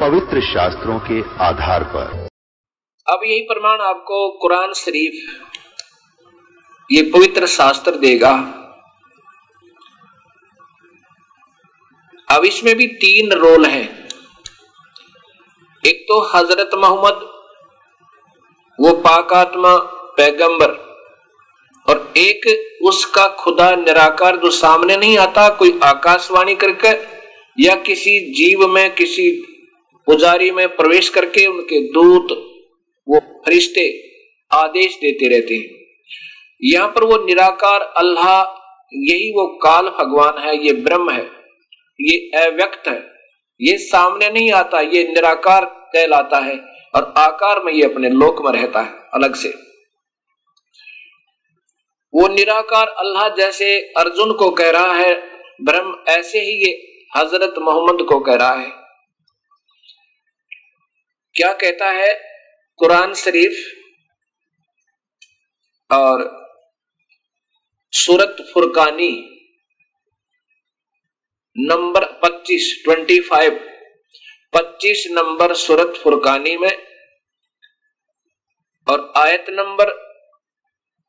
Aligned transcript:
पवित्र 0.00 0.40
शास्त्रों 0.42 0.98
के 0.98 1.20
आधार 1.44 1.82
पर। 1.84 2.28
अब 3.06 3.20
यही 3.24 3.40
प्रमाण 3.42 3.80
आपको 3.80 4.18
कुरान 4.38 4.72
शरीफ 4.72 5.16
ये 6.90 7.02
पवित्र 7.10 7.46
शास्त्र 7.46 7.90
देगा। 7.96 8.30
अब 12.28 12.44
इसमें 12.44 12.74
भी 12.76 12.86
तीन 12.96 13.32
रोल 13.34 13.66
हैं। 13.66 13.84
एक 15.84 16.04
तो 16.08 16.20
हज़रत 16.28 16.70
मोहम्मद, 16.74 17.20
वो 18.78 18.92
पाकात्मा 19.00 19.76
पैगंबर, 20.16 20.74
और 21.88 22.12
एक 22.16 22.48
उसका 22.84 23.28
खुदा 23.36 23.70
निराकार 23.76 24.36
जो 24.36 24.50
सामने 24.54 24.96
नहीं 24.96 25.18
आता, 25.18 25.48
कोई 25.50 25.78
आकाशवाणी 25.84 26.54
करके 26.56 26.96
या 27.58 27.74
किसी 27.82 28.18
जीव 28.34 28.66
में 28.68 28.94
किसी 28.94 29.30
पुजारी 30.06 30.50
में 30.50 30.68
प्रवेश 30.76 31.08
करके 31.08 31.46
उनके 31.46 31.80
दूत, 31.92 32.32
वो 33.06 33.18
फरिश्ते 33.46 33.84
आदेश 34.50 34.94
देते 34.96 35.28
रहते 35.28 35.54
हैं। 35.54 35.78
यहाँ 36.62 36.88
पर 36.88 37.04
वो 37.04 37.16
निराकार 37.24 37.80
अल्लाह 37.96 38.38
यही 38.92 39.30
वो 39.32 39.46
काल 39.62 39.88
भगवान 39.90 40.38
है, 40.38 40.56
ये 40.56 40.72
ब्रह्म 40.74 41.10
है, 41.10 41.24
ये 41.98 42.16
अव्यक्त 42.38 42.88
है, 42.88 42.98
ये 43.60 43.76
सामने 43.78 44.30
नहीं 44.30 44.50
आता, 44.52 44.80
ये 44.80 45.02
निराकार 45.04 45.64
कहलाता 45.94 46.38
है 46.38 46.58
और 46.94 47.12
आकार 47.18 47.62
में 47.64 47.72
ये 47.72 47.82
अपने 47.84 48.08
लोक 48.10 48.44
में 48.44 48.52
रहता 48.52 48.80
है, 48.80 48.92
अलग 49.14 49.34
से। 49.34 49.48
वो 52.14 52.26
निराकार 52.28 52.86
अल्लाह 52.98 53.28
जैसे 53.36 53.78
अर्जुन 53.98 54.32
को 54.32 54.50
कह 54.52 54.70
रहा 54.70 54.94
है, 54.94 55.14
ब्रह्म 55.62 55.94
ऐसे 56.08 56.40
ही 56.40 56.52
ये 56.64 56.72
हज़रत 57.12 57.54
मोहम्मद 57.58 58.06
को 58.08 58.18
कह 58.20 58.34
रहा 58.34 58.54
है। 58.54 58.79
क्या 61.34 61.52
कहता 61.52 61.90
है 61.90 62.14
कुरान 62.78 63.14
शरीफ? 63.14 63.76
और 65.92 66.40
सूरत 67.92 68.36
फुरकानी 68.54 69.36
नंबर 71.58 72.04
25 72.04 72.82
25 72.88 73.58
25 74.54 75.06
नंबर 75.10 75.54
सूरत 75.54 75.94
फुरकानी 75.96 76.56
में 76.56 76.86
और 78.88 79.12
आयत 79.16 79.46
नंबर 79.50 79.90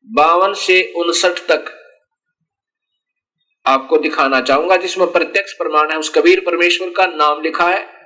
बावन 0.05 0.53
से 0.53 0.93
उनसठ 0.95 1.39
तक 1.51 1.77
आपको 3.65 3.97
दिखाना 3.97 4.41
चाहूँगा, 4.41 4.77
जिसमें 4.77 5.11
प्रत्यक्ष 5.11 5.53
प्रमाण 5.53 5.91
है। 5.91 5.97
उस 5.97 6.09
कबीर 6.09 6.39
परमेश्वर 6.45 6.89
का 6.89 7.05
नाम 7.05 7.41
लिखा 7.41 7.69
है। 7.69 8.00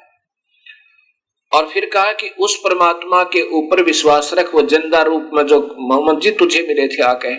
और 1.55 1.67
फिर 1.69 1.85
कहा 1.85 2.11
कि 2.11 2.29
उस 2.39 2.55
परमात्मा 2.63 3.23
के 3.23 3.41
ऊपर 3.57 3.81
विश्वास 3.83 4.31
रख, 4.33 4.53
वो 4.55 4.61
ज़िंदा 4.61 5.01
रूप 5.01 5.29
में 5.33 5.45
जो 5.45 5.59
मोहम्मद 5.79 6.21
जी 6.21 6.31
तुझे 6.31 6.61
मिले 6.67 6.87
थे 6.87 7.01
आके। 7.03 7.35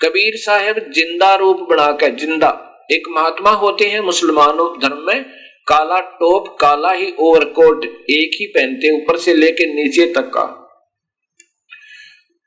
कबीर 0.00 0.36
साहब 0.36 0.78
ज़िंदा 0.92 1.34
रूप 1.34 1.66
बना 1.70 1.90
के 1.92 2.10
ज़िंदा। 2.16 2.48
एक 2.92 3.08
महात्मा 3.08 3.50
होते 3.56 3.84
हैं 3.84 4.00
मुसलमानों 4.00 4.68
धर्म 4.78 5.04
में, 5.06 5.22
काला 5.68 5.98
टोप, 6.00 6.48
काला 6.60 6.92
ही 6.92 7.12
ओवरकोट, 7.18 7.84
एक 8.10 8.36
ही 8.40 8.46
पहनते, 8.46 8.90
ऊपर 8.96 9.16
से 9.16 9.34
लेके 9.34 9.66
नीचे 9.74 10.06
तक 10.12 10.30
का। 10.36 10.46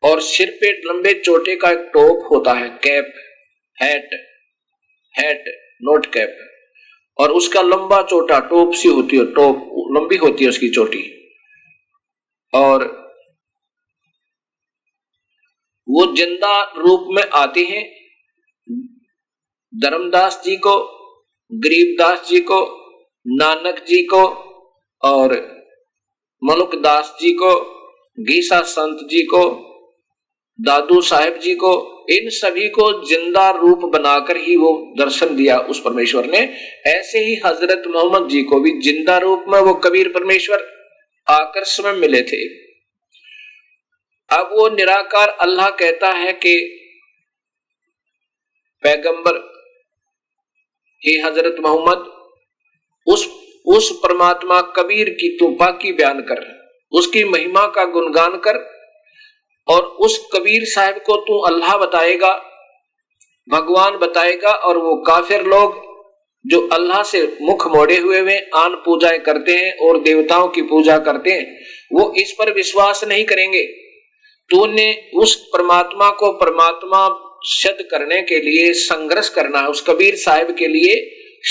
और 0.03 0.21
सिर 0.21 0.49
पे 0.61 0.71
लंबे 0.87 1.13
चोटे 1.19 1.55
का 1.55 1.71
एक 1.71 1.89
टोप 1.93 2.27
होता 2.31 2.53
है, 2.53 2.67
cap, 2.83 3.13
hat 3.77 4.09
hat, 5.15 5.43
not 5.83 6.05
cap. 6.05 6.37
और 7.19 7.31
उसका 7.31 7.61
लंबा 7.61 8.01
चोटा, 8.01 8.39
टोप 8.39 8.73
सी 8.73 8.89
होती 8.89 9.17
है, 9.17 9.25
टोप 9.25 9.69
लंबी 9.91 10.15
होती 10.15 10.43
है 10.43 10.49
उसकी 10.49 10.69
चोटी। 10.69 11.03
और 12.53 13.03
वो 15.89 16.05
ज़िंदा 16.15 16.73
रूप 16.77 17.07
में 17.09 17.23
आते 17.23 17.63
हैं। 17.63 17.83
धर्मदास 19.73 20.41
जी 20.45 20.55
को, 20.55 20.75
गरीबदास 21.53 22.27
जी 22.27 22.39
को, 22.39 22.61
नानक 23.27 23.85
जी 23.87 24.03
को 24.03 24.23
और 25.03 25.33
मलुकदास 26.43 27.17
जी 27.21 27.31
को, 27.31 27.55
गीसा 28.19 28.61
संत 28.61 29.07
जी 29.09 29.23
को 29.23 29.72
दादू 30.59 30.99
साहेब 31.01 31.37
जी 31.37 31.53
को, 31.55 31.71
इन 32.09 32.29
सभी 32.29 32.67
को 32.69 32.91
ज़िंदा 33.07 33.49
रूप 33.51 33.79
बनाकर 33.93 34.37
ही 34.37 34.55
वो 34.55 34.71
दर्शन 34.97 35.35
दिया 35.35 35.57
उस 35.59 35.79
परमेश्वर 35.79 36.25
ने। 36.25 36.39
ऐसे 36.87 37.19
ही 37.19 37.35
हज़रत 37.45 37.83
मोहम्मद 37.87 38.29
जी 38.29 38.41
को 38.43 38.59
भी 38.59 38.71
ज़िंदा 38.81 39.17
रूप 39.17 39.45
में 39.47 39.59
वो 39.59 39.73
कबीर 39.83 40.07
परमेश्वर 40.09 40.65
आकर्ष 41.27 41.79
में 41.79 41.91
मिले 41.93 42.21
थे। 42.21 42.43
अब 44.29 44.49
वो 44.53 44.67
निराकार 44.69 45.29
अल्लाह 45.41 45.69
कहता 45.69 46.11
है 46.11 46.33
कि, 46.35 46.55
पैगंबर, 48.83 49.37
हे 51.01 51.19
हज़रत 51.19 51.55
मोहम्मद, 51.59 52.05
उस 53.07 53.27
उस 53.65 53.89
परमात्मा 54.03 54.59
कबीर 54.75 55.09
की 55.09 55.27
तू 55.37 55.47
बाकी 55.55 55.91
बयान 55.93 56.19
कर, 56.21 56.39
उसकी 56.91 57.23
महिमा 57.23 57.65
का 57.67 57.85
गुणगान 57.91 58.35
कर 58.37 58.57
और 59.67 59.83
उस 59.99 60.17
कबीर 60.33 60.65
साहब 60.65 61.01
को 61.05 61.15
तू 61.17 61.39
अल्लाह 61.43 61.77
बताएगा, 61.77 62.33
भगवान 63.47 63.97
बताएगा 63.97 64.49
और 64.49 64.77
वो 64.77 64.95
काफिर 65.07 65.43
लोग 65.45 65.81
जो 66.45 66.59
अल्लाह 66.73 67.03
से 67.03 67.21
मुख 67.41 67.65
मोड़े 67.67 67.97
हुए 67.97 68.19
हुए 68.19 68.37
आन 68.55 68.75
पूजाएँ 68.85 69.19
करते 69.19 69.51
हैं 69.51 69.73
और 69.79 69.99
देवताओं 70.03 70.47
की 70.47 70.61
पूजा 70.61 70.97
करते 70.99 71.31
हैं, 71.31 71.45
वो 71.93 72.13
इस 72.17 72.35
पर 72.39 72.53
विश्वास 72.53 73.03
नहीं 73.03 73.25
करेंगे। 73.25 73.63
तूने 74.49 74.87
उस 75.15 75.35
परमात्मा 75.53 76.09
को 76.11 76.31
परमात्मा 76.31 77.07
सिद्ध 77.47 77.85
करने 77.91 78.21
के 78.21 78.39
लिए 78.39 78.73
संघर्ष 78.73 79.29
करना, 79.29 79.65
उस 79.67 79.81
कबीर 79.81 80.15
साहिब 80.15 80.55
के 80.55 80.67
लिए 80.67 80.95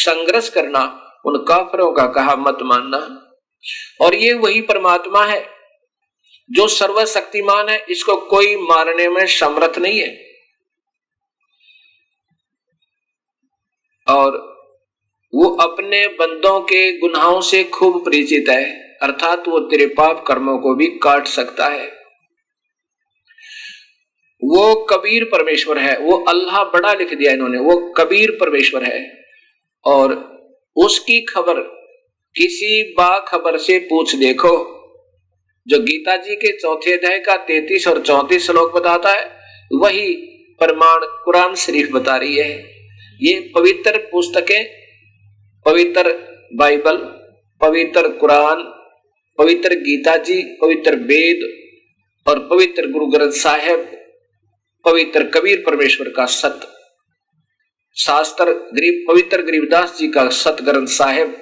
संघर्ष 0.01 0.49
करना, 0.49 0.83
उन 1.27 1.45
काफरों 1.49 1.91
का 1.93 2.07
कहा 2.13 2.37
मत 2.39 2.59
मानना। 2.63 2.99
और 4.01 4.15
ये 4.15 4.33
वही 4.35 4.61
परमात्मा 4.63 5.25
है 5.25 5.41
जो 6.51 6.69
सर्वशक्तिमान 6.69 7.69
है, 7.69 7.87
इसको 7.89 8.17
कोई 8.17 8.57
मारने 8.57 9.09
में 9.09 9.27
समर्थ 9.27 9.79
नहीं 9.79 10.01
है। 10.01 10.33
और 14.09 14.53
वो 15.35 15.49
अपने 15.49 16.09
बंदों 16.09 16.61
के 16.61 16.99
गुनाहों 16.99 17.41
से 17.41 17.65
खूब 17.65 18.05
परिचित 18.05 18.49
है, 18.49 18.97
अर्थात 19.03 19.49
वो 19.49 19.59
तेरे 19.59 19.87
पाप 19.87 20.25
कर्मों 20.27 20.59
को 20.59 20.75
भी 20.75 20.87
काट 20.87 21.27
सकता 21.27 21.67
है। 21.67 21.87
वो 24.45 24.75
कबीर 24.75 25.25
परमेश्वर 25.25 25.79
है, 25.79 25.99
वो 25.99 26.25
अल्लाह 26.25 26.65
बड़ा 26.65 26.95
लिख 26.95 27.15
दिया 27.15 27.33
इन्होंने, 27.33 27.59
वो 27.59 27.93
कबीर 27.93 28.31
परमेश्वर 28.31 28.85
है। 28.85 29.25
और 29.85 30.33
उसकी 30.77 31.25
खबर, 31.25 31.61
किसी 32.37 32.95
बा 32.95 33.19
खबर 33.19 33.59
से 33.59 33.79
पूछ 33.79 34.15
देखो। 34.15 34.82
जो 35.67 35.79
गीता 35.79 36.17
जी 36.17 36.35
के 36.35 36.53
चौथे 36.59 36.93
अध्याय 36.93 37.19
का 37.19 37.37
तैतीस 37.45 37.87
और 37.89 38.01
चौतीस 38.03 38.47
श्लोक 38.47 38.75
बताता 38.75 39.11
है, 39.11 39.25
वही 39.73 40.13
प्रमाण 40.61 41.05
कुरान 41.25 41.55
शरीफ 41.55 41.91
बता 41.93 42.17
रही 42.17 42.37
है। 42.37 42.51
ये 43.21 43.39
पवित्र 43.55 43.99
पुस्तकें, 44.13 44.65
पवित्र 45.67 46.13
बाइबल, 46.55 46.97
पवित्र 47.61 48.09
कुरान, 48.11 48.63
पवित्र 49.39 49.75
गीता 49.77 50.17
जी, 50.17 50.43
पवित्र 50.63 50.97
वेद 51.05 51.49
और 52.27 52.39
पवित्र 52.49 52.91
गुरु 52.91 53.07
ग्रंथ 53.07 53.33
साहेब, 53.37 53.87
पवित्र 54.85 55.25
कबीर 55.29 55.63
परमेश्वर 55.67 56.09
का 56.09 56.27
सत, 56.27 56.69
शास्त्र 57.97 58.53
गरीब, 58.75 59.05
पवित्र 59.09 59.43
गरीबदास 59.43 59.97
जी 59.99 60.09
का 60.09 60.29
सत 60.35 60.63
ग्रंथ 60.63 60.87
साहेब 60.91 61.37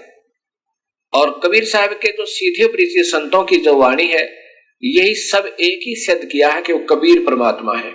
और 1.14 1.40
कबीर 1.44 1.64
साहब 1.64 1.90
के 1.90 2.12
जो 2.12 2.26
सीधे 2.26 2.68
प्रीति 2.68 3.02
संतों 3.04 3.44
की 3.44 3.56
जो 3.56 3.74
वाणी 3.74 4.06
है, 4.06 4.40
यही 4.84 5.14
सब 5.14 5.56
एक 5.60 5.80
ही 5.86 5.94
सिद्ध 5.94 6.24
किया 6.24 6.48
है 6.48 6.62
कि 6.62 6.72
वो 6.72 6.78
कबीर 6.78 7.24
परमात्मा 7.26 7.76
है। 7.76 7.94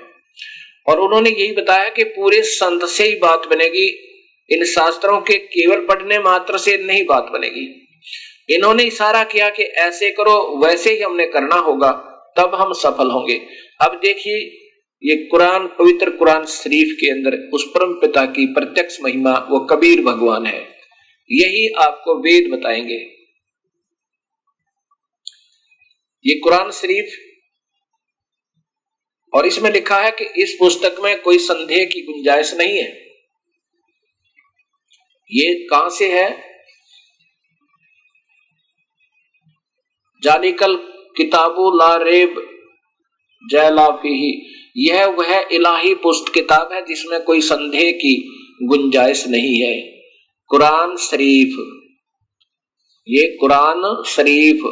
और 0.87 0.99
उन्होंने 0.99 1.29
यही 1.29 1.51
बताया 1.51 1.89
कि 1.89 2.03
पूरे 2.03 2.41
संत 2.41 2.85
से 2.85 3.03
ही 3.03 3.15
बात 3.15 3.47
बनेगी, 3.49 3.87
इन 4.49 4.65
शास्त्रों 4.65 5.21
के 5.21 5.33
केवल 5.37 5.77
पढ़ने 5.77 6.19
मात्र 6.19 6.57
से 6.57 6.77
नहीं 6.77 7.05
बात 7.05 7.29
बनेगी। 7.33 7.87
इन्होंने 8.49 8.83
इशारा 8.83 9.23
किया 9.23 9.49
कि 9.49 9.63
ऐसे 9.63 10.11
करो, 10.11 10.65
वैसे 10.65 10.93
ही 10.93 11.01
हमने 11.01 11.25
करना 11.27 11.55
होगा, 11.55 11.91
तब 12.37 12.55
हम 12.55 12.73
सफल 12.73 13.11
होंगे। 13.11 13.41
अब 13.81 13.99
देखिए, 14.03 14.61
ये 15.03 15.15
कुरान, 15.15 15.67
पवित्र 15.67 16.09
कुरान 16.09 16.45
शरीफ 16.45 16.97
के 16.99 17.11
अंदर 17.11 17.49
उस 17.53 17.63
परम 17.63 17.93
पिता 17.93 18.25
की 18.25 18.45
प्रत्यक्ष 18.45 18.97
महिमा, 19.01 19.47
वो 19.51 19.59
कबीर 19.59 20.01
भगवान 20.01 20.45
है। 20.45 20.74
यही 21.31 21.67
आपको 21.69 22.21
वेद 22.21 22.51
बताएँगे। 22.51 23.15
ये 26.25 26.39
कुरान 26.39 26.71
शरीफ 26.71 27.17
और 29.33 29.45
इसमें 29.45 29.71
लिखा 29.71 29.99
है 29.99 30.11
कि 30.11 30.25
इस 30.43 30.57
पुस्तक 30.59 30.95
में 31.03 31.21
कोई 31.21 31.37
संदेह 31.37 31.85
की 31.85 32.01
गुंजाइश 32.01 32.53
नहीं 32.53 32.77
है। 32.77 33.05
ये 35.31 35.67
कहाँ 35.69 35.89
से 35.89 36.21
है? 36.21 36.55
जालिकल 40.23 40.75
किताबो 41.17 41.77
ला 41.77 41.95
रेब 41.95 42.51
जयलाफी 43.51 44.45
यह 44.77 45.05
वह 45.05 45.47
इलाही 45.51 45.95
पुस्त 45.95 46.33
किताब 46.33 46.73
है 46.73 46.85
जिसमें 46.85 47.23
कोई 47.23 47.41
संदेह 47.41 47.91
की 47.91 48.27
गुंजाइश 48.63 49.27
नहीं 49.27 49.61
है। 49.61 49.94
कुरान 50.49 50.95
शरीफ। 50.97 51.57
ये 53.07 53.37
कुरान 53.37 54.03
शरीफ। 54.07 54.63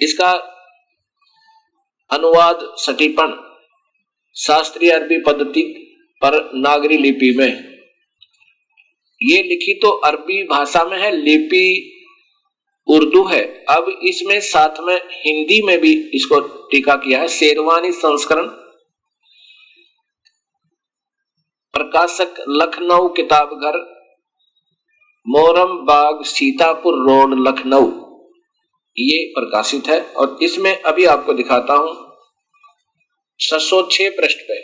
इसका 0.00 0.32
अनुवाद 2.10 2.58
सटीपण 2.76 3.34
शास्त्रीय 4.36 4.90
अरबी 4.90 5.18
पद्धति 5.20 5.62
पर 6.22 6.50
नागरी 6.54 6.96
लिपि 6.96 7.34
में। 7.38 7.48
ये 9.22 9.42
लिखी 9.42 9.74
तो 9.74 9.88
अरबी 9.88 10.42
भाषा 10.42 10.84
में 10.84 10.98
है, 10.98 11.10
लिपि 11.16 11.88
उर्दू 12.88 13.24
है। 13.24 13.42
अब 13.64 14.00
इसमें 14.04 14.40
साथ 14.40 14.80
में 14.80 14.96
हिंदी 14.96 15.60
में 15.62 15.78
भी 15.80 15.92
इसको 16.14 16.40
टीका 16.40 16.94
किया 16.94 17.20
है, 17.20 17.28
शेरवानी 17.28 17.92
संस्करण। 17.92 18.61
प्रकाशक 21.74 22.34
लखनऊ 22.50 23.08
किताबघर 23.08 23.78
मोरम 25.26 25.76
बाग, 25.86 26.22
सीतापुर 26.24 26.94
रोड, 27.08 27.34
लखनऊ। 27.48 27.90
ये 28.96 29.18
प्रकाशित 29.34 29.88
है 29.88 30.00
और 30.12 30.38
इसमें 30.42 30.72
अभी 30.82 31.04
आपको 31.06 31.32
दिखाता 31.32 31.74
हूँ 31.74 31.94
छह 33.40 33.82
छह 33.90 34.10
पृष्ठ 34.10 34.38
पे। 34.40 34.56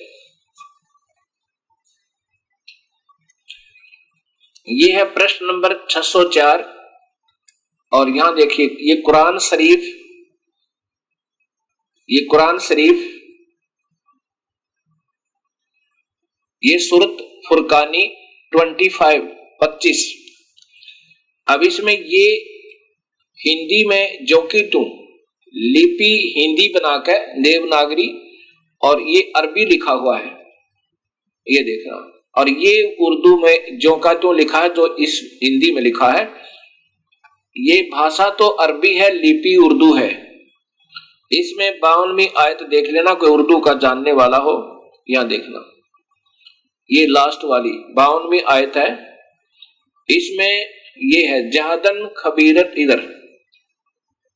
ये 4.68 4.92
है 4.92 5.04
प्रश्न 5.04 5.46
नंबर 5.46 5.74
604 5.90 6.64
और 7.92 8.08
यहाँ 8.08 8.34
देखिए, 8.34 8.66
ये 8.80 8.96
कुरान 9.02 9.38
शरीफ, 9.38 9.84
ये 12.08 12.24
कुरान 12.24 12.58
शरीफ 12.58 13.06
ये 16.62 16.78
सूरत 16.78 17.16
फुरकानी 17.48 18.02
25 18.52 19.00
25 19.62 20.00
अब 21.48 21.62
इसमें 21.62 21.92
ये 21.92 22.26
हिंदी 23.38 23.84
में 23.88 24.26
जो 24.26 24.40
कि 24.42 24.62
तू 24.62 24.80
लिपि 25.54 26.10
हिंदी 26.36 26.68
बनाकर 26.68 27.40
देवनागरी 27.42 28.08
और 28.82 29.02
ये 29.02 29.20
अरबी 29.36 29.64
लिखा 29.64 29.92
हुआ 29.92 30.18
है। 30.18 30.30
ये 31.46 31.62
देखना 31.62 31.96
और 32.36 32.48
ये 32.48 32.96
उर्दू 33.00 33.36
में 33.36 33.78
जो 33.78 33.96
का 33.96 34.14
तो 34.14 34.32
लिखा 34.32 34.58
है, 34.58 34.68
जो 34.74 34.96
इस 34.96 35.38
हिंदी 35.42 35.70
में 35.72 35.82
लिखा 35.82 36.10
है। 36.12 36.24
ये 37.56 37.82
भाषा 37.82 38.28
तो 38.30 38.48
अरबी 38.48 38.94
है, 38.94 39.14
लिपि 39.14 39.56
उर्दू 39.56 39.94
है। 39.94 40.10
इसमें 41.32 41.78
बावनवी 41.80 42.28
आयत 42.38 42.62
देख 42.62 42.90
लेना, 42.90 43.14
कोई 43.14 43.30
उर्दू 43.30 43.60
का 43.60 43.74
जानने 43.74 44.12
वाला 44.12 44.36
हो 44.36 44.54
या 45.10 45.22
देखना। 45.22 45.77
ये 46.90 47.06
लास्ट 47.06 47.44
वाली, 47.44 47.70
बावनवी 47.94 48.40
आयत 48.48 48.76
है। 48.76 48.90
इसमें 50.08 50.74
ये 51.04 51.26
है, 51.26 51.50
जहादन 51.50 52.08
खबीरत 52.16 52.74
इधर। 52.78 53.02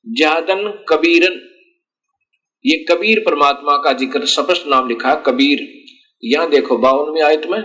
जहादन 0.07 0.69
कबीरन, 0.89 1.41
ये 2.65 2.77
कबीर 2.89 3.23
परमात्मा 3.27 3.77
का 3.77 3.93
ज़िक्र 3.93 4.27
स्पष्ट 4.27 4.67
नाम 4.67 4.89
लिखा 4.89 5.15
कबीर। 5.27 5.67
यहाँ 6.23 6.49
देखो, 6.51 6.77
बावनवी 6.79 7.21
आयत 7.21 7.47
में, 7.47 7.61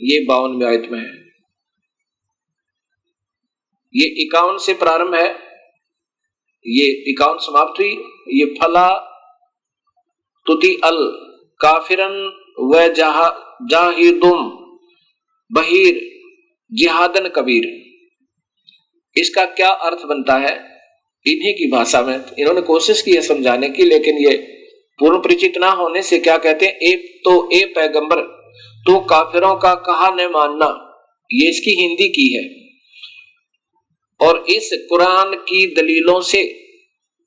ये 0.00 0.18
बावनवी 0.28 0.64
आयत 0.64 0.88
में 0.90 0.98
है। 0.98 1.14
ये 3.94 4.06
इक्यावन 4.22 4.58
से 4.58 4.74
प्रारंभ 4.74 5.14
है, 5.14 5.28
ये 6.64 6.86
इक्यावन 7.10 7.38
समाप्त 7.38 7.78
हुई, 7.80 7.92
ये 8.30 8.44
फला 8.54 8.88
तुति 10.46 10.74
अल 10.84 10.98
काफिरन 11.60 12.14
व 12.58 12.86
जहा 12.94 13.28
जाहिदुम 13.70 14.48
बहीर, 15.50 16.00
जिहादन 16.72 17.28
कबीर। 17.36 17.64
इसका 19.16 19.44
क्या 19.52 19.70
अर्थ 19.88 20.04
बनता 20.06 20.36
है? 20.38 20.54
इन्हीं 21.26 21.52
की 21.54 21.70
भाषा 21.70 22.00
में 22.02 22.14
इन्होंने 22.14 22.60
कोशिश 22.62 23.02
की 23.02 23.12
है 23.12 23.22
समझाने 23.22 23.68
की, 23.68 23.84
लेकिन 23.84 24.18
ये 24.18 24.36
पूर्ण 24.98 25.18
परिचित 25.18 25.56
ना 25.60 25.70
होने 25.72 26.02
से 26.02 26.18
क्या 26.18 26.36
कहते 26.38 26.66
हैं? 26.66 26.74
ए 26.74 27.20
तो 27.24 27.48
ए 27.52 27.64
पैगंबर 27.76 28.20
तो 28.86 28.98
काफिरों 29.06 29.54
का 29.56 29.74
कहा 29.86 30.10
न 30.10 30.28
मानना, 30.32 30.66
ये 31.30 31.48
इसकी 31.50 31.80
हिंदी 31.80 32.08
की 32.08 32.26
है। 32.34 32.44
और 34.20 34.44
इस 34.48 34.70
कुरान 34.88 35.34
की 35.42 35.66
दलीलों 35.74 36.20
से 36.20 36.42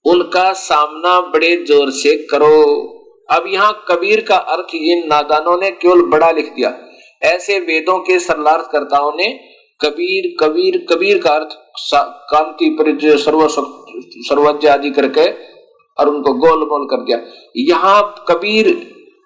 उनका 0.05 0.51
सामना 0.53 1.19
बड़े 1.31 1.55
ज़ोर 1.65 1.91
से 1.93 2.15
करो। 2.31 2.55
अब 3.29 3.43
यहाँ 3.47 3.85
कबीर 3.87 4.21
का 4.21 4.35
अर्थ 4.53 4.73
इन 4.75 5.07
नादानों 5.07 5.57
ने 5.57 5.69
केवल 5.73 6.01
बड़ा 6.09 6.31
लिख 6.31 6.53
दिया। 6.53 6.73
ऐसे 7.25 7.59
वेदों 7.59 7.97
के 7.99 8.19
सरलार्थकर्ताओं 8.19 9.11
ने 9.15 9.27
कबीर 9.81 10.35
कबीर 10.39 10.77
कबीर 10.89 11.21
का 11.21 11.31
अर्थ 11.31 11.57
कांति 12.31 12.75
सर्वज्ञ 14.21 14.67
आदि 14.67 14.89
करके 14.91 15.29
और 15.97 16.09
उनको 16.09 16.33
गोल 16.39 16.67
मोल 16.69 16.85
कर 16.85 17.03
दिया। 17.05 17.19
यहाँ 17.57 18.25
कबीर 18.29 18.73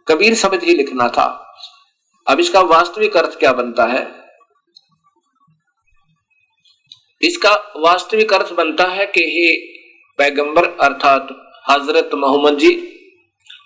कबीर 0.08 0.36
शब्द 0.36 0.64
ही 0.64 0.74
लिखना 0.76 1.08
था। 1.10 1.26
अब 2.28 2.40
इसका 2.40 2.62
वास्तविक 2.68 3.18
अर्थ 3.18 3.38
क्या 3.40 3.52
बनता 3.54 3.86
है? 3.86 4.08
इसका 7.22 7.54
वास्तविक 7.78 8.34
अर्थ 8.34 8.54
बनता 8.54 8.88
है 8.88 9.06
कि 9.08 9.22
हे 9.26 9.56
पैगंबर, 10.20 10.64
अर्थात 10.64 11.28
हज़रत 11.70 12.10
मोहम्मद 12.16 12.58
जी 12.58 12.72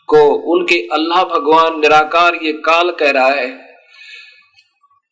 को 0.07 0.27
उनके 0.53 0.87
अल्लाह 0.93 1.23
भगवान 1.23 1.79
निराकार 1.79 2.39
ये 2.43 2.51
काल 2.51 2.91
कह 2.91 3.11
रहा 3.11 3.29
है 3.29 3.47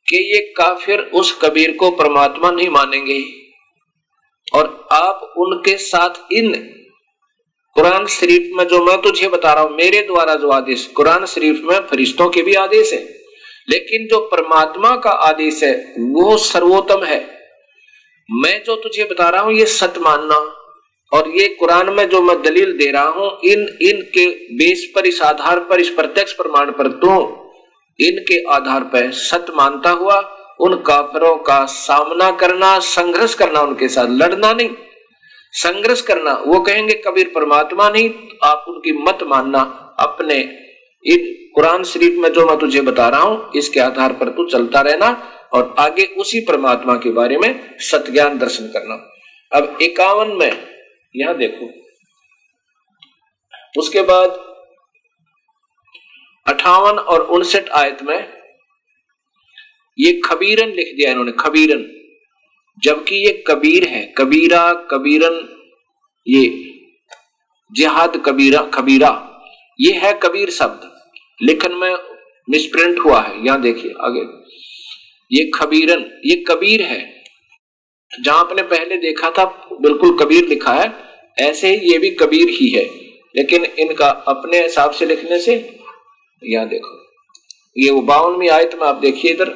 कि 0.07 0.17
ये 0.33 0.39
काफिर 0.57 0.99
उस 0.99 1.39
कबीर 1.41 1.75
को 1.75 1.91
परमात्मा 1.91 2.51
नहीं 2.51 2.69
मानेंगे। 2.69 3.23
और 4.53 4.87
आप 4.91 5.33
उनके 5.37 5.77
साथ 5.77 6.33
इन 6.33 6.53
कुरान 7.75 8.05
शरीफ 8.05 8.51
में 8.53 8.67
जो 8.67 8.83
मैं 8.85 9.01
तुझे 9.01 9.27
बता 9.27 9.53
रहा 9.53 9.63
हूँ, 9.63 9.75
मेरे 9.75 10.01
द्वारा 10.01 10.35
जो 10.35 10.49
आदेश, 10.49 10.85
कुरान 10.87 11.25
शरीफ 11.25 11.61
में 11.63 11.79
फरिश्तों 11.79 12.29
के 12.29 12.41
भी 12.41 12.53
आदेश 12.53 12.93
है। 12.93 12.99
लेकिन 13.69 14.07
जो 14.07 14.19
परमात्मा 14.19 14.95
का 14.95 15.09
आदेश 15.09 15.63
है, 15.63 15.93
वो 15.99 16.37
सर्वोत्तम 16.37 17.03
है। 17.03 17.19
मैं 18.29 18.63
जो 18.63 18.75
तुझे 18.75 19.03
बता 19.03 19.29
रहा 19.29 19.41
हूँ, 19.41 19.53
ये 19.53 19.65
सत 19.65 19.93
मानना। 19.97 20.64
और 21.15 21.29
ये 21.31 21.47
कुरान 21.49 21.89
में 21.93 22.07
जो 22.09 22.21
मैं 22.21 22.41
दलील 22.41 22.71
दे 22.77 22.91
रहा 22.91 23.07
हूँ, 23.09 23.29
इन, 23.43 23.67
इनके 23.81 24.25
बेस 24.55 24.91
पर, 24.95 25.05
इस 25.05 25.21
आधार 25.23 25.59
पर, 25.59 25.79
इस 25.79 25.89
प्रत्यक्ष 25.91 26.33
प्रमाण 26.33 26.71
पर 26.71 26.87
तो 26.99 27.11
इनके 27.99 28.41
आधार 28.53 28.83
पर 28.85 29.11
सत्य 29.13 29.53
मानता 29.55 29.89
हुआ, 29.91 30.17
उन 30.61 30.75
काफरों 30.87 31.35
का 31.43 31.63
सामना 31.67 32.29
करना, 32.37 32.77
संघर्ष 32.79 33.33
करना, 33.33 33.61
उनके 33.61 33.87
साथ 33.89 34.07
लड़ना 34.11 34.51
नहीं। 34.53 34.69
संघर्ष 35.53 36.01
करना, 36.01 36.33
वो 36.47 36.59
कहेंगे 36.61 36.93
कबीर 37.05 37.31
परमात्मा 37.35 37.89
नहीं 37.89 38.09
तो 38.09 38.37
आप 38.45 38.65
उनकी 38.69 38.91
मत 39.03 39.19
मानना, 39.27 39.59
अपने 39.99 40.35
इन 41.05 41.33
कुरान 41.55 41.83
शरीफ 41.83 42.17
में 42.19 42.31
जो 42.33 42.45
मैं 42.45 42.57
तुझे 42.59 42.81
बता 42.81 43.07
रहा 43.09 43.21
हूँ, 43.21 43.51
इसके 43.55 43.79
आधार 43.79 44.13
पर 44.13 44.29
तू 44.29 44.45
चलता 44.49 44.81
रहना 44.81 45.09
और 45.53 45.75
आगे 45.79 46.03
उसी 46.19 46.39
परमात्मा 46.47 46.95
के 46.95 47.11
बारे 47.13 47.37
में 47.37 47.77
सत्ज्ञान 47.81 48.37
दर्शन 48.37 48.67
करना। 48.67 48.95
अब 49.51 49.77
इक्यावन 49.81 50.35
में 50.39 50.51
यहाँ 51.15 51.37
देखो। 51.37 51.69
उसके 53.77 54.01
बाद 54.01 54.29
अठावन 56.47 56.99
और 56.99 57.21
उनसठ 57.21 57.69
आयत 57.69 58.01
में 58.03 58.33
ये 59.99 60.21
खबीरन 60.25 60.69
लिख 60.69 60.95
दिया 60.95 61.11
इन्होंने, 61.11 61.31
खबीरन। 61.31 61.85
जबकि 62.83 63.15
ये 63.15 63.43
कबीर 63.47 63.83
है, 63.87 64.13
कबीरा, 64.17 64.73
कबीरन, 64.73 65.57
ये 66.27 66.71
जिहाद 67.71 68.23
कबीरा 68.25 68.61
कबीरा 68.61 69.31
ये 69.79 69.91
है 69.91 70.13
कबीर 70.13 70.49
शब्द। 70.49 70.91
लेखन 71.41 71.71
में 71.71 71.95
मिसप्रिंट 72.49 72.99
हुआ 72.99 73.21
है, 73.21 73.45
यहाँ 73.45 73.61
देखिए 73.61 73.93
आगे। 74.01 74.21
ये 75.31 75.51
खबीरन, 75.51 76.21
ये 76.25 76.35
कबीर 76.35 76.81
है। 76.81 77.14
जहाँ 78.21 78.39
आपने 78.39 78.61
पहले 78.61 78.97
देखा 78.97 79.29
था 79.29 79.69
बिल्कुल 79.81 80.17
कबीर 80.17 80.47
लिखा 80.47 80.73
है। 80.73 80.93
ऐसे 81.39 81.75
ही 81.75 81.91
ये 81.91 81.97
भी 81.97 82.09
कबीर 82.09 82.49
ही 82.49 82.69
है। 82.69 82.85
लेकिन 83.35 83.65
इनका 83.65 84.09
अपने 84.09 84.63
हिसाब 84.63 84.91
से 84.91 85.05
लिखने 85.05 85.39
से 85.39 85.79
यहाँ 86.43 86.67
देखो। 86.67 87.07
ये 87.77 87.91
वो 87.91 88.01
बावनवी 88.01 88.47
आयत 88.47 88.75
में 88.75 88.87
आप 88.87 88.95
देखिए 88.95 89.31
इधर। 89.31 89.49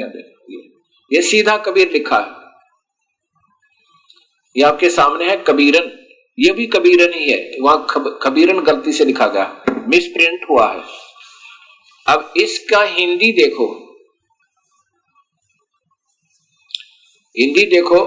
देखो 0.00 0.52
ये, 0.52 0.70
ये 1.16 1.22
सीधा 1.22 1.56
कबीर 1.56 1.92
लिखा 1.92 2.18
है। 2.18 2.42
ये 4.56 4.62
आपके 4.62 4.90
सामने 4.90 5.30
है 5.30 5.36
कबीरन। 5.36 5.98
ये 6.38 6.52
भी 6.52 6.66
कबीरन 6.66 7.12
ही 7.14 7.30
है। 7.30 7.56
वहाँ 7.60 7.86
कबीरन 8.22 8.60
गलती 8.60 8.92
से 8.92 9.04
लिखा 9.04 9.26
गया। 9.26 9.64
मिस 9.88 10.06
प्रिंट 10.06 10.46
हुआ 10.50 10.72
है। 10.72 10.82
अब 12.08 12.32
इसका 12.36 12.82
हिंदी 12.82 13.32
देखो। 13.32 13.91
हिंदी 17.36 17.64
देखो। 17.66 17.98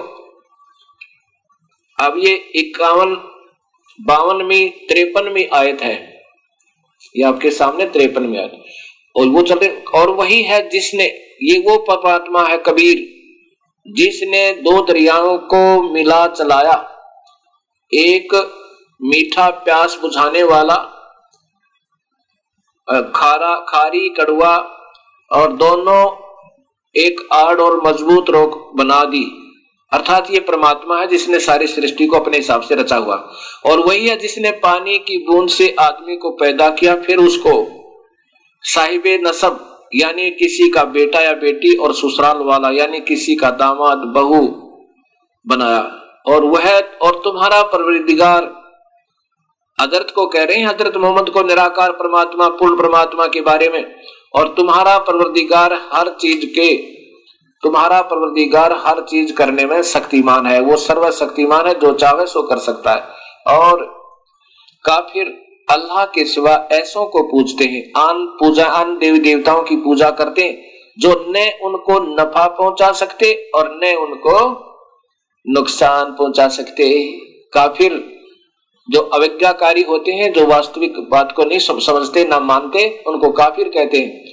अब 1.98 2.17
ये 2.17 2.34
इक्यावन 2.55 3.13
बावनवी 4.00 4.67
तिरपनवी 4.89 5.46
आयत 5.53 5.82
है। 5.82 5.96
ये 7.15 7.24
आपके 7.24 7.51
सामने 7.51 7.86
तिरपनवी 7.88 8.38
आयत 8.38 8.63
और 9.15 9.27
वो 9.27 9.41
चलते, 9.41 9.67
और 9.96 10.10
वही 10.12 10.41
है 10.44 10.67
जिसने, 10.70 11.05
ये 11.44 11.58
वो 11.60 11.77
परमात्मा 11.88 12.44
है 12.48 12.58
कबीर, 12.58 12.98
जिसने 13.86 14.51
दो 14.62 14.82
दरियाओं 14.86 15.38
को 15.46 15.62
मिला 15.94 16.25
चलाया। 16.27 16.75
एक 17.91 18.34
मीठा 19.01 19.50
प्यास 19.50 19.98
बुझाने 20.01 20.44
वाला 20.44 20.75
खारा, 23.15 23.55
खारी 23.70 24.10
कड़ुआ 24.10 24.55
और 25.32 25.53
दोनों 25.53 26.03
एक 26.98 27.28
आड़ 27.34 27.60
और 27.60 27.88
मज़बूत 27.88 28.30
रोक 28.30 28.72
बना 28.78 29.04
दी। 29.04 29.42
अर्थात 29.94 30.32
ये 30.32 30.40
परमात्मा 30.40 31.00
है 31.00 31.08
जिसने 31.08 31.40
सारी 31.40 31.68
सृष्टि 31.68 32.06
को 32.06 32.16
अपने 32.16 32.38
हिसाब 32.38 32.62
से 32.62 32.75
रचा 32.75 32.96
हुआ। 32.96 33.16
और 33.66 33.80
वही 33.80 34.08
है 34.08 34.18
जिसने 34.18 34.52
पानी 34.52 34.98
की 34.98 35.18
बूंद 35.18 35.50
से 35.50 35.75
आदमी 35.80 36.16
को 36.16 36.30
पैदा 36.30 36.70
किया, 36.70 36.96
फिर 36.96 37.18
उसको 37.18 37.68
साहिब 38.62 39.04
नसब, 39.08 39.88
यानी 39.96 40.32
किसी 40.32 40.70
का 40.70 40.84
बेटा 40.84 41.22
या 41.22 41.34
बेटी 41.34 41.78
और 41.78 41.94
ससुराल 41.94 42.38
वाला, 42.38 42.70
यानी 42.70 43.00
किसी 43.00 43.36
का 43.36 43.50
दामाद, 43.50 43.98
बहू 43.98 44.48
बनाया। 45.48 46.02
और 46.28 46.44
वह, 46.44 46.80
और 46.80 47.22
तुम्हारा 47.24 47.64
परवरदिगार, 47.64 48.66
हज़रत 49.82 50.12
को 50.16 50.25
कह 50.25 50.44
रहे 50.44 50.58
हैं, 50.58 50.68
हज़रत 50.68 50.98
मोहम्मद 50.98 51.30
को 51.30 51.44
निराकार 51.44 51.92
परमात्मा, 51.92 52.48
पूर्ण 52.50 52.78
परमात्मा 52.78 53.28
के 53.28 53.42
बारे 53.42 53.70
में। 53.70 53.96
और 54.36 54.48
तुम्हारा 54.48 54.98
परवरदिगार 54.98 55.74
हर 55.74 56.10
चीज़ 56.10 56.46
के, 56.46 56.75
तुम्हारा 57.63 58.01
परवरदिगार 58.01 58.74
हर 58.74 59.01
चीज़ 59.01 59.34
करने 59.34 59.65
में 59.65 59.84
शक्तिमान 59.84 60.46
है। 60.46 60.60
वो 60.62 60.77
सर्व 60.77 61.12
शक्तिमान 61.12 61.68
है, 61.68 61.80
जो 61.80 61.94
चाहे 61.94 62.25
सो 62.25 62.42
कर 62.42 62.58
सकता 62.58 62.92
है। 62.92 63.08
और 63.58 63.86
काफिर 64.86 65.42
अल्लाह 65.72 66.06
के 66.06 66.25
सिवा 66.25 66.68
ऐसों 66.72 67.06
को 67.06 67.24
पूछते 67.24 67.65
हैं। 67.65 68.01
आन 68.01 68.25
पूजा, 68.25 68.65
आन 68.65 68.98
देवी 68.98 69.20
देवताओं 69.20 69.63
की 69.63 69.75
पूजा 69.75 70.10
करते 70.10 70.44
हैं, 70.44 70.72
जो 71.00 71.10
न 71.10 71.51
उनको 71.63 72.15
नफा 72.15 72.48
पहुँचा 72.48 72.92
सकते 72.92 73.51
और 73.56 73.80
न 73.84 73.96
उनको 73.96 74.65
नुकसान 75.48 76.06
पहुँचा 76.06 76.48
सकते। 76.48 77.12
काफिर 77.54 78.15
जो 78.89 79.00
अविज्ञाकारी 79.01 79.82
होते 79.82 80.12
हैं, 80.12 80.34
जो 80.34 80.46
वास्तविक 80.46 80.94
बात 81.00 81.32
को 81.32 81.44
नहीं 81.44 81.60
समझते, 81.60 82.24
ना 82.24 82.39
मानते, 82.39 83.04
उनको 83.08 83.32
काफिर 83.32 83.70
कहते 83.70 83.98
हैं। 83.98 84.25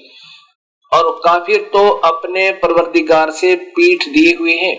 और 0.93 1.11
काफिर 1.25 1.61
तो 1.73 1.89
अपने 2.05 2.51
परवरदिगार 2.63 3.31
से 3.31 3.55
पीठ 3.77 4.09
दिए 4.09 4.35
हुए 4.37 4.55
हैं, 4.55 4.77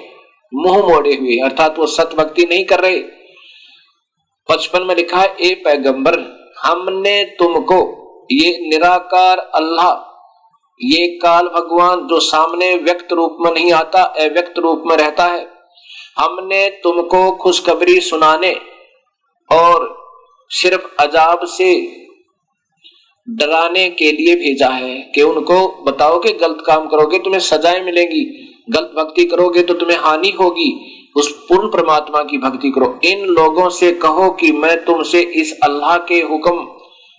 मुँह 0.51 0.87
मोड़े 0.87 1.13
हुए, 1.15 1.37
अर्थात 1.39 1.79
वो 1.79 1.85
सत 1.87 2.15
भक्ति 2.17 2.45
नहीं 2.45 2.65
कर 2.65 2.79
रहे। 2.79 2.99
बचपन 4.49 4.83
में 4.83 4.95
लिखा 4.95 5.19
है, 5.19 5.35
ए 5.41 5.53
पैगंबर, 5.65 6.19
हमने 6.59 7.23
तुमको 7.39 7.79
ये 8.31 8.57
निराकार 8.61 9.39
अल्लाह, 9.55 9.93
ये 10.81 11.07
काल 11.17 11.47
भगवान 11.47 12.07
जो 12.07 12.19
सामने 12.19 12.73
व्यक्त 12.75 13.13
रूप 13.13 13.37
में 13.41 13.51
नहीं 13.51 13.71
आता, 13.73 14.03
अव्यक्त 14.03 14.59
रूप 14.59 14.83
में 14.87 14.95
रहता 14.97 15.25
है, 15.25 15.47
हमने 16.19 16.67
तुमको 16.83 17.29
खुशखबरी 17.37 17.99
सुनाने 18.01 18.53
और 19.49 19.89
सिर्फ़ 20.51 20.87
अजाब 20.99 21.45
से 21.47 21.73
डराने 23.27 23.89
के 23.89 24.11
लिए 24.11 24.35
भेजा 24.35 24.67
है 24.69 24.95
कि 25.15 25.21
उनको 25.21 25.67
बताओ 25.83 26.19
कि 26.19 26.31
गलत 26.31 26.63
काम 26.65 26.87
करोगे, 26.87 27.19
तुम्हें 27.19 27.39
सजाएँ 27.41 27.81
मिलेंगी। 27.81 28.23
गलत 28.69 28.93
भक्ति 28.97 29.23
करोगे 29.25 29.61
तो 29.61 29.73
तुम्हें 29.73 29.97
हानि 29.97 30.29
होगी। 30.31 30.69
उस 31.15 31.31
पूर्ण 31.49 31.67
परमात्मा 31.67 32.21
की 32.23 32.37
भक्ति 32.37 32.69
करो। 32.71 32.99
इन 33.05 33.25
लोगों 33.29 33.69
से 33.69 33.91
कहो 33.93 34.29
कि 34.31 34.51
मैं 34.51 34.75
तुमसे 34.85 35.21
इस 35.21 35.57
अल्लाह 35.63 35.97
के 35.97 36.19
हुक्म, 36.21 36.65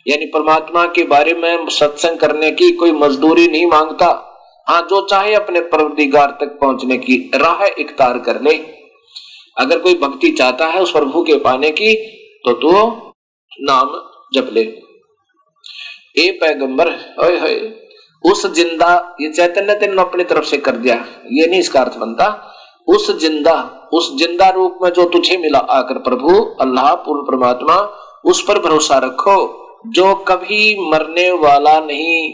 यानी 0.07 0.27
परमात्मा 0.27 0.85
के 0.87 1.05
बारे 1.05 1.35
में 1.35 1.69
सत्संग 1.71 2.19
करने 2.19 2.51
की 2.51 2.71
कोई 2.73 2.93
मजदूरी 2.93 3.47
नहीं 3.49 3.67
माँगता। 3.67 4.09
हाँ 4.69 4.81
जो 4.91 5.01
चाहे 5.07 5.35
अपने 5.35 5.61
परवदिगार 5.69 6.37
तक 6.41 6.59
पहुँचने 6.61 6.97
की 6.99 7.17
राह 7.35 7.65
इख्तार 7.79 8.19
कर 8.19 8.41
ले। 8.43 8.55
अगर 9.57 9.79
कोई 9.79 9.95
भक्ति 9.95 10.31
चाहता 10.31 10.67
है 10.67 10.81
उस 10.81 10.91
प्रभु 10.91 11.23
के 11.23 11.39
पाने 11.41 11.71
की 11.73 11.95
तो 12.45 12.53
तू 12.53 12.73
नाम 13.63 14.01
जप 14.35 14.51
ले। 14.53 14.65
ए 16.15 16.31
पैगंबर 16.41 16.89
ओए 17.21 17.39
होए 17.39 17.57
उस 18.25 18.47
ज़िंदा 18.55 18.91
ये 19.21 19.29
चैतन्य 19.33 19.75
तेन 19.75 19.97
अपनी 19.99 20.25
तरफ़ 20.25 20.45
से 20.45 20.57
कर 20.59 20.77
दिया 20.77 20.95
ये 21.33 21.47
नहीं 21.47 21.61
इसका 21.61 21.81
अर्थ 21.81 21.97
बनता 21.99 22.29
उस 22.89 23.11
ज़िंदा 23.21 23.57
उस 23.95 24.11
ज़िंदा 24.19 24.49
रूप 24.51 24.79
में 24.83 24.91
जो 24.91 25.05
तुझे 25.09 25.37
मिला 25.37 25.59
आकर 25.73 25.99
प्रभु 26.01 26.41
अल्लाह 26.61 26.95
पूर्ण 27.05 27.23
परमात्मा 27.23 27.77
उस 28.25 28.45
पर 28.49 28.59
भरोसा 28.59 28.99
रखो 28.99 29.37
जो 29.89 30.15
कभी 30.29 30.65
मरने 30.91 31.31
वाला 31.39 31.79
नहीं 31.81 32.33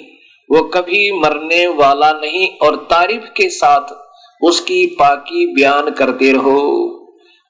वो 0.51 0.63
कभी 0.75 1.11
मरने 1.21 1.67
वाला 1.75 2.13
नहीं 2.13 2.49
और 2.63 2.77
तारीफ़ 2.91 3.25
के 3.37 3.49
साथ 3.51 3.95
उसकी 4.41 4.85
पाकी 4.99 5.47
बयान 5.55 5.91
करते 5.91 6.33
रहो 6.33 6.61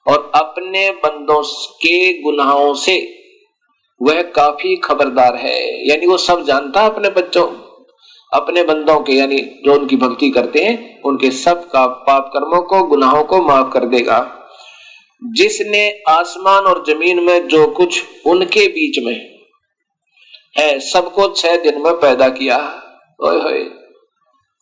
और 0.05 0.31
अपने 0.35 0.89
बंदों 1.03 1.41
के 1.77 1.97
गुनाहों 2.21 2.73
से 2.75 2.97
वह 4.01 4.21
काफ़ी 4.21 4.75
खबरदार 4.75 5.35
है। 5.35 5.89
यानी 5.89 6.05
वो 6.05 6.17
सब 6.17 6.43
जानता 6.43 6.85
अपने 6.85 7.09
बच्चों, 7.09 7.47
अपने 8.33 8.63
बंदों 8.63 8.99
के, 8.99 9.13
यानी 9.13 9.37
जो 9.37 9.73
उनकी 9.73 9.95
भक्ति 9.95 10.29
करते 10.29 10.59
हैं, 10.59 11.01
उनके 11.01 11.31
सब 11.31 11.69
का 11.69 11.87
पाप 11.87 12.29
कर्मों 12.33 12.61
को, 12.61 12.83
गुनाहों 12.83 13.23
को 13.23 13.41
माफ़ 13.41 13.73
कर 13.73 13.85
देगा। 13.85 14.37
जिसने 15.23 15.99
आसमान 16.07 16.63
और 16.63 16.83
ज़मीन 16.87 17.19
में 17.19 17.47
जो 17.47 17.67
कुछ 17.67 18.03
उनके 18.25 18.67
बीच 18.67 19.05
में 19.05 19.39
है, 20.57 20.79
सबको 20.79 21.27
छह 21.27 21.55
दिन 21.55 21.81
में 21.81 21.93
पैदा 21.93 22.29
किया। 22.29 22.83
ओए 23.23 23.41
होए। 23.41 23.69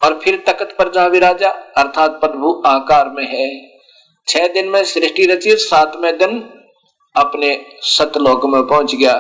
और 0.03 0.19
फिर 0.24 0.43
तकत 0.48 0.75
पर 0.79 0.91
जा 0.91 1.08
विराजा, 1.08 1.50
अर्थात 1.50 2.12
प्रभु 2.12 2.63
आकार 2.65 3.10
में 3.10 3.27
है। 3.27 3.69
छह 4.27 4.48
दिन 4.48 4.67
में 4.67 4.84
सृष्टि 4.84 5.25
रची 5.25 5.55
सातवें 5.55 6.17
दिन 6.17 6.59
अपने 7.16 7.50
सतलोक 7.82 8.46
में 8.46 8.62
पहुँच 8.63 8.96
गया। 8.96 9.13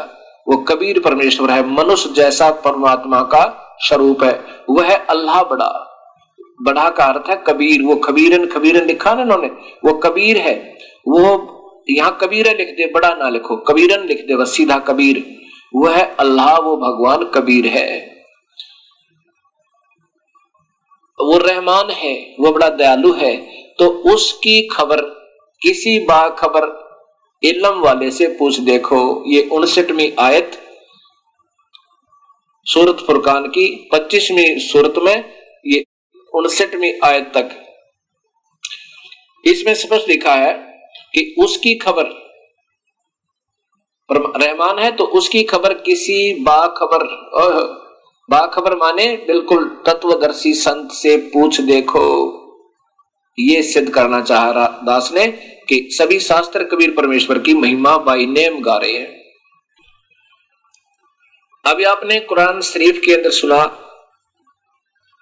वो 0.47 0.57
कबीर 0.57 0.99
परमेश्वर 0.99 1.51
है, 1.51 1.65
मनुष्य 1.67 2.09
जैसा 2.09 2.49
परमात्मा 2.51 3.21
का 3.23 3.43
स्वरूप 3.81 4.23
है। 4.23 4.33
वह 4.69 4.95
अल्लाह 4.95 5.43
बड़ा 5.43 5.85
बड़ा 6.61 6.89
का 6.89 7.05
अर्थ 7.05 7.29
है 7.29 7.35
कबीर। 7.47 7.81
वो 7.83 7.95
कबीरन 7.95 8.45
कबीरन 8.45 8.85
लिखा 8.85 9.13
ना 9.13 9.21
उन्होंने 9.21 9.47
वो 9.85 9.93
कबीर 9.93 10.37
है। 10.37 10.55
वो 11.07 11.55
यहाँ 11.89 12.17
कबीर 12.21 12.47
लिख 12.57 12.69
दे, 12.69 12.85
बड़ा 12.85 13.13
ना 13.13 13.29
लिखो, 13.29 13.55
कबीरन 13.55 14.05
लिख 14.07 14.25
दे 14.27 14.35
बस, 14.35 14.51
सीधा 14.51 14.77
कबीर। 14.79 15.23
वह 15.75 16.01
अल्लाह, 16.01 16.57
वो 16.57 16.75
भगवान 16.77 17.23
कबीर 17.23 17.67
है। 17.67 17.87
वो 21.19 21.37
रहमान 21.37 21.89
है, 21.89 22.13
वो 22.39 22.51
बड़ा 22.51 22.69
दयालु 22.69 23.13
है। 23.13 23.35
तो 23.79 23.87
उसकी 24.13 24.61
खबर, 24.67 25.01
किसी 25.61 25.99
बाखबर 25.99 26.67
इलम 27.43 27.79
वाले 27.81 28.09
से 28.11 28.27
पूछ 28.39 28.59
देखो, 28.59 29.23
ये 29.27 29.41
उनसठवीं 29.51 30.11
आयत, 30.19 30.51
सूरत 32.65 33.03
फुरकान 33.07 33.45
की 33.47 33.67
पच्चीसवीं 33.91 34.59
सूरत 34.59 34.93
में 34.97 35.15
ये 35.65 35.83
उनसठवीं 36.33 36.91
आयत 37.03 37.31
तक। 37.35 37.49
इसमें 39.43 39.73
स्पष्ट 39.75 40.09
लिखा 40.09 40.33
है 40.35 40.53
कि 41.13 41.35
उसकी 41.39 41.73
खबर 41.77 42.17
रहमान 44.09 44.79
है 44.79 44.91
तो 44.91 45.03
उसकी 45.17 45.43
खबर 45.43 45.73
किसी 45.81 46.33
बाखबर 46.43 47.05
बाखबर 48.29 48.75
माने 48.75 49.05
बिल्कुल 49.27 49.65
तत्वदर्शी 49.85 50.53
संत 50.53 50.91
से 50.91 51.15
पूछ 51.31 51.59
देखो। 51.61 52.05
ये 53.39 53.61
सिद्ध 53.63 53.89
करना 53.93 54.21
चाह 54.21 54.49
रहा 54.51 54.67
दास 54.85 55.11
ने 55.13 55.27
कि 55.67 55.87
सभी 55.91 56.19
शास्त्र 56.19 56.63
कबीर 56.63 56.91
परमेश्वर 56.91 57.39
की 57.39 57.53
महिमा 57.53 57.97
बाई 57.97 58.25
नेम 58.25 58.61
गा 58.61 58.77
रहे 58.77 58.97
हैं। 58.97 59.17
अभी 61.65 61.83
आपने 61.83 62.19
कुरान 62.19 62.61
शरीफ 62.61 63.01
के 63.05 63.13
अंदर 63.13 63.31
सुना, 63.31 63.61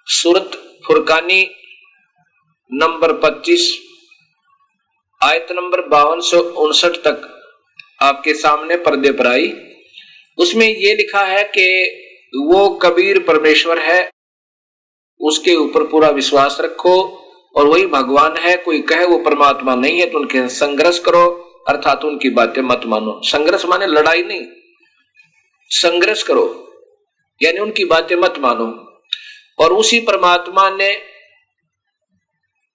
सूरत 0.06 0.50
फुरकानी 0.86 1.42
नंबर 2.72 3.12
25 3.20 3.68
आयत 5.20 5.52
नंबर 5.52 5.80
बावन 5.88 6.20
सौ 6.20 6.38
उनसठ 6.38 6.96
तक 7.06 7.28
आपके 8.02 8.34
सामने 8.34 8.76
पर्दे 8.76 9.12
पर 9.12 9.26
आई। 9.26 9.52
उसमें 10.38 10.66
यह 10.66 10.94
लिखा 10.94 11.24
है 11.24 11.44
कि 11.56 11.66
वो 12.36 12.68
कबीर 12.74 13.18
परमेश्वर 13.18 13.78
है, 13.78 14.10
उसके 15.20 15.54
ऊपर 15.54 15.82
पूरा 15.82 16.08
विश्वास 16.10 16.56
रखो 16.60 16.96
और 17.54 17.66
वही 17.66 17.86
भगवान 17.86 18.36
है, 18.36 18.56
कोई 18.56 18.80
कहे 18.80 19.04
वो 19.04 19.18
परमात्मा 19.18 19.74
नहीं 19.74 20.00
है 20.00 20.06
तो 20.10 20.18
उनके 20.18 20.48
संघर्ष 20.48 20.98
करो, 20.98 21.26
अर्थात 21.68 22.04
उनकी 22.04 22.30
बातें 22.30 22.62
मत 22.62 22.82
मानो। 22.86 23.20
संघर्ष 23.24 23.64
माने 23.64 23.86
लड़ाई 23.86 24.22
नहीं, 24.22 24.46
संघर्ष 25.70 26.22
करो, 26.22 26.46
यानी 27.40 27.58
उनकी 27.58 27.84
बातें 27.84 28.16
मत 28.16 28.34
मानो। 28.38 28.66
और 29.58 29.72
उसी 29.72 30.00
परमात्मा 30.00 30.68
ने 30.70 30.96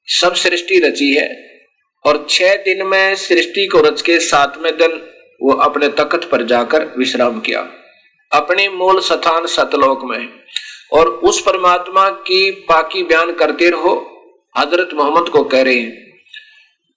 सब 0.07 0.35
सृष्टि 0.35 0.79
रची 0.79 1.13
है, 1.13 1.29
और 2.05 2.25
छह 2.29 2.55
दिन 2.55 2.85
में 2.85 3.15
सृष्टि 3.15 3.67
को 3.67 3.81
रच 3.81 4.01
के 4.01 4.19
सातवें 4.19 4.77
दिन 4.77 5.01
वो 5.41 5.53
अपने 5.53 5.87
तख्त 5.89 6.29
पर 6.31 6.43
जाकर 6.43 6.85
विश्राम 6.97 7.39
किया। 7.39 7.61
अपने 8.31 8.67
मूल 8.69 8.99
स्थान 9.01 9.45
सतलोक 9.47 10.03
में। 10.03 10.29
और 10.93 11.07
उस 11.07 11.41
परमात्मा 11.41 12.09
की 12.09 12.51
पाकी 12.51 13.03
बयान 13.03 13.33
करते 13.33 13.69
रहो 13.69 13.93
हज़रत 14.55 14.89
मोहम्मद 14.93 15.29
को 15.29 15.43
कह 15.43 15.61
रहे 15.61 15.79
हैं। 15.79 16.01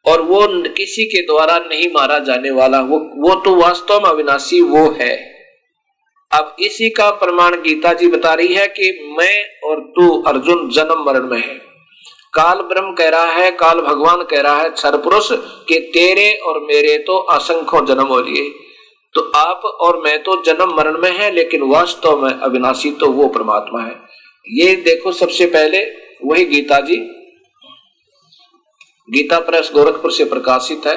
और 0.05 0.21
वो 0.23 0.47
किसी 0.69 1.05
के 1.05 1.23
द्वारा 1.23 1.59
नहीं 1.61 1.89
मारा 1.93 2.19
जाने 2.19 2.51
वाला, 2.51 2.81
वो 2.81 2.99
वो 3.19 3.35
तो 3.35 3.55
वास्तव 3.55 4.01
में 4.01 4.11
अविनाशी 4.11 4.61
वो 4.61 4.91
है। 4.91 5.15
अब 6.31 6.57
इसी 6.61 6.91
का 6.91 7.11
प्रमाण 7.11 7.55
गीता 7.63 7.93
जी 7.93 8.07
बता 8.07 8.35
रही 8.35 8.55
है 8.55 8.67
कि 8.69 8.91
मैं 9.19 9.69
और 9.69 9.81
तू 9.97 10.23
अर्जुन 10.23 10.69
जन्म 10.71 11.05
मरण 11.07 11.29
में 11.29 11.39
है। 11.39 11.55
काल 12.35 12.61
ब्रह्म 12.63 12.93
कह 12.93 13.09
रहा 13.09 13.33
है, 13.33 13.51
काल 13.51 13.81
भगवान 13.81 14.23
कह 14.23 14.41
रहा 14.41 14.61
है 14.61 14.71
क्षर 14.71 14.97
पुरुष 14.97 15.29
के 15.69 15.79
तेरे 15.91 16.33
और 16.39 16.61
मेरे 16.63 16.97
तो 16.99 17.19
असंख्य 17.31 17.85
जन्म 17.87 18.07
हो 18.07 18.21
लिए। 18.21 18.49
तो 19.15 19.21
आप 19.37 19.65
और 19.81 20.01
मैं 20.01 20.19
तो 20.23 20.43
जन्म 20.43 20.75
मरण 20.77 20.99
में 20.99 21.11
है, 21.11 21.31
लेकिन 21.31 21.63
वास्तव 21.63 22.23
में 22.23 22.31
अविनाशी 22.31 22.91
तो 22.91 23.11
वो 23.11 23.29
परमात्मा 23.29 23.83
है। 23.83 23.95
ये 24.47 24.75
देखो 24.77 25.13
सबसे 25.13 25.47
पहले, 25.47 25.85
वही 26.25 26.45
गीता 26.45 26.81
जी 26.81 26.97
गीता 29.11 29.41
प्रेस 29.41 29.71
गोरखपुर 29.73 30.13
से 30.13 30.25
प्रकाशित 30.25 30.87
है। 30.87 30.97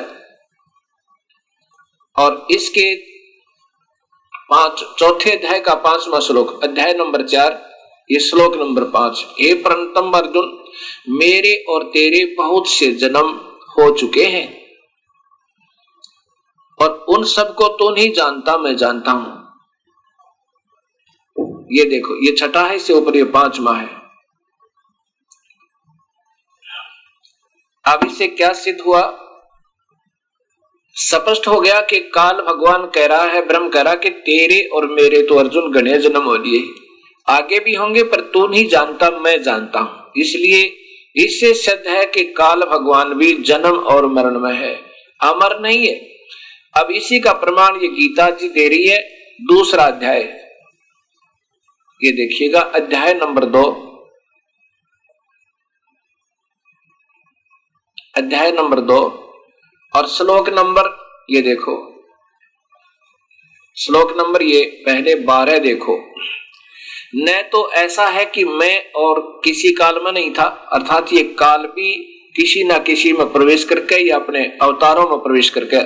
और 2.17 2.47
इसके 2.51 2.95
पाँच, 4.49 4.83
चौथे 4.99 5.31
अध्याय 5.31 5.59
का 5.59 5.73
पांचवा 5.73 6.19
श्लोक, 6.19 6.63
अध्याय 6.63 6.93
नंबर 6.93 7.23
चार, 7.23 7.69
ये 8.11 8.19
श्लोक 8.19 8.55
नंबर 8.55 8.83
पाँच, 8.83 9.25
हे 9.39 9.53
परंतम 9.53 10.11
अर्जुन, 10.11 10.63
मेरे 11.09 11.65
और 11.69 11.83
तेरे 11.83 12.35
बहुत 12.37 12.67
से 12.67 12.91
जन्म 12.91 13.29
हो 13.69 13.97
चुके 13.97 14.25
हैं। 14.25 14.65
और 16.81 17.05
उन 17.09 17.23
सबको 17.23 17.67
तो 17.67 17.95
नहीं 17.95 18.11
जानता 18.13 18.57
मैं 18.57 18.77
जानता 18.77 19.11
हूँ। 19.11 19.37
ये 21.71 21.85
देखो, 21.85 22.25
ये 22.25 22.35
छठा 22.35 22.63
है, 22.63 22.75
इससे 22.75 22.93
ऊपर 22.93 23.15
ये 23.15 23.23
पांचवा 23.23 23.77
है। 23.77 23.98
अब 27.89 27.99
इससे 28.05 28.27
क्या 28.27 28.53
सिद्ध 28.53 28.81
हुआ? 28.81 29.25
स्पष्ट 30.95 31.47
हो 31.47 31.59
गया 31.61 31.81
कि 31.81 31.99
काल 31.99 32.35
भगवान 32.35 32.85
कह 32.85 33.05
रहा 33.05 33.23
है, 33.23 33.47
ब्रह्म 33.47 33.69
कह 33.69 33.81
रहा 33.81 33.95
कि 33.95 34.09
तेरे 34.09 34.69
और 34.73 34.87
मेरे 34.87 35.21
तो 35.21 35.35
अर्जुन 35.35 35.71
गणे 35.71 35.97
जन्म 35.97 36.21
हो। 36.21 36.35
लिए 36.35 36.63
आगे 37.27 37.59
भी 37.59 37.73
होंगे, 37.73 38.03
पर 38.03 38.21
तू 38.21 38.47
नहीं 38.47 38.67
जानता, 38.67 39.09
मैं 39.11 39.43
जानता 39.43 39.79
हूँ। 39.79 40.11
इसलिए 40.17 40.75
इससे 41.15 41.53
सिद्ध 41.53 41.87
है 41.87 42.05
कि 42.05 42.23
काल 42.23 42.61
भगवान 42.61 43.13
भी 43.13 43.33
जन्म 43.33 43.77
और 43.77 44.05
मरण 44.05 44.39
में 44.39 44.53
है। 44.53 44.73
अमर 45.23 45.59
नहीं 45.59 45.87
है। 45.87 45.95
अब 46.77 46.91
इसी 46.91 47.19
का 47.19 47.33
प्रमाण 47.33 47.81
ये 47.81 47.87
गीता 47.87 48.29
जी 48.29 48.49
दे 48.49 48.67
रही 48.67 48.87
है, 48.87 48.97
दूसरा 49.41 49.83
अध्याय। 49.83 50.21
ये 52.03 52.11
देखिएगा, 52.11 52.59
अध्याय 52.59 53.13
नंबर 53.13 53.45
दो। 53.45 53.85
अध्याय 58.15 58.51
नंबर 58.51 58.79
दो 58.79 58.97
और 59.95 60.07
श्लोक 60.07 60.49
नंबर 60.49 60.87
ये 61.29 61.41
देखो। 61.41 61.73
श्लोक 63.77 64.11
नंबर 64.17 64.43
ये, 64.43 64.63
पहले 64.85 65.15
बारह 65.15 65.59
देखो। 65.59 65.95
न 67.15 67.41
तो 67.51 67.71
ऐसा 67.71 68.07
है 68.07 68.25
कि 68.25 68.43
मैं 68.43 68.91
और 68.91 69.41
किसी 69.43 69.71
काल 69.71 69.99
में 70.03 70.11
नहीं 70.11 70.31
था, 70.31 70.43
अर्थात 70.43 71.13
ये 71.13 71.23
काल 71.23 71.61
भी 71.61 71.93
किसी 72.35 72.63
ना 72.63 72.77
किसी 72.79 73.13
में 73.13 73.31
प्रवेश 73.31 73.63
करके 73.63 74.09
या 74.09 74.15
अपने 74.15 74.43
अवतारों 74.61 75.09
में 75.09 75.17
प्रवेश 75.17 75.49
करके 75.49 75.77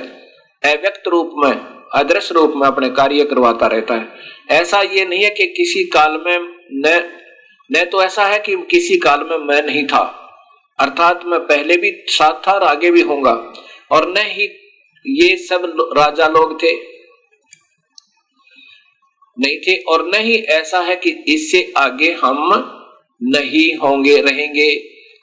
अव्यक्त 0.70 1.08
रूप 1.08 1.30
में, 1.38 1.52
अदृश्य 1.94 2.34
रूप 2.34 2.52
में 2.56 2.66
अपने 2.66 2.90
कार्य 2.90 3.24
करवाता 3.24 3.66
रहता 3.66 3.94
है। 3.94 4.08
ऐसा 4.50 4.80
ये 4.80 5.04
नहीं 5.04 5.22
है 5.24 5.30
कि 5.30 5.46
किसी 5.46 5.84
काल 5.84 6.20
में 6.26 6.38
न 6.72 7.02
न 7.72 7.84
तो 7.84 8.02
ऐसा 8.02 8.26
है 8.26 8.38
कि 8.38 8.56
किसी 8.70 8.98
काल 8.98 9.26
में 9.30 9.38
मैं 9.38 9.62
नहीं 9.62 9.86
था। 9.86 10.20
अर्थात 10.78 11.24
मैं 11.24 11.40
पहले 11.40 11.76
भी 11.76 11.90
साथ 12.08 12.46
था 12.46 12.52
और 12.52 12.62
आगे 12.64 12.90
भी 12.90 13.00
होऊँगा। 13.00 13.32
और 13.90 14.08
न 14.08 14.22
ही 14.28 14.48
ये 15.04 15.36
सब 15.38 15.62
राजा 15.98 16.28
लोग 16.28 16.62
थे। 16.62 16.72
नहीं 19.36 19.58
थे, 19.58 19.76
और 19.82 20.06
न 20.06 20.20
ही 20.20 20.34
ऐसा 20.52 20.80
है 20.80 20.96
कि 20.96 21.10
इससे 21.28 21.72
आगे 21.76 22.12
हम 22.14 22.38
नहीं 23.20 23.76
होंगे, 23.78 24.20
रहेंगे। 24.20 24.68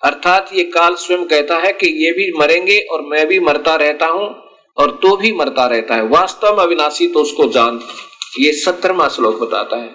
अर्थात 0.04 0.50
ये 0.54 0.64
काल 0.64 0.96
स्वयं 0.96 1.26
कहता 1.26 1.58
है 1.58 1.72
कि 1.74 1.88
ये 2.06 2.12
भी 2.12 2.32
मरेंगे 2.38 2.80
और 2.92 3.02
मैं 3.02 3.26
भी 3.28 3.40
मरता 3.40 3.76
रहता 3.76 4.06
हूँ 4.08 4.28
और 4.78 4.92
तो 5.04 5.16
भी 5.18 5.32
मरता 5.34 5.66
रहता 5.68 5.96
है। 5.96 6.08
वास्तव 6.08 6.56
में 6.58 6.64
अविनाशी 6.64 7.08
तो 7.08 7.20
उसको 7.20 7.48
जान, 7.50 7.80
ये 8.40 8.52
सत्रहवा 8.54 9.08
श्लोक 9.10 9.40
बताता 9.42 9.78
है। 9.78 9.90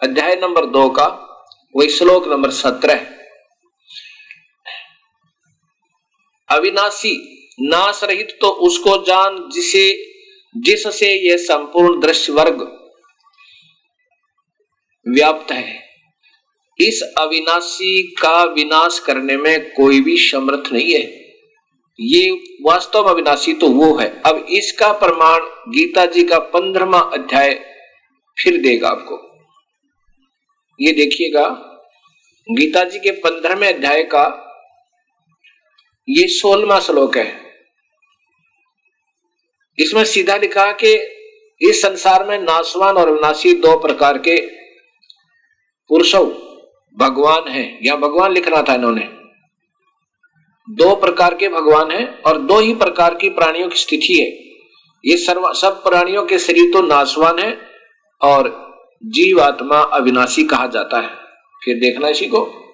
अध्याय 0.00 0.36
नंबर 0.36 0.66
दो 0.68 0.88
का, 0.90 1.06
वही 1.74 1.88
श्लोक 1.88 2.28
नंबर 2.28 2.50
सत्रह। 2.52 3.06
अविनाशी, 6.48 7.12
नाश 7.60 8.00
रहित 8.04 8.38
तो 8.40 8.48
उसको 8.48 9.04
जान, 9.04 9.48
जिसे, 9.52 10.12
जिससे 10.56 11.30
यह 11.30 11.36
संपूर्ण 11.36 12.00
दृश्य 12.00 12.32
वर्ग 12.32 12.62
व्याप्त 15.06 15.52
है। 15.52 15.82
इस 16.78 17.02
अविनाशी 17.18 18.02
का 18.22 18.44
विनाश 18.44 18.98
करने 18.98 19.36
में 19.36 19.72
कोई 19.72 20.00
भी 20.00 20.16
समर्थ 20.18 20.72
नहीं 20.72 20.92
है। 20.92 21.04
ये 22.00 22.30
वास्तव 22.62 23.04
में 23.04 23.10
अविनाशी 23.10 23.54
तो 23.54 23.66
वो 23.66 23.96
है। 23.96 24.22
अब 24.26 24.46
इसका 24.50 24.92
प्रमाण 24.92 25.40
गीता 25.72 26.06
जी 26.06 26.24
का 26.24 26.38
पंद्रहवा 26.38 27.00
अध्याय 27.00 27.54
फिर 28.36 28.56
देगा 28.56 28.88
आपको। 28.88 29.22
ये 30.80 30.92
देखिएगा, 30.92 31.48
गीता 32.46 32.84
जी 32.84 32.98
के 32.98 33.10
पंद्रहवें 33.10 33.74
अध्याय 33.74 34.02
का 34.02 34.45
ये 36.08 36.26
सोलवा 36.28 36.80
श्लोक 36.80 37.16
है। 37.16 37.40
इसमें 39.78 40.04
सीधा 40.04 40.36
लिखा 40.36 40.72
कि 40.72 40.92
इस 41.60 41.82
संसार 41.82 42.24
में 42.24 42.38
नासवान 42.38 42.96
और 42.96 43.08
अविनाशी 43.08 43.52
दो 43.52 43.78
प्रकार 43.78 44.18
के 44.18 44.40
पुरुषों 45.88 46.28
भगवान 46.98 47.48
है। 47.48 47.78
या 47.82 47.96
भगवान 47.96 48.32
लिखना 48.32 48.62
था 48.62 48.74
इन्होंने। 48.74 49.08
दो 50.70 50.96
प्रकार 50.96 51.34
के 51.34 51.48
भगवान 51.48 51.90
हैं 51.90 52.22
और 52.22 52.38
दो 52.38 52.58
ही 52.58 52.74
प्रकार 52.74 53.14
की 53.14 53.28
प्राणियों 53.28 53.68
की 53.68 53.76
स्थिति 53.76 54.14
है। 54.14 54.28
ये 55.10 55.16
सर्व, 55.16 55.52
सब 55.52 55.82
प्राणियों 55.82 56.26
के 56.26 56.38
शरीर 56.38 56.72
तो 56.72 56.82
नाशवान 56.82 57.38
है 57.38 57.58
और 58.22 58.66
जीव 59.04 59.40
आत्मा 59.40 59.78
अविनाशी 59.78 60.44
कहा 60.44 60.66
जाता 60.66 61.00
है। 61.00 61.16
फिर 61.64 61.78
देखना 61.78 62.08
इसी 62.08 62.26
को। 62.26 62.65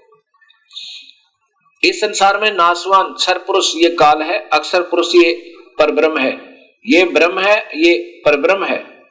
इस 1.85 2.01
संसार 2.01 2.41
में 2.41 2.53
नाशवान 2.53 3.13
क्षर 3.13 3.39
पुरुष 3.39 3.73
ये 3.77 3.89
काल 3.91 4.23
है 4.23 4.49
अक्षर 4.53 4.83
पुरुष 4.83 5.15
ये 5.15 5.55
परब्रह्म 5.79 6.19
है। 6.19 6.59
ये 6.87 7.05
ब्रह्म 7.05 7.39
है, 7.39 7.69
ये 7.75 8.23
परब्रह्म 8.25 8.65
है। 8.65 9.03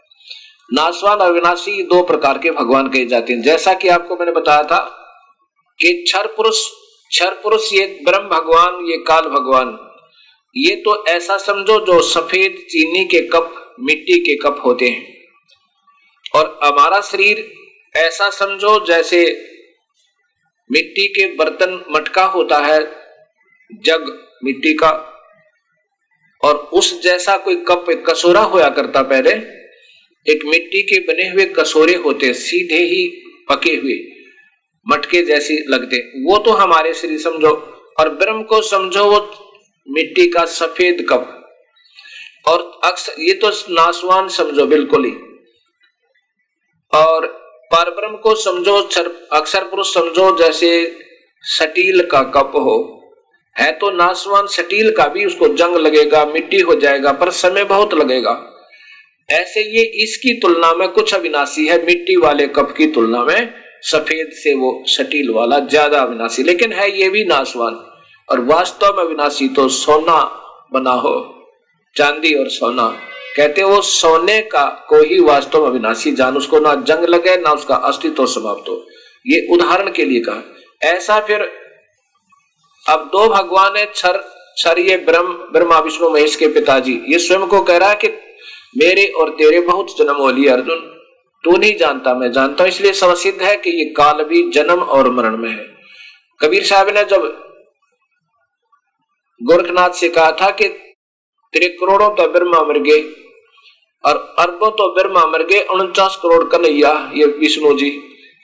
नाशवान 0.74 1.20
अविनाशी 1.20 1.84
दो 1.84 2.04
प्रकार 2.04 2.38
के 2.38 2.52
भगवान 2.52 2.88
कहे 2.90 3.06
जाते 3.06 3.34
हैं। 3.34 3.42
जैसा 3.42 3.74
कि 3.74 3.88
आपको 3.88 4.16
मैंने 4.16 4.32
बताया 4.32 4.64
था 4.64 4.80
कि 5.80 5.94
क्षर 5.94 6.28
पुरुष 6.28 6.66
क्षर 7.10 7.40
पुरुष 7.44 7.74
ये 7.74 8.00
ब्रह्म 8.06 8.24
भगवान, 8.24 8.86
ये 8.86 8.98
काल 8.98 9.22
भगवान। 9.22 9.78
ये 10.58 10.76
तो 10.76 11.06
ऐसा 11.06 11.38
समझो 11.38 11.80
जो 11.86 12.02
सफ़ेद 12.02 12.52
चीनी 12.70 13.06
के 13.06 13.22
कप, 13.22 13.76
मिट्टी 13.80 14.20
के 14.20 14.36
कप 14.36 14.62
होते 14.66 14.90
हैं। 14.90 15.18
और 16.36 16.60
हमारा 16.64 17.02
शरीर 17.02 17.54
ऐसा 17.96 18.30
समझो 18.30 18.86
जैसे 18.86 19.51
मिट्टी 20.72 21.08
के 21.08 21.26
बर्तन 21.36 21.86
मटका 21.92 22.24
होता 22.24 22.58
है, 22.60 22.80
जग 23.72 24.28
मिट्टी 24.44 24.74
का। 24.74 25.08
और 26.44 26.56
उस 26.56 27.02
जैसा 27.02 27.38
कोई 27.38 27.56
कप, 27.56 27.86
एक 27.90 28.06
कसोरा 28.10 28.42
होया 28.42 28.70
करता 28.70 29.02
पहले, 29.02 29.32
एक 30.32 30.46
मिट्टी 30.46 30.82
के 30.82 31.00
बने 31.00 31.30
हुए 31.30 31.46
कसोरे 31.46 31.96
होते, 31.96 32.34
सीधे 32.34 32.76
ही 32.76 33.06
पके 33.50 33.76
हुए, 33.76 34.00
मटके 34.88 35.24
जैसी 35.24 35.58
लगते। 35.68 35.98
वो 35.98 36.38
तो 36.38 36.52
हमारे 36.52 36.94
शरीर 36.94 37.20
समझो, 37.20 37.50
और 38.00 38.10
ब्रह्म 38.10 38.44
को 38.44 38.62
समझो 38.62 39.06
वो 39.06 39.20
मिट्टी 39.90 40.28
का 40.28 40.46
सफ़ेद 40.46 41.06
कप। 41.10 41.38
और 42.48 42.80
अक्सर 42.84 43.22
ये 43.22 43.34
तो 43.34 43.50
नासवान 43.50 44.28
समझो, 44.28 44.66
बिल्कुल 44.66 45.06
ही। 45.06 45.14
और 46.94 47.41
पर 47.72 47.90
ब्रह्म 47.92 48.16
को 48.18 48.34
समझो 48.38 48.76
अक्षर 49.34 49.64
पुरुष 49.66 49.94
समझो, 49.94 50.38
जैसे 50.38 50.70
सटील 51.44 52.02
का 52.04 52.22
कप 52.34 52.52
हो। 52.58 52.78
है 53.56 53.72
तो 53.74 53.90
नासवान 53.92 54.48
सटील 54.48 54.92
का 54.92 55.08
भी 55.08 55.26
उसको 55.26 55.48
जंग 55.56 55.76
लगेगा, 55.78 56.26
मिट्टी 56.26 56.60
हो 56.60 56.76
जाएगा, 56.76 57.12
पर 57.12 57.30
समय 57.32 57.64
बहुत 57.66 57.94
लगेगा। 57.94 58.38
ऐसे 59.30 59.62
ये 59.70 59.84
इसकी 60.04 60.34
तुलना 60.40 60.74
में 60.74 60.88
कुछ 60.90 61.14
अविनाशी 61.14 61.68
है, 61.68 61.78
मिट्टी 61.86 62.16
वाले 62.18 62.48
कप 62.50 62.74
की 62.78 62.88
तुलना 62.88 63.24
में 63.24 63.54
सफ़ेद 63.84 64.32
से 64.34 64.54
वो 64.54 64.72
सटील 64.88 65.30
वाला 65.30 65.60
ज़्यादा 65.62 66.00
अविनाशी। 66.00 66.44
लेकिन 66.44 66.74
है 66.74 66.90
ये 66.92 67.10
भी 67.10 67.24
नासवान 67.26 67.74
और 68.30 68.40
वास्तव 68.46 68.98
में 68.98 69.04
अविनाशी 69.04 69.48
तो 69.50 69.68
सोना 69.70 70.20
बना 70.74 70.92
हो, 70.96 71.14
चांदी 71.96 72.34
और 72.34 72.50
सोना। 72.50 72.88
कहते 73.38 73.64
वो 73.64 73.82
सोने 73.82 74.42
का 74.42 74.66
कोई 74.90 75.08
ही 75.08 75.20
वास्तव 75.20 75.62
में 75.62 75.70
अविनाशी 75.70 76.12
जान, 76.12 76.38
उसको 76.38 76.60
ना 76.60 76.74
जंग 76.76 77.06
लगे, 77.06 77.36
ना 77.38 77.52
उसका 77.52 77.76
अस्तित्व 77.76 78.26
समाप्त 78.26 78.70
हो। 78.70 78.86
ये 79.26 79.48
उदाहरण 79.54 79.92
के 79.92 80.06
लिए 80.06 80.20
कहा। 80.20 80.90
ऐसा 80.90 81.20
फिर 81.20 81.42
अब 82.86 83.10
दो 83.14 83.28
भगवान 83.30 83.78
है, 83.78 83.86
छर 83.96 84.24
छर 84.58 84.80
ये 84.80 84.98
ब्रह्म, 84.98 85.34
ब्रह्मा 85.52 85.80
विष्णु 85.80 86.10
महेश 86.10 86.36
के 86.36 86.48
पिताजी। 86.48 86.94
ये 87.08 87.20
स्वयं 87.20 87.46
को 87.48 87.62
कह 87.62 87.78
रहा 87.78 87.90
है 87.90 87.96
कि 87.96 88.08
मेरे 88.78 89.06
और 89.18 89.30
तेरे 89.30 89.60
बहुत 89.62 89.98
जन्म 89.98 90.16
हो 90.16 90.30
लिए, 90.32 90.50
अर्जुन। 90.50 90.80
तू 91.44 91.58
नहीं 91.58 91.76
जानता, 91.78 92.14
मैं 92.14 92.32
जानता 92.32 92.64
हूँ, 92.64 92.72
इसलिए 92.72 92.94
सवसिद्ध 92.94 93.42
है 93.42 93.56
कि 93.56 93.70
ये 93.70 93.86
काल 93.86 94.24
भी 94.24 94.50
जन्म 94.52 94.80
और 94.80 95.10
मरण 95.12 95.38
में 95.38 95.50
है। 95.50 95.66
कबीर 96.42 96.64
साहब 96.64 96.90
ने 96.90 97.04
जब 97.04 97.24
गोरखनाथ 99.42 99.90
से 99.90 100.10
कहा 100.10 100.32
था 100.32 100.50
कि 100.52 100.68
तेरे 101.54 101.68
करोड़ों 101.78 102.10
तो 102.16 102.28
ब्रह्मा 102.32 102.62
मर 102.64 102.80
गए, 102.82 103.02
और 104.04 104.18
अरबों 104.40 104.70
तो 104.72 104.88
ब्रह्मा 104.94 105.26
मर 105.28 105.44
गए, 105.44 105.60
उनचास 105.72 106.20
करोड़ 106.24 106.44
कन्हैया 106.50 106.94
ये 107.16 107.26
विष्णु 107.40 107.74
जी। 107.78 107.92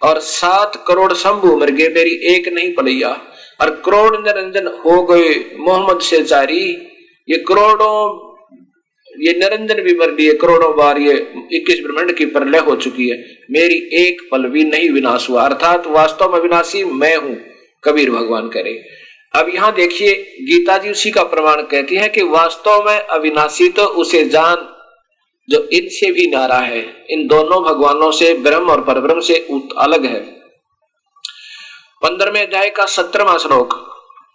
और 0.01 0.19
सात 0.21 0.75
करोड़ 0.87 1.13
शंभु 1.15 1.55
मर 1.57 1.69
गए, 1.71 1.87
मेरी 1.89 2.11
एक 2.33 2.47
नहीं 2.53 2.73
पलैया। 2.73 3.09
और 3.61 3.69
करोड़ 3.85 4.17
निरंजन 4.17 4.67
हो 4.77 5.01
गए, 5.05 5.33
मोहम्मद 5.59 5.99
से 6.01 6.21
जारी 6.25 6.63
ये 7.27 7.37
करोड़ों, 7.47 7.95
ये 9.15 9.33
निरंजन 9.33 9.81
भी 9.83 9.93
मर 9.99 10.11
लिए 10.11 10.33
करोड़ों 10.35 10.75
बार 10.77 10.97
ये 10.99 11.13
इक्कीस 11.53 11.79
ब्रह्मांड 11.83 12.11
की 12.11 12.25
प्रलय 12.27 12.59
हो 12.59 12.75
चुकी 12.77 13.07
है। 13.09 13.17
मेरी 13.51 13.77
एक 13.99 14.21
पल 14.31 14.47
भी 14.49 14.63
नहीं 14.65 14.89
विनाश 14.91 15.29
हुआ, 15.29 15.43
अर्थात 15.43 15.87
वास्तव 15.89 16.33
में 16.33 16.39
विनाशी 16.39 16.83
मैं 16.85 17.15
हूँ, 17.15 17.35
कबीर 17.83 18.11
भगवान 18.11 18.49
करे। 18.49 18.73
अब 19.33 19.49
यहाँ 19.49 19.71
देखिए 19.73 20.13
गीता 20.45 20.77
जी 20.77 20.89
उसी 20.89 21.11
का 21.11 21.23
प्रमाण 21.25 21.61
कहती 21.63 21.95
है 21.95 22.07
कि 22.09 22.21
वास्तव 22.27 22.83
में 22.85 22.99
अविनाशी 22.99 23.69
तो 23.69 23.85
उसे 24.01 24.23
जान 24.29 24.67
जो 25.49 25.61
इनसे 25.73 26.11
भी 26.11 26.25
नारा 26.27 26.57
है। 26.59 26.81
इन 27.09 27.27
दोनों 27.27 27.61
भगवानों 27.63 28.11
से 28.11 28.33
ब्रह्म 28.39 28.69
और 28.69 28.83
परब्रह्म 28.83 29.19
से 29.21 29.35
अलग 29.77 30.05
है। 30.05 30.19
पंद्रहवें 32.03 32.41
अध्याय 32.41 32.69
का 32.69 32.85
सत्रहवा 32.87 33.37
श्लोक 33.37 33.73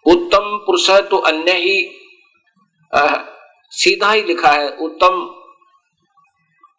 उत्तम 0.06 0.56
पुरुष 0.66 0.88
है 0.90 1.00
तो 1.08 1.16
अन्य 1.16 1.52
ही 1.54 1.76
आ, 2.92 3.06
सीधा 3.72 4.12
ही 4.12 4.22
लिखा 4.22 4.52
है 4.52 4.68
उत्तम 4.80 5.20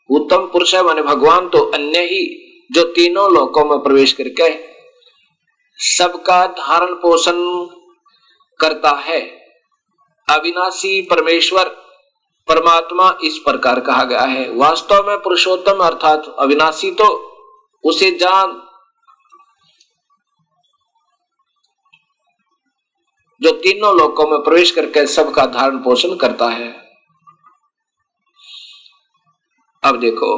उत्तम 0.09 0.45
पुरुष 0.47 0.73
है 0.75 0.81
माने 0.83 1.01
भगवान 1.03 1.47
तो 1.49 1.59
अन्य 1.75 1.99
ही 2.05 2.25
जो 2.71 2.83
तीनों 2.95 3.31
लोकों 3.33 3.65
में 3.65 3.77
प्रवेश 3.83 4.13
करके 4.13 4.49
सबका 5.79 6.45
धारण 6.57 6.93
पोषण 6.95 7.39
करता 8.59 8.89
है। 8.89 9.19
अविनाशी 10.27 11.01
परमेश्वर, 11.01 11.69
परमात्मा 12.47 13.17
इस 13.23 13.37
प्रकार 13.37 13.79
कहा 13.79 14.03
गया 14.03 14.21
है। 14.21 14.49
वास्तव 14.55 15.07
में 15.07 15.17
पुरुषोत्तम 15.17 15.83
अर्थात 15.83 16.35
अविनाशी 16.39 16.91
तो 16.91 17.05
उसे 17.83 18.11
जान, 18.11 18.61
जो 23.41 23.51
तीनों 23.51 23.97
लोकों 23.97 24.27
में 24.27 24.39
प्रवेश 24.39 24.71
करके 24.71 25.05
सबका 25.07 25.45
धारण 25.45 25.77
पोषण 25.77 26.15
करता 26.15 26.45
है। 26.45 26.71
अब 29.83 29.99
देखो, 29.99 30.35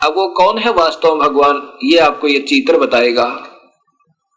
अब 0.00 0.14
वो 0.16 0.26
कौन 0.28 0.58
है 0.58 0.72
वास्तव 0.72 1.14
में 1.14 1.28
भगवान? 1.28 1.78
ये 1.82 1.98
आपको 1.98 2.28
ये 2.28 2.38
चित्र 2.38 2.78
बताएगा। 2.78 3.26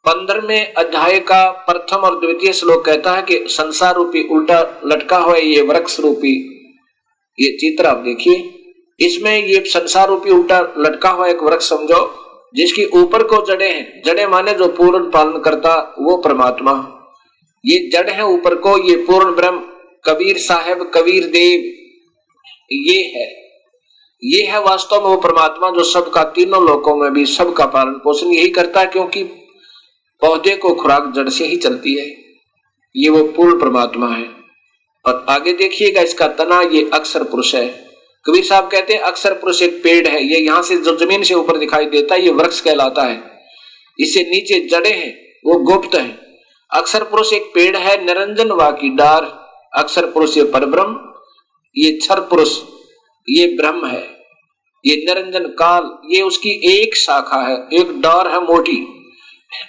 पंद्रहवें 0.06 0.74
अध्याय 0.74 1.20
का 1.20 1.50
प्रथम 1.68 2.04
और 2.06 2.20
द्वितीय 2.20 2.52
श्लोक 2.54 2.84
कहता 2.86 3.12
है 3.12 3.22
कि 3.22 3.38
संसार 3.50 3.94
रूपी 3.96 4.22
उल्टा 4.32 4.60
लटका 4.86 5.18
हुआ 5.18 5.36
ये 5.36 5.62
वृक्ष 5.62 6.00
रूपी 6.00 6.34
ये 7.38 7.50
चित्र 7.52 7.86
आप 7.86 7.98
देखिए। 8.00 8.36
इसमें 9.00 9.38
ये 9.38 9.64
संसार 9.68 10.08
रूपी 10.08 10.30
उल्टा 10.30 10.60
लटका 10.78 11.10
हुआ 11.10 11.28
एक 11.28 11.42
वृक्ष 11.44 11.70
समझो, 11.70 12.02
जिसकी 12.54 12.86
ऊपर 12.96 13.24
को 13.24 13.42
जड़े 13.46 13.70
हैं। 13.70 14.02
जड़े 14.06 14.28
माने 14.28 14.54
जो 14.54 14.68
पूर्ण 14.68 15.10
पालन 15.12 15.40
करता, 15.40 15.74
वो 16.00 16.18
परमात्मा। 16.18 16.74
ये 17.64 17.80
जड़ 17.90 18.10
है 18.10 18.26
ऊपर 18.26 18.56
को, 18.58 18.78
ये 18.80 18.96
पूर्ण 18.98 19.36
ब्रह्म, 19.36 19.64
कबीर 20.06 20.38
साहेब, 20.40 20.84
कबीर 20.96 21.26
देव, 21.28 21.64
ये 22.72 23.02
है। 23.16 23.26
ये 24.24 24.44
है 24.44 24.62
वास्तव 24.64 25.02
में 25.02 25.10
वो 25.10 25.18
परमात्मा 25.22 25.70
जो 25.70 25.84
सबका 25.84 26.24
तीनों 26.36 26.64
लोकों 26.68 26.96
में 26.96 27.12
भी 27.14 27.26
सबका 27.26 27.66
पालन 27.68 28.00
पोषण 28.04 28.28
यही 28.28 28.50
करता 28.50 28.80
है, 28.80 28.88
क्योंकि 28.88 29.24
पौधे 30.26 30.56
को 30.56 30.76
खुराक 30.76 31.14
जड़ 31.16 31.30
से 31.30 31.46
ही 31.46 31.58
चलती 31.58 31.94
है। 31.94 32.16
ये 32.96 33.10
वो 33.10 33.24
पूर्ण 33.24 33.60
परमात्मा 33.60 34.08
है। 34.08 34.30
और 35.06 35.26
आगे 35.30 35.54
देखिएगा 35.54 36.02
इसका 36.02 36.28
तना, 36.28 36.62
ये 36.62 36.90
अक्षर 36.94 37.24
पुरुष 37.24 37.56
है। 37.56 37.86
कबीर 38.26 38.44
साहब 38.44 38.70
कहते 38.72 38.94
हैं 38.94 39.02
अक्षर 39.02 39.34
पुरुष 39.34 39.62
एक 39.62 39.84
पेड़ 39.84 40.08
है। 40.08 40.24
ये 40.24 40.40
यहाँ 40.40 40.64
से 40.64 40.78
जो 40.78 40.96
ज़मीन 40.98 41.24
से 41.24 41.34
ऊपर 41.34 41.58
दिखाई 41.58 41.86
देता 41.86 42.16
है, 42.16 42.22
ये 42.22 42.32
वृक्ष 42.32 42.62
कहलाता 42.62 43.02
है। 43.02 43.24
इसे 44.00 44.22
नीचे 44.22 44.60
जड़े 44.68 44.90
हैं, 44.90 45.18
वो 45.46 45.60
गुप्त 45.60 45.96
है। 45.96 46.20
अक्षर 46.72 47.04
पुरुष 47.04 47.34
एक 47.34 47.44
पेड़ 47.44 47.78
है, 47.78 48.06
निरंजन 48.06 48.52
वा 48.52 48.72
की 48.72 48.90
डार। 48.90 49.24
अक्षर 49.78 50.06
पुरुष 50.06 50.38
ये 50.38 50.44
परब्रह्म, 50.44 51.14
ये 51.78 52.00
छर 52.04 52.20
पुरुष, 52.20 52.60
ये 53.30 53.48
ब्रह्म 53.48 53.86
है। 53.86 54.18
ये 54.86 54.96
निरंजन 54.96 55.46
काल, 55.46 56.16
ये 56.16 56.22
उसकी 56.22 56.82
एक 56.82 56.96
शाखा 56.96 57.48
है, 57.48 57.68
एक 57.74 58.02
डार 58.02 58.28
है 58.28 58.44
मोटी। 58.44 58.95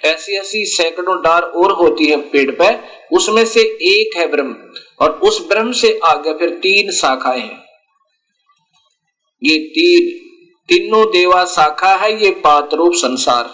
ऐसी 0.05 0.35
ऐसी 0.35 0.65
सैकड़ों 0.65 1.15
डार 1.21 1.41
और 1.41 1.71
होती 1.71 2.05
है 2.05 2.17
पेड़ 2.29 2.51
पे, 2.51 2.69
उसमें 3.15 3.45
से 3.45 3.61
एक 3.89 4.17
है 4.17 4.27
ब्रह्म, 4.27 4.55
और 5.01 5.11
उस 5.23 5.47
ब्रह्म 5.47 5.71
से 5.71 5.99
आगे 6.05 6.33
फिर 6.33 6.49
तीन 6.63 6.91
शाखाएँ 6.91 7.41
हैं। 7.41 7.65
ये 9.41 9.57
तीन, 9.69 10.09
तीनों 10.69 11.05
देवा 11.05 11.43
शाखा 11.45 11.95
है, 11.95 12.11
ये 12.23 12.31
पात 12.43 12.73
रूप 12.73 12.93
संसार। 12.93 13.49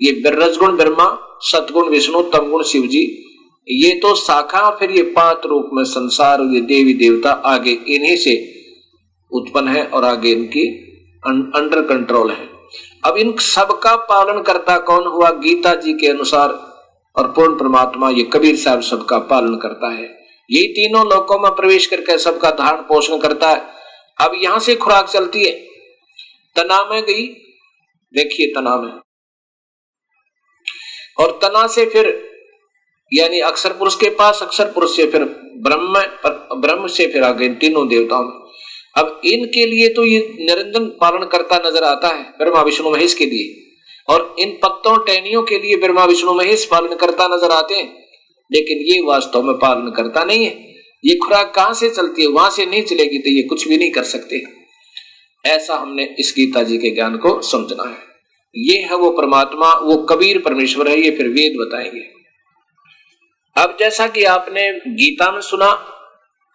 ये 0.00 0.22
रजगुण 0.26 0.76
ब्रह्मा, 0.76 1.06
सतगुण 1.40 1.88
विष्णु, 1.88 2.22
तमगुण 2.22 2.62
शिव 2.62 2.86
जी 2.86 3.20
ये 3.68 3.94
तो 3.94 4.14
शाखा, 4.14 4.70
फिर 4.70 4.90
ये 4.90 5.02
पात 5.12 5.46
रूप 5.46 5.70
में 5.72 5.84
संसार, 5.84 6.40
ये 6.44 6.60
देवी 6.62 6.94
देवता 6.94 7.30
आगे 7.30 7.70
इन्हीं 7.70 8.16
से 8.16 8.34
उत्पन्न 9.32 9.68
है 9.68 9.84
और 9.86 10.04
आगे 10.04 10.32
इनकी 10.32 10.66
अंडर 11.22 11.82
कंट्रोल 11.82 12.30
है। 12.30 12.53
अब 13.04 13.16
इन 13.16 13.36
सबका 13.36 13.96
पालन 13.96 14.42
करता 14.42 14.78
कौन 14.78 15.06
हुआ? 15.06 15.30
गीता 15.30 15.74
जी 15.74 15.92
के 15.92 16.06
अनुसार। 16.06 16.74
और 17.16 17.32
पूर्ण 17.32 17.58
परमात्मा, 17.58 18.10
ये 18.10 18.22
कबीर 18.22 18.56
साहब 18.56 18.80
सबका 18.80 19.18
पालन 19.18 19.56
करता 19.56 19.90
है। 19.90 20.04
यही 20.50 20.66
तीनों 20.66 21.06
लोकों 21.06 21.38
में 21.38 21.52
प्रवेश 21.52 21.86
करके 21.86 22.18
सबका 22.18 22.50
धारण 22.50 22.80
पोषण 22.82 23.18
करता 23.18 23.50
है। 23.50 23.74
अब 24.20 24.32
यहाँ 24.38 24.58
से 24.58 24.76
खुराक 24.76 25.08
चलती 25.08 25.44
है। 25.44 25.50
तना 26.56 26.84
में 26.84 27.02
गई। 27.02 27.26
देखिए 28.14 28.46
तना 28.46 28.76
में। 28.76 28.92
और 31.18 31.38
तना 31.42 31.66
से 31.66 31.86
फिर, 31.86 32.30
यानी 33.12 33.40
अक्षर 33.40 33.72
पुरुष 33.72 33.96
के 33.96 34.10
पास 34.10 34.42
अक्षर 34.42 34.64
पुरुष 34.64 34.96
से 34.96 35.06
फिर 35.06 35.24
ब्रह्म 35.56 36.02
ब्रह्म 36.60 36.86
से 36.86 37.06
फिर 37.06 37.24
आगे 37.24 37.48
तीनों 37.48 37.88
देवताओं 37.88 38.24
में। 38.24 38.43
अब 38.96 39.20
इनके 39.24 39.66
लिए 39.66 39.88
तो 39.88 40.04
ये 40.04 40.18
निरंजन 40.40 40.84
पालन 40.84 41.26
करता 41.26 41.62
नज़र 41.66 41.84
आता 41.84 42.08
है, 42.08 42.22
ब्रह्मा, 42.22 42.62
विष्णु, 42.62 42.90
महेश 42.90 43.14
के 43.14 43.26
लिए। 43.26 43.60
और 44.08 44.36
इन 44.38 44.50
पत्तों 44.50 45.04
टहनियों 45.04 45.42
के 45.42 45.58
लिए 45.58 45.76
ब्रह्मा, 45.76 46.04
विष्णु, 46.04 46.34
महेश 46.34 46.64
पालन 46.64 46.94
करता 46.94 47.36
नज़र 47.36 47.50
आते 47.50 47.74
हैं। 47.74 48.04
लेकिन 48.52 48.78
ये 48.78 49.00
वास्तव 49.00 49.42
में 49.42 49.54
पालन 49.54 49.90
करता 49.90 50.24
नहीं 50.24 50.44
है। 50.44 50.74
ये 51.04 51.14
खुराक 51.14 51.52
कहाँ 51.54 51.74
से 51.74 51.90
चलती 51.90 52.22
है, 52.22 52.28
वहाँ 52.28 52.50
से 52.50 52.66
नहीं 52.66 52.82
चलेगी 52.82 53.18
तो 53.18 53.30
ये 53.30 53.42
कुछ 53.42 53.68
भी 53.68 53.78
नहीं 53.78 53.90
कर 53.90 54.02
सकते। 54.02 54.42
ऐसा 55.46 55.74
हमने 55.74 56.16
इस 56.18 56.34
गीता 56.36 56.62
जी 56.62 56.78
के 56.78 56.90
ज्ञान 56.90 57.16
को 57.16 57.42
समझना 57.42 57.90
है। 57.90 57.98
ये 58.56 58.78
है 58.78 58.96
वो 58.96 59.10
परमात्मा, 59.10 59.72
वो 59.72 59.96
कबीर 59.96 60.38
परमेश्वर 60.38 60.88
है, 60.88 61.00
ये 61.00 61.10
फिर 61.10 61.28
वेद 61.28 61.56
बताएँगे। 61.60 62.02
अब 63.56 63.76
जैसा 63.80 64.06
कि 64.06 64.24
आपने 64.24 64.72
गीता 64.72 65.32
में 65.32 65.40
सुना, 65.40 65.70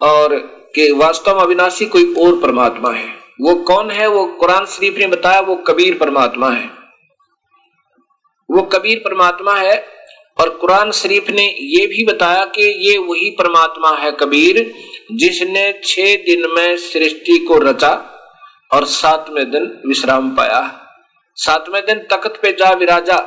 और 0.02 0.59
कि 0.76 0.92
वास्तव 0.92 1.36
में 1.36 1.42
अविनाशी 1.42 1.86
कोई 1.86 2.14
और 2.16 2.40
परमात्मा 2.40 2.92
है। 2.92 3.08
वो 3.42 3.54
कौन 3.56 3.92
है? 3.92 4.08
वो 4.08 4.26
कुरान 4.26 4.66
शरीफ 4.66 4.98
ने 4.98 5.08
बताया, 5.08 5.40
वो 5.40 5.56
कबीर 5.56 5.98
परमात्मा 5.98 6.50
है। 6.50 6.70
वो 8.50 8.62
कबीर 8.64 8.98
परमात्मा 8.98 9.56
है 9.56 9.86
और 10.38 10.50
कुरान 10.50 10.92
शरीफ 10.92 11.30
ने 11.30 11.44
ये 11.44 11.86
भी 11.88 12.06
बताया 12.06 12.46
कि 12.46 12.64
ये 12.90 12.98
वही 12.98 13.30
परमात्मा 13.30 13.96
है 13.96 14.12
कबीर, 14.12 14.74
जिसने 15.12 15.72
छह 15.86 16.16
दिन 16.16 16.46
में 16.56 16.78
सृष्टि 16.78 17.38
को 17.38 17.58
रचा 17.58 17.92
और 18.72 18.86
सातवें 18.86 19.52
दिन 19.52 19.82
विश्राम 19.88 20.30
पाया। 20.30 20.62
सातवें 21.38 21.86
दिन 21.86 22.00
तख्त 22.12 22.40
पे 22.42 22.52
जा 22.52 22.72
विराजा, 22.72 23.18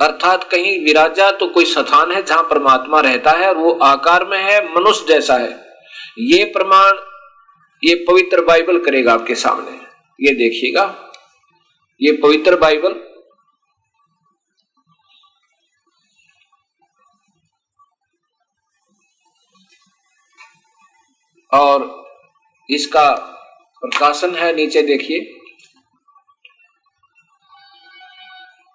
अर्थात 0.00 0.44
कहीं 0.44 0.78
विराजा 0.84 1.30
तो 1.30 1.46
कोई 1.46 1.64
स्थान 1.64 2.12
है 2.12 2.22
जहाँ 2.22 2.42
परमात्मा 2.42 3.00
रहता 3.00 3.30
है 3.30 3.48
और 3.48 3.56
वो 3.56 3.72
आकार 3.82 4.24
में 4.24 4.38
है, 4.38 4.60
मनुष्य 4.74 5.04
जैसा 5.08 5.34
है। 5.34 5.71
ये 6.18 6.44
प्रमाण, 6.44 6.96
ये 7.82 7.94
पवित्र 8.08 8.44
बाइबल 8.44 8.78
करेगा 8.78 9.12
आपके 9.12 9.34
सामने। 9.34 9.70
ये 10.20 10.34
देखिएगा, 10.34 10.84
ये 12.00 12.12
पवित्र 12.12 12.56
बाइबल। 12.56 13.00
और 21.52 21.82
इसका 22.70 23.10
प्रकाशन 23.82 24.34
है 24.34 24.54
नीचे 24.56 24.82
देखिए। 24.82 25.18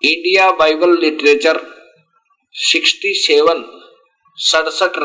इंडिया 0.01 0.51
बाइबल 0.51 0.97
लिटरेचर 0.99 1.59
67 2.55 3.63
सड़सठ 4.37 4.97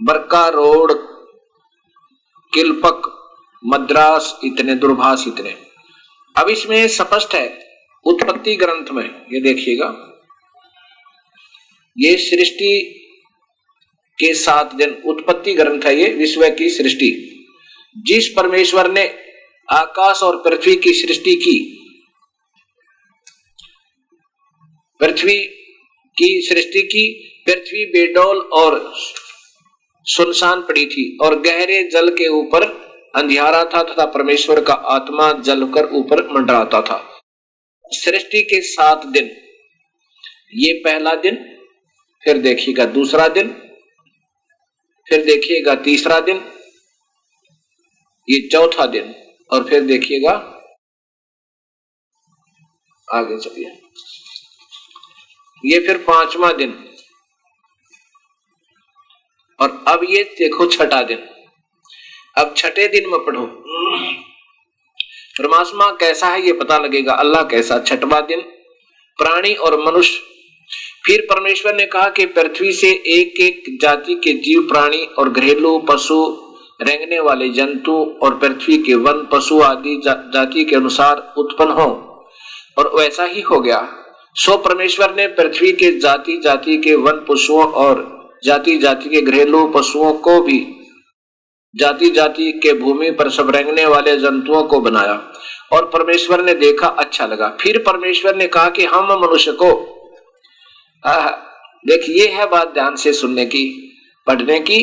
बरका 0.00 0.48
रोड 0.48 1.09
किलपक, 2.54 3.16
मद्रास 3.66 4.40
इतने 4.44 4.74
दूरभाष 4.74 5.24
इतने। 5.28 5.50
अब 6.36 6.48
इसमें 6.48 6.88
स्पष्ट 6.88 7.34
है, 7.34 7.70
उत्पत्ति 8.04 8.56
ग्रंथ 8.56 8.86
में, 8.92 9.26
ये 9.32 9.40
देखिएगा। 9.40 10.06
ये 11.98 12.16
सृष्टि 12.16 12.96
के 14.18 14.34
सात 14.34 14.74
दिन, 14.74 15.02
उत्पत्ति 15.06 15.54
ग्रंथ 15.54 15.82
है 15.82 16.00
ये, 16.00 16.08
विश्व 16.08 16.48
की 16.48 16.70
सृष्टि। 16.70 17.26
जिस 17.98 18.28
परमेश्वर 18.28 18.90
ने 18.90 19.14
आकाश 19.72 20.22
और 20.22 20.36
पृथ्वी 20.36 20.76
की 20.76 20.92
सृष्टि 20.92 21.36
की, 21.36 21.76
पृथ्वी 25.00 25.38
की 26.16 26.40
सृष्टि 26.42 26.82
की, 26.82 27.12
पृथ्वी 27.46 27.84
बेडोल 27.84 28.36
और 28.38 28.94
सुनसान 30.04 30.62
पड़ी 30.62 30.86
थी 30.86 31.18
और 31.22 31.40
गहरे 31.40 31.82
जल 31.82 32.08
के 32.08 32.28
ऊपर 32.28 32.62
अंधियारा 33.16 33.64
था 33.64 33.82
तथा 33.82 34.06
परमेश्वर 34.06 34.64
का 34.64 34.72
आत्मा 34.72 35.32
जल 35.32 35.64
कर 35.68 35.86
ऊपर 35.86 36.28
मंडराता 36.28 36.82
था। 36.82 37.22
सृष्टि 37.86 38.42
के 38.42 38.60
सात 38.60 39.06
दिन। 39.06 39.24
ये 40.54 40.72
पहला 40.84 41.14
दिन, 41.14 41.36
फिर 42.24 42.38
देखिएगा 42.38 42.84
दूसरा 42.84 43.28
दिन, 43.28 43.48
फिर 45.08 45.24
देखिएगा 45.24 45.74
तीसरा 45.74 46.20
दिन, 46.20 46.36
ये 48.28 48.48
चौथा 48.48 48.86
दिन 48.86 49.14
और 49.52 49.64
फिर 49.64 49.80
देखिएगा 49.80 50.32
आगे 53.12 53.38
चलिए। 53.38 53.80
ये 55.64 55.86
फिर 55.86 55.98
पांचवा 55.98 56.52
दिन। 56.52 56.89
और 59.60 59.84
अब 59.88 60.00
ये 60.10 60.24
देखो 60.24 60.66
छठा 60.66 61.02
दिन। 61.02 61.18
अब 62.38 62.54
छठे 62.56 62.88
दिन 62.88 63.10
में 63.10 63.24
पढ़ो। 63.24 63.64
परमात्मा 65.38 65.90
कैसा 65.90 66.26
है 66.26 66.46
ये 66.46 66.52
पता 66.52 66.78
लगेगा। 66.78 67.12
अल्लाह 67.12 67.42
कैसा 67.42 67.78
छठवा 67.78 68.20
दिन। 68.20 68.40
प्राणी 69.16 69.54
और 69.54 69.86
मनुष्य। 69.86 70.20
फिर 71.06 71.20
परमेश्वर 71.20 71.74
ने 71.74 71.86
कहा 71.86 72.08
कि 72.08 72.26
पृथ्वी 72.26 72.72
से 72.72 72.88
एक 72.90 73.40
एक 73.40 73.78
जाति 73.82 74.14
के 74.14 74.32
जीव 74.32 74.62
प्राणी 74.62 75.02
और 75.18 75.28
घरेलू 75.28 75.78
पशु 75.78 76.46
रेंगने 76.82 77.20
वाले 77.20 77.48
जंतु 77.48 78.18
और 78.22 78.38
पृथ्वी 78.38 78.78
के 78.78 78.94
वन 78.94 79.28
पशु 79.32 79.60
आदि 79.60 80.00
जा, 80.04 80.30
जाति 80.34 80.64
के 80.64 80.76
अनुसार 80.76 81.34
उत्पन्न 81.38 81.70
हो। 81.70 82.06
और 82.78 82.92
वैसा 82.94 83.24
ही 83.24 83.40
हो 83.40 83.60
गया। 83.60 83.96
सो 84.34 84.56
परमेश्वर 84.56 85.14
ने 85.14 85.26
पृथ्वी 85.26 85.72
के 85.72 85.98
जाति 85.98 86.40
जाति 86.44 86.76
के 86.76 86.94
वन 86.94 87.26
पशुओं 87.28 87.72
और 87.72 88.19
जाति 88.44 88.76
जाति 88.78 89.08
के 89.08 89.20
घरेलू 89.20 89.66
पशुओं 89.68 90.12
को 90.14 90.40
भी 90.40 90.58
जाति 91.74 92.10
जाति 92.10 92.52
के 92.52 92.72
भूमि 92.74 93.10
पर 93.10 93.30
सब 93.30 93.50
रेंगने 93.50 93.84
वाले 93.86 94.16
जंतुओं 94.16 94.62
को 94.62 94.80
बनाया 94.80 95.32
और 95.72 95.84
परमेश्वर 95.86 96.42
ने 96.44 96.54
देखा 96.54 96.86
अच्छा 96.86 97.26
लगा। 97.26 97.48
फिर 97.60 97.78
परमेश्वर 97.78 98.36
ने 98.36 98.46
कहा 98.48 98.70
कि 98.70 98.84
हम 98.84 99.12
मनुष्य 99.20 99.52
को 99.52 99.72
देख, 101.86 102.04
ये 102.08 102.26
है 102.26 102.46
बात 102.46 102.72
ध्यान 102.74 102.96
से 102.96 103.12
सुनने 103.12 103.44
की, 103.46 103.66
पढ़ने 104.26 104.60
की। 104.60 104.82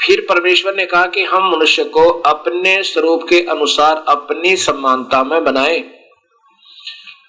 फिर 0.00 0.26
परमेश्वर 0.28 0.74
ने 0.76 0.86
कहा 0.86 1.06
कि 1.06 1.22
हम 1.24 1.50
मनुष्य 1.52 1.84
को 1.84 2.08
अपने 2.26 2.82
स्वरूप 2.82 3.22
के 3.28 3.40
अनुसार 3.40 4.04
अपनी 4.08 4.56
समानता 4.56 5.22
में 5.24 5.44
बनाए 5.44 5.82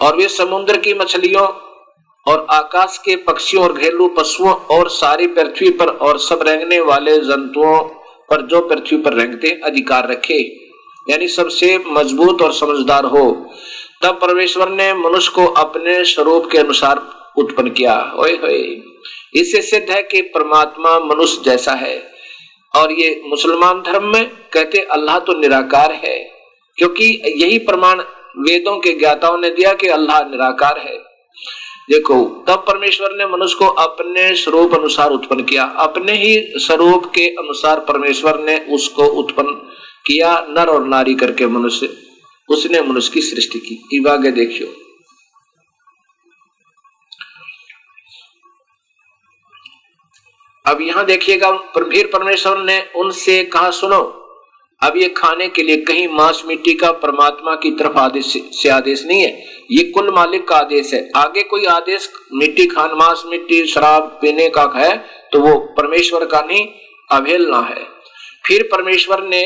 और 0.02 0.16
वे 0.16 0.28
समुद्र 0.28 0.78
की 0.78 0.94
मछलियों 0.94 1.48
और 2.28 2.46
आकाश 2.52 2.98
के 2.98 3.16
पक्षियों 3.24 3.63
और 3.63 3.74
घरेलू 3.74 4.08
पशुओं 4.18 4.54
और 4.72 4.90
सारी 4.90 5.28
पृथ्वी 5.30 5.70
पर 5.72 5.88
और 5.88 6.20
सब 6.20 6.40
रेंगने 6.48 6.80
वाले 6.82 7.18
जंतुओं 7.22 7.78
पर 8.30 8.42
जो 8.48 8.62
पृथ्वी 8.62 8.98
पर 8.98 9.13
रेंगते 9.13 9.50
अधिकार 9.66 10.10
रखे। 10.10 10.40
यानी 11.08 11.28
सबसे 11.28 11.78
मज़बूत 11.88 12.42
और 12.42 12.54
समझदार 12.54 13.06
हो। 13.06 13.32
तब 14.04 14.20
परमेश्वर 14.22 14.70
ने 14.70 14.94
मनुष्य 14.96 15.32
को 15.36 15.46
अपने 15.56 16.04
स्वरूप 16.06 16.50
के 16.52 16.58
अनुसार 16.58 17.02
उत्पन्न 17.38 17.70
किया। 17.70 17.96
ओए 18.18 18.36
होए। 18.38 18.62
इससे 19.36 19.62
सिद्ध 19.62 19.90
है 19.92 20.02
कि 20.04 20.22
परमात्मा 20.36 21.00
मनुष्य 21.06 21.42
जैसा 21.46 21.72
है। 21.76 21.98
और 22.74 22.92
ये 22.92 23.10
मुसलमान 23.26 23.82
धर्म 23.82 24.06
में 24.06 24.30
कहते 24.54 24.80
अल्लाह 24.92 25.20
तो 25.20 25.34
निराकार 25.34 25.92
है, 25.96 26.18
क्योंकि 26.78 27.06
यही 27.38 27.58
प्रमाण 27.60 28.02
वेदों 28.40 28.78
के 28.80 28.94
ज्ञाताओं 28.94 29.38
ने 29.38 29.50
दिया 29.50 29.74
कि 29.74 29.88
अल्लाह 29.90 30.20
निराकार 30.22 30.80
है। 30.80 30.98
देखो, 31.91 32.45
तब 32.47 32.58
परमेश्वर 32.67 33.10
ने 33.12 33.26
मनुष्य 33.26 33.56
को 33.60 33.67
अपने 33.67 34.36
स्वरूप 34.36 34.73
अनुसार 34.73 35.12
उत्पन्न 35.12 35.43
किया। 35.43 35.63
अपने 35.63 36.12
ही 36.12 36.54
स्वरूप 36.56 37.06
के 37.06 37.28
अनुसार 37.28 37.80
परमेश्वर 37.80 38.39
ने 38.39 38.60
उसको 38.60 39.04
उत्पन्न 39.04 39.52
किया, 40.06 40.45
नर 40.50 40.69
और 40.69 40.88
नारी 40.88 41.15
करके 41.15 41.47
मनुष्य। 41.47 41.97
उसने 42.50 42.82
मनुष्य 42.82 43.12
की 43.13 43.21
सृष्टि 43.21 43.60
की। 43.60 44.10
आगे 44.10 44.32
देखियो। 44.32 44.67
अब 50.65 50.82
यहाँ 50.82 51.06
देखिएगा, 51.06 51.52
फिर 51.52 52.10
परमेश्वर 52.13 52.58
ने 52.58 52.89
उनसे 52.95 53.43
कहा, 53.43 53.71
सुनो 53.71 54.23
अब 54.82 54.98
ये 54.98 55.08
खाने 55.10 55.48
के 55.50 55.63
लिए 55.63 55.78
कहीं 55.78 56.08
मांस 56.08 56.42
मिट्टी 56.48 56.74
का 56.74 56.92
परमात्मा 56.94 57.54
की 57.56 57.72
तरफ़ 57.72 57.98
आदेश 57.98 58.26
से 58.54 58.70
आदेश 58.70 59.04
नहीं 59.06 59.22
है। 59.22 59.44
ये 59.72 59.84
कुल 59.86 60.13
मालिक 60.16 60.48
का 60.48 60.56
आदेश 60.56 60.94
है। 60.94 61.10
आगे 61.16 61.44
कोई 61.44 61.66
आदेश 61.66 62.10
मिट्टी, 62.34 62.66
खान, 62.66 62.92
मांस 62.94 63.24
मिट्टी, 63.28 63.66
शराब 63.66 64.18
पीने 64.22 64.50
का 64.50 64.72
है 64.76 64.96
तो 65.34 65.40
वो 65.40 65.58
परमेश्वर 65.78 66.26
का 66.26 66.42
नहीं, 66.42 66.68
अवहेलना 67.12 67.60
है। 67.62 67.84
फिर 68.46 68.68
परमेश्वर 68.72 69.24
ने 69.24 69.44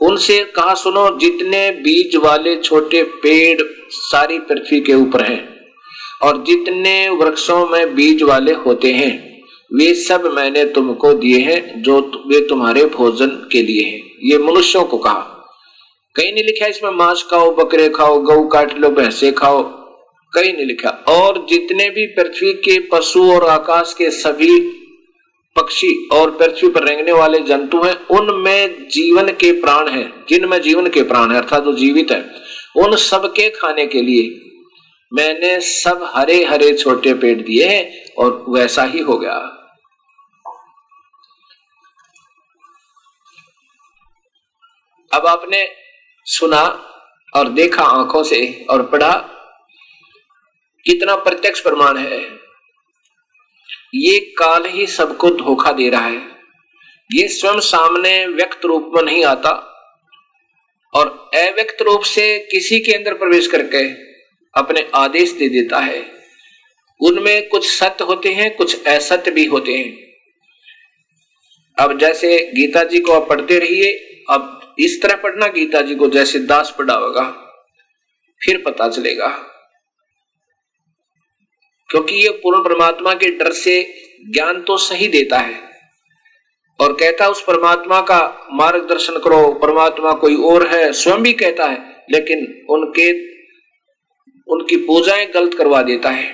उनसे 0.00 0.42
कहा, 0.46 0.74
सुनो, 0.74 1.08
जितने 1.18 1.70
बीज 1.80 2.16
वाले 2.16 2.56
छोटे 2.56 3.02
पेड़ 3.22 3.62
सारी 3.90 4.38
पृथ्वी 4.40 4.80
के 4.80 4.94
ऊपर 4.94 5.22
हैं, 5.22 5.42
और 6.22 6.42
जितने 6.44 7.08
वृक्षों 7.10 7.66
में 7.68 7.94
बीज 7.94 8.22
वाले 8.22 8.52
होते 8.58 8.92
हैं 8.92 9.29
वे 9.74 9.94
सब 9.94 10.32
मैंने 10.34 10.64
तुमको 10.64 11.12
दिए 11.12 11.38
हैं, 11.38 11.82
जो 11.82 12.00
वे 12.26 12.40
तुम्हारे 12.40 12.84
भोजन 12.84 13.26
के 13.26 13.62
लिए 13.62 13.82
हैं। 13.82 14.10
ये 14.22 14.38
मनुष्यों 14.38 14.84
को 14.84 14.98
कहा। 14.98 15.36
कहीं 16.16 16.32
नहीं 16.32 16.44
लिखा 16.44 16.66
इसमें, 16.66 16.90
मांस 16.90 17.26
खाओ, 17.30 17.54
बकरे 17.54 17.88
खाओ, 17.88 18.20
गऊ 18.20 18.48
काट 18.48 18.78
लो, 18.78 18.88
भैंसे 18.88 19.32
खाओ। 19.32 19.62
कहीं 20.34 20.52
नहीं 20.52 20.66
लिखा। 20.66 20.88
और 20.90 21.46
जितने 21.48 21.90
भी 21.90 22.06
पृथ्वी 22.06 22.52
के 22.52 22.78
पशु 22.78 23.32
और 23.32 23.44
आकाश 23.44 23.94
के 23.98 24.10
सभी 24.10 24.60
पक्षी 25.56 26.08
और 26.12 26.30
पृथ्वी 26.30 26.68
पर 26.68 26.84
रेंगने 26.84 27.12
वाले 27.12 27.38
जंतु 27.38 27.82
हैं, 27.82 28.06
उनमें 28.06 28.88
जीवन 28.88 29.28
के 29.28 29.52
प्राण 29.52 29.88
हैं। 29.88 30.24
जिनमें 30.28 30.62
जीवन 30.62 30.86
के 30.86 31.02
प्राण 31.02 31.30
है, 31.30 31.36
अर्थात 31.36 31.64
जो 31.64 31.72
जीवित 31.72 32.10
है, 32.10 32.30
उन 32.76 32.96
सबके 32.96 33.50
खाने 33.50 33.86
के 33.86 34.02
लिए 34.02 34.46
मैंने 35.12 35.60
सब 35.60 36.00
हरे 36.02 36.44
हरे 36.44 36.72
छोटे 36.72 37.14
पेड़ 37.14 37.38
दिए 37.38 37.64
हैं 37.64 37.92
और 38.18 38.44
वैसा 38.48 38.84
ही 38.84 38.98
हो 38.98 39.18
गया। 39.18 39.56
अब 45.12 45.26
आपने 45.26 45.68
सुना 46.26 46.86
और 47.36 47.48
देखा 47.48 47.84
आँखों 47.84 48.22
से 48.22 48.66
और 48.70 48.82
पढ़ा 48.82 49.16
कितना 50.86 51.16
प्रत्यक्ष 51.16 51.60
प्रमाण 51.60 51.96
है। 51.96 52.20
ये 53.94 54.18
काल 54.38 54.66
ही 54.66 54.86
सबको 54.86 55.30
धोखा 55.30 55.72
दे 55.72 55.88
रहा 55.88 56.06
है। 56.06 56.22
ये 57.12 57.28
स्वयं 57.28 57.60
सामने 57.60 58.26
व्यक्त 58.26 58.64
रूप 58.64 58.92
में 58.94 59.02
नहीं 59.02 59.24
आता 59.24 59.50
और 60.94 61.30
अव्यक्त 61.34 61.82
रूप 61.82 62.02
से 62.02 62.38
किसी 62.50 62.80
के 62.80 62.92
अंदर 62.92 63.14
प्रवेश 63.14 63.46
करके 63.46 63.84
अपने 64.54 64.90
आदेश 64.94 65.32
दे 65.32 65.48
देता 65.48 65.78
है। 65.78 66.12
उनमें 67.00 67.48
कुछ 67.48 67.70
सत्य 67.70 68.04
होते 68.04 68.28
हैं, 68.28 68.56
कुछ 68.56 68.86
असत्य 68.86 69.30
भी 69.30 69.44
होते 69.44 69.72
हैं। 69.72 70.10
अब 71.78 71.98
जैसे 71.98 72.52
गीता 72.54 72.84
जी 72.84 73.00
को 73.00 73.12
आप 73.12 73.28
पढ़ते 73.28 73.58
रहिए, 73.58 73.92
अब 74.30 74.59
इस 74.80 75.00
तरह 75.02 75.16
पढ़ना 75.16 75.46
गीता 75.46 75.80
जी 75.82 75.94
को 75.94 76.08
जैसे 76.08 76.38
दास 76.38 76.74
पढ़ा 76.78 76.94
होगा 76.94 77.24
फिर 78.40 78.62
पता 78.66 78.88
चलेगा। 78.88 79.28
क्योंकि 81.88 82.14
ये 82.14 82.30
पूर्ण 82.30 82.62
परमात्मा 82.64 83.14
के 83.14 83.30
डर 83.30 83.52
से 83.52 83.82
ज्ञान 84.30 84.60
तो 84.62 84.76
सही 84.76 85.08
देता 85.08 85.38
है 85.38 85.58
और 86.80 86.92
कहता 86.92 87.28
उस 87.28 87.42
परमात्मा 87.44 88.00
का 88.00 88.48
मार्गदर्शन 88.52 89.18
करो, 89.18 89.52
परमात्मा 89.52 90.12
कोई 90.12 90.36
और 90.36 90.66
है, 90.66 90.92
स्वयं 90.92 91.22
भी 91.22 91.32
कहता 91.32 91.66
है, 91.66 92.04
लेकिन 92.10 92.66
उनके, 92.70 93.10
उनकी 94.48 94.76
पूजाएँ 94.76 95.26
गलत 95.26 95.54
करवा 95.54 95.82
देता 95.82 96.10
है। 96.10 96.28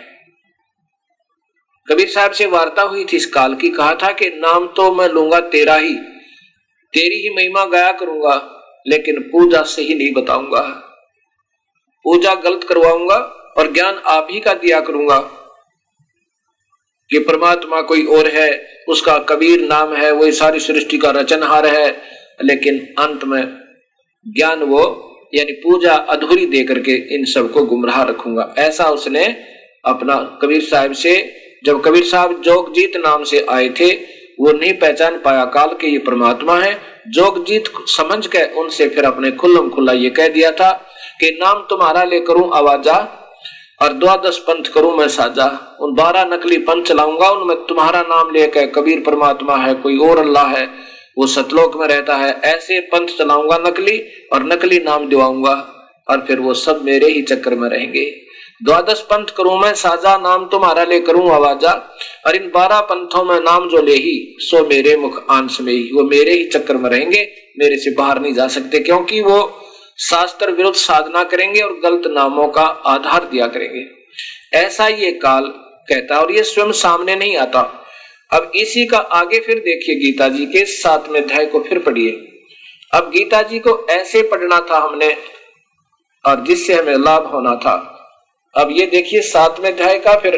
कबीर 1.88 2.08
साहब 2.08 2.32
से 2.32 2.46
वार्ता 2.46 2.82
हुई 2.82 3.04
थी 3.04 3.16
इस 3.16 3.26
काल 3.26 3.54
की, 3.54 3.68
कहा 3.70 3.94
था 3.94 4.12
कि 4.12 4.28
नाम 4.28 4.66
तो 4.66 4.92
मैं 4.94 5.08
लूँगा 5.08 5.40
तेरा 5.40 5.74
ही 5.76 5.96
तेरी 6.92 7.22
ही 7.22 7.34
महिमा 7.34 7.64
गाया 7.64 7.92
करूँगा, 7.92 8.34
लेकिन 8.86 9.20
पूजा 9.20 9.62
सही 9.62 9.94
नहीं 9.94 10.12
बताऊँगा। 10.12 10.60
पूजा 12.04 12.34
गलत 12.34 12.64
करवाऊँगा 12.64 13.16
और 13.58 13.72
ज्ञान 13.72 13.94
आप 14.06 14.28
ही 14.30 14.40
का 14.40 14.54
दिया 14.54 14.80
करूँगा। 14.80 15.18
कि 17.10 17.18
परमात्मा 17.18 17.80
कोई 17.82 18.04
और 18.06 18.26
है, 18.26 18.68
उसका 18.88 19.18
कबीर 19.18 19.60
नाम 19.60 19.94
है, 19.94 20.10
वही 20.10 20.32
सारी 20.32 20.60
सृष्टि 20.60 20.98
का 20.98 21.10
रचनहार 21.10 21.66
है, 21.66 22.02
लेकिन 22.42 22.94
अंत 22.98 23.24
में 23.24 23.42
ज्ञान 24.28 24.62
वो, 24.62 24.82
यानी 25.34 25.52
पूजा 25.52 25.94
अधूरी 25.94 26.46
दे 26.46 26.64
करके 26.64 27.14
इन 27.14 27.24
सबको 27.24 27.64
गुमराह 27.64 28.02
रखूँगा। 28.02 28.54
ऐसा 28.58 28.84
उसने 28.84 29.24
अपना 29.84 30.38
कबीर 30.42 30.62
साहब 30.62 30.92
से, 30.92 31.36
जब 31.64 31.82
कबीर 31.84 32.04
साहब 32.04 32.42
जोगजीत 32.42 32.96
नाम 32.96 33.24
से 33.24 33.46
आए 33.50 33.68
थे 33.68 34.16
वो 34.38 34.52
नहीं 34.52 34.72
पहचान 34.74 35.18
पाया 35.18 35.44
काल 35.50 35.76
के 35.80 35.86
ये 35.86 35.98
परमात्मा 35.98 36.58
है। 36.58 36.72
जोगजीत 37.08 37.68
समझ 37.88 38.26
के 38.26 38.44
उनसे 38.60 38.88
फिर 38.88 39.04
अपने 39.04 39.30
खुल्लम 39.32 39.68
खुल्ला 39.70 39.92
ये 39.94 40.10
कह 40.10 40.28
दिया 40.28 40.50
था 40.52 40.70
कि 41.20 41.30
नाम 41.40 41.66
तुम्हारा 41.70 42.02
ले 42.04 42.20
करूँ 42.22 42.50
आवाजा 42.54 42.96
और 43.80 43.92
द्वादश 43.94 44.38
पंथ 44.40 44.72
करूँ 44.74 44.96
मैं 44.96 45.08
साजा। 45.10 45.46
उन 45.80 45.94
बारह 45.94 46.24
नकली 46.26 46.58
पंथ 46.60 46.84
चलाऊँगा 46.84 47.28
उनमें 47.30 47.56
तुम्हारा 47.66 48.00
नाम 48.04 48.30
लेकर 48.30 48.66
कबीर 48.72 49.02
परमात्मा 49.06 49.56
है, 49.56 49.74
कोई 49.74 49.98
और 49.98 50.18
अल्लाह 50.18 50.46
है, 50.48 50.66
वो 51.18 51.26
सतलोक 51.28 51.76
में 51.76 51.86
रहता 51.88 52.16
है। 52.16 52.30
ऐसे 52.44 52.80
पंथ 52.92 53.16
चलाऊँगा 53.18 53.58
नकली 53.60 53.98
और 54.32 54.44
नकली 54.44 54.78
नाम 54.80 55.08
दिवाऊँगा 55.08 55.54
और 56.08 56.24
फिर 56.26 56.40
वो 56.40 56.54
सब 56.56 56.82
मेरे 56.84 57.10
ही 57.10 57.22
चक्कर 57.24 57.54
में 57.54 57.68
रहेंगे। 57.68 58.04
द्वादश 58.60 59.00
पंथ 59.00 59.26
करूँ 59.26 59.58
मैं, 59.58 59.72
साजा 59.74 60.16
नाम 60.16 60.46
तुम्हारा 60.46 60.84
ले 60.84 61.00
करूँ 61.00 61.30
आवाजा, 61.30 61.72
और 62.26 62.36
इन 62.36 62.50
बारह 62.54 62.80
पंथों 62.80 63.24
में 63.24 63.38
नाम 63.40 63.68
जो 63.68 63.82
ले 63.82 63.94
ही, 63.94 64.36
सो 64.40 64.64
मेरे 64.66 64.96
मुख 64.96 65.24
आंस 65.30 65.58
में 65.60 65.72
ही। 65.72 65.90
वो 65.94 66.04
मेरे 66.04 66.32
ही 66.32 66.44
चक्कर 66.44 66.76
में 66.76 66.90
रहेंगे, 66.90 67.22
मेरे 67.58 67.76
से 67.76 67.90
बाहर 67.90 68.20
नहीं 68.20 68.34
जा 68.34 68.46
सकते, 68.48 68.78
क्योंकि 68.78 69.20
वो 69.20 69.62
शास्त्र 69.98 70.50
विरुद्ध 70.50 70.76
साधना 70.76 71.22
करेंगे 71.24 71.60
और 71.60 71.78
गलत 71.80 72.02
नामों 72.06 72.48
का 72.48 72.62
आधार 72.62 73.24
दिया 73.24 73.46
करेंगे। 73.46 73.84
ऐसा 74.58 74.86
ये 74.88 75.10
काल 75.12 75.46
कहता 75.88 76.18
और 76.18 76.32
ये 76.32 76.42
स्वयं 76.42 76.72
सामने 76.72 77.16
नहीं 77.16 77.36
आता। 77.36 77.60
अब 78.32 78.52
इसी 78.54 78.86
का 78.86 78.98
आगे 78.98 79.40
फिर 79.40 79.58
देखिए 79.58 79.94
गीता 79.94 80.28
जी 80.28 80.46
के 80.46 80.64
सातवें 80.64 81.20
अध्याय 81.22 81.46
को 81.46 81.60
फिर 81.60 81.78
पढ़िए। 81.78 82.10
अब 82.92 83.10
गीता 83.10 83.42
जी 83.42 83.58
को 83.58 83.86
ऐसे 83.90 84.22
पढ़ना 84.22 84.60
था 84.70 84.78
हमने, 84.78 85.16
और 86.24 86.44
जिससे 86.44 86.74
हमें 86.74 86.96
लाभ 86.96 87.26
होना 87.26 87.54
था। 87.56 87.92
अब 88.56 88.68
ये 88.72 88.86
देखिए 88.86 89.20
सातवें 89.22 89.72
अध्याय 89.72 89.98
का 89.98 90.18
फिर 90.18 90.34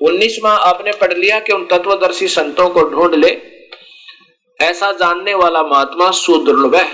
उन्नीसवा 0.00 0.52
आपने 0.52 0.92
पढ़ 0.92 1.12
लिया 1.12 1.38
कि 1.40 1.52
उन 1.52 1.66
तत्वदर्शी 1.66 2.28
संतों 2.28 2.68
को 2.68 2.82
ढूंढ 2.90 3.14
ले। 3.14 3.30
ऐसा 4.60 4.90
जानने 4.92 5.34
वाला 5.34 5.62
महात्मा 5.62 6.10
सुदुर्लभ 6.10 6.74
है 6.74 6.88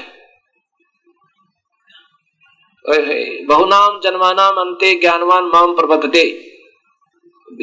बहुनाम 3.44 4.00
जन्मानाम 4.00 4.60
अंते 4.60 4.94
ज्ञानवान 5.00 5.44
माम 5.44 5.74
प्रबतते 5.76 6.22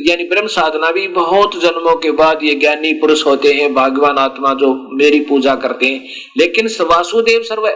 यानी 0.09 0.23
ब्रह्म 0.23 0.47
साधना 0.47 0.91
भी 0.91 1.07
बहुत 1.13 1.55
जन्मों 1.59 1.95
के 1.95 2.11
बाद 2.11 2.43
ये 2.43 2.55
ज्ञानी 2.55 2.93
पुरुष 2.93 3.25
होते 3.25 3.53
हैं 3.53 3.73
भागवान 3.73 4.17
आत्मा 4.17 4.53
जो 4.53 4.73
मेरी 4.97 5.19
पूजा 5.19 5.55
करते 5.55 5.85
हैं। 5.85 5.99
लेकिन 6.37 6.69
वासुदेव 6.81 7.43
सर्व 7.43 7.67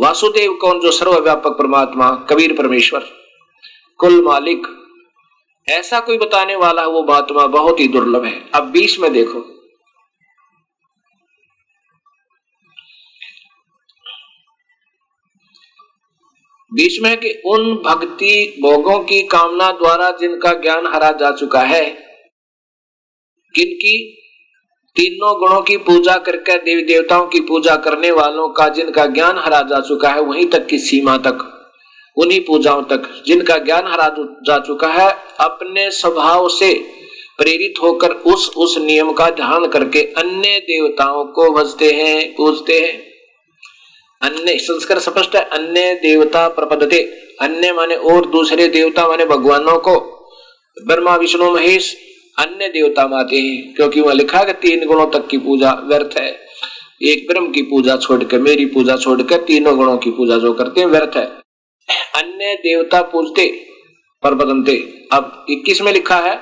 वासुदेव 0.00 0.52
कौन 0.54 0.80
जो 0.80 0.90
सर्वव्यापक 0.92 1.50
परमात्मा, 1.50 2.10
कबीर 2.30 2.52
परमेश्वर, 2.56 3.00
कुल 3.98 4.24
मालिक? 4.24 4.66
ऐसा 5.68 6.00
कोई 6.00 6.18
बताने 6.18 6.56
वाला 6.56 6.86
वो 6.86 7.02
बातमा 7.02 7.46
बहुत 7.46 7.80
ही 7.80 7.88
दुर्लभ 7.88 8.24
है। 8.24 8.50
अब 8.54 8.64
बीस 8.64 8.98
में 8.98 9.12
देखो। 9.12 9.40
बीच 16.74 17.00
में 17.00 17.16
कि 17.20 17.30
उन 17.46 17.74
भक्ति 17.74 18.58
भोगों 18.62 18.98
की 19.00 19.22
कामना 19.22 19.70
द्वारा 19.72 20.10
जिनका 20.10 20.52
ज्ञान 20.52 20.86
हरा 20.86 21.12
जा 21.12 21.30
चुका 21.32 21.60
है, 21.60 21.84
किनकी 23.54 24.17
तीनों 24.98 25.38
गुणों 25.38 25.60
की 25.62 25.76
पूजा 25.76 26.16
करके 26.16 26.58
देवी 26.58 26.82
देवताओं 26.82 27.26
की 27.26 27.40
पूजा 27.40 27.76
करने 27.76 28.10
वालों 28.10 28.48
का 28.48 28.68
जिनका 28.68 29.06
ज्ञान 29.06 29.38
हरा 29.38 29.60
जा 29.62 29.80
चुका 29.80 30.10
है, 30.10 30.20
वहीं 30.20 30.46
तक 30.46 30.66
की 30.66 30.78
सीमा 30.78 31.16
तक, 31.16 31.66
उन्हीं 32.16 32.40
पूजाओं 32.40 32.82
तक 32.82 33.22
जिनका 33.26 33.58
ज्ञान 33.58 33.86
हरा 33.86 34.08
जा 34.18 34.58
चुका 34.58 34.88
है, 34.88 35.16
अपने 35.40 35.90
स्वभाव 35.90 36.48
से 36.48 36.74
प्रेरित 37.38 37.74
होकर 37.82 38.10
उस 38.10 38.50
उस 38.56 38.78
नियम 38.78 39.12
का 39.12 39.30
ध्यान 39.30 39.66
करके 39.66 40.02
अन्य 40.02 40.58
देवताओं 40.58 41.24
को 41.24 41.50
भजते 41.50 41.92
हैं, 41.92 42.34
पूजते 42.34 42.80
हैं। 42.80 43.02
अन्य, 44.22 44.58
संस्कार 44.58 44.98
स्पष्ट 44.98 45.36
है, 45.36 45.44
अन्य 45.44 45.94
देवता 45.94 46.48
प्रपदते 46.48 47.02
अन्य 47.40 47.72
माने 47.72 47.94
और 47.94 48.26
दूसरे 48.26 48.68
देवता 48.68 49.08
माने 49.08 49.24
भगवानों 49.24 49.78
को, 49.78 50.00
ब्रह्मा, 50.86 51.16
विष्णु, 51.16 51.54
महेश 51.54 51.96
अन्य 52.38 52.68
देवता 52.68 53.06
माते 53.08 53.36
हैं, 53.36 53.74
क्योंकि 53.74 54.00
वहाँ 54.00 54.14
लिखा 54.14 54.38
है 54.38 54.52
तीन 54.52 54.86
गुणों 54.86 55.06
तक 55.10 55.26
की 55.28 55.38
पूजा 55.38 55.72
व्यर्थ 55.84 56.18
है। 56.18 56.28
एक 57.02 57.26
ब्रह्म 57.28 57.50
की 57.52 57.62
पूजा 57.62 57.96
छोड़कर 57.96 58.38
मेरी 58.38 58.66
पूजा 58.66 58.96
छोड़कर 58.96 59.42
तीनों 59.42 59.76
गुणों 59.76 59.96
की 59.98 60.10
पूजा 60.10 60.38
जो 60.38 60.52
करते 60.52 60.80
हैं, 60.80 60.86
व्यर्थ 60.88 61.16
है। 61.16 61.24
अन्य 62.16 62.54
देवता 62.54 63.02
पूजते 63.02 63.46
पर 64.22 64.34
बदलते। 64.34 64.76
अब 65.12 65.46
इक्कीस 65.50 65.80
में 65.82 65.92
लिखा 65.92 66.16
है, 66.16 66.36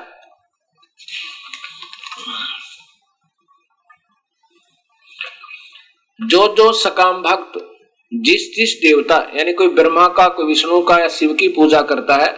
जो 6.20 6.46
जो 6.54 6.72
सकाम 6.72 7.22
भक्त 7.22 7.59
जिस 8.12 8.42
जिस 8.56 8.78
देवता, 8.82 9.16
यानी 9.37 9.52
कोई 9.52 9.68
ब्रह्मा 9.68 10.06
का, 10.09 10.28
कोई 10.28 10.46
विष्णु 10.46 10.80
का 10.82 10.98
या 10.98 11.09
शिव 11.09 11.32
की 11.35 11.48
पूजा 11.48 11.80
करता 11.82 12.14
है, 12.16 12.32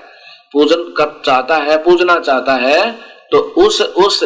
पूजन 0.52 0.82
कर 0.96 1.20
चाहता 1.24 1.56
है, 1.56 1.76
पूजना 1.84 2.18
चाहता 2.20 2.54
है 2.56 3.07
तो 3.32 3.38
उस 3.38 3.80
उस 3.80 4.24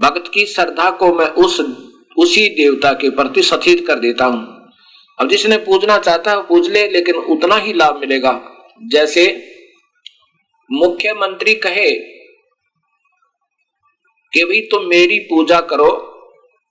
भक्त 0.00 0.30
की 0.34 0.46
श्रद्धा 0.46 0.90
को 0.90 1.14
मैं 1.14 1.26
उस, 1.26 1.60
उसी 2.18 2.48
देवता 2.48 2.92
के 2.92 3.10
प्रति 3.10 3.42
सथित 3.42 3.86
कर 3.86 3.98
देता 3.98 4.24
हूँ। 4.24 4.70
अब 5.20 5.28
जिसने 5.28 5.56
पूजना 5.56 5.98
चाहता 5.98 6.30
है 6.30 6.42
पूज 6.42 6.70
ले, 6.70 6.88
लेकिन 6.88 7.14
उतना 7.14 7.56
ही 7.56 7.72
लाभ 7.72 7.96
मिलेगा। 7.96 8.32
जैसे 8.82 9.48
मुख्यमंत्री 10.72 11.54
कहे 11.54 11.90
कि 14.32 14.44
भाई 14.44 14.60
तुम 14.60 14.86
मेरी 14.86 15.18
पूजा 15.18 15.60
करो, 15.60 15.90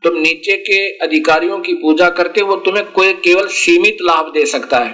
तुम 0.04 0.18
नीचे 0.18 0.58
के 0.58 0.97
अधिकारियों 0.97 1.60
की 1.60 1.74
पूजा 1.74 2.10
करते 2.10 2.41
वो 2.41 2.56
तुम्हें 2.56 2.91
कोई 2.91 3.14
केवल 3.14 3.47
सीमित 3.47 3.97
लाभ 4.02 4.32
दे 4.34 4.45
सकता 4.45 4.80
है। 4.80 4.93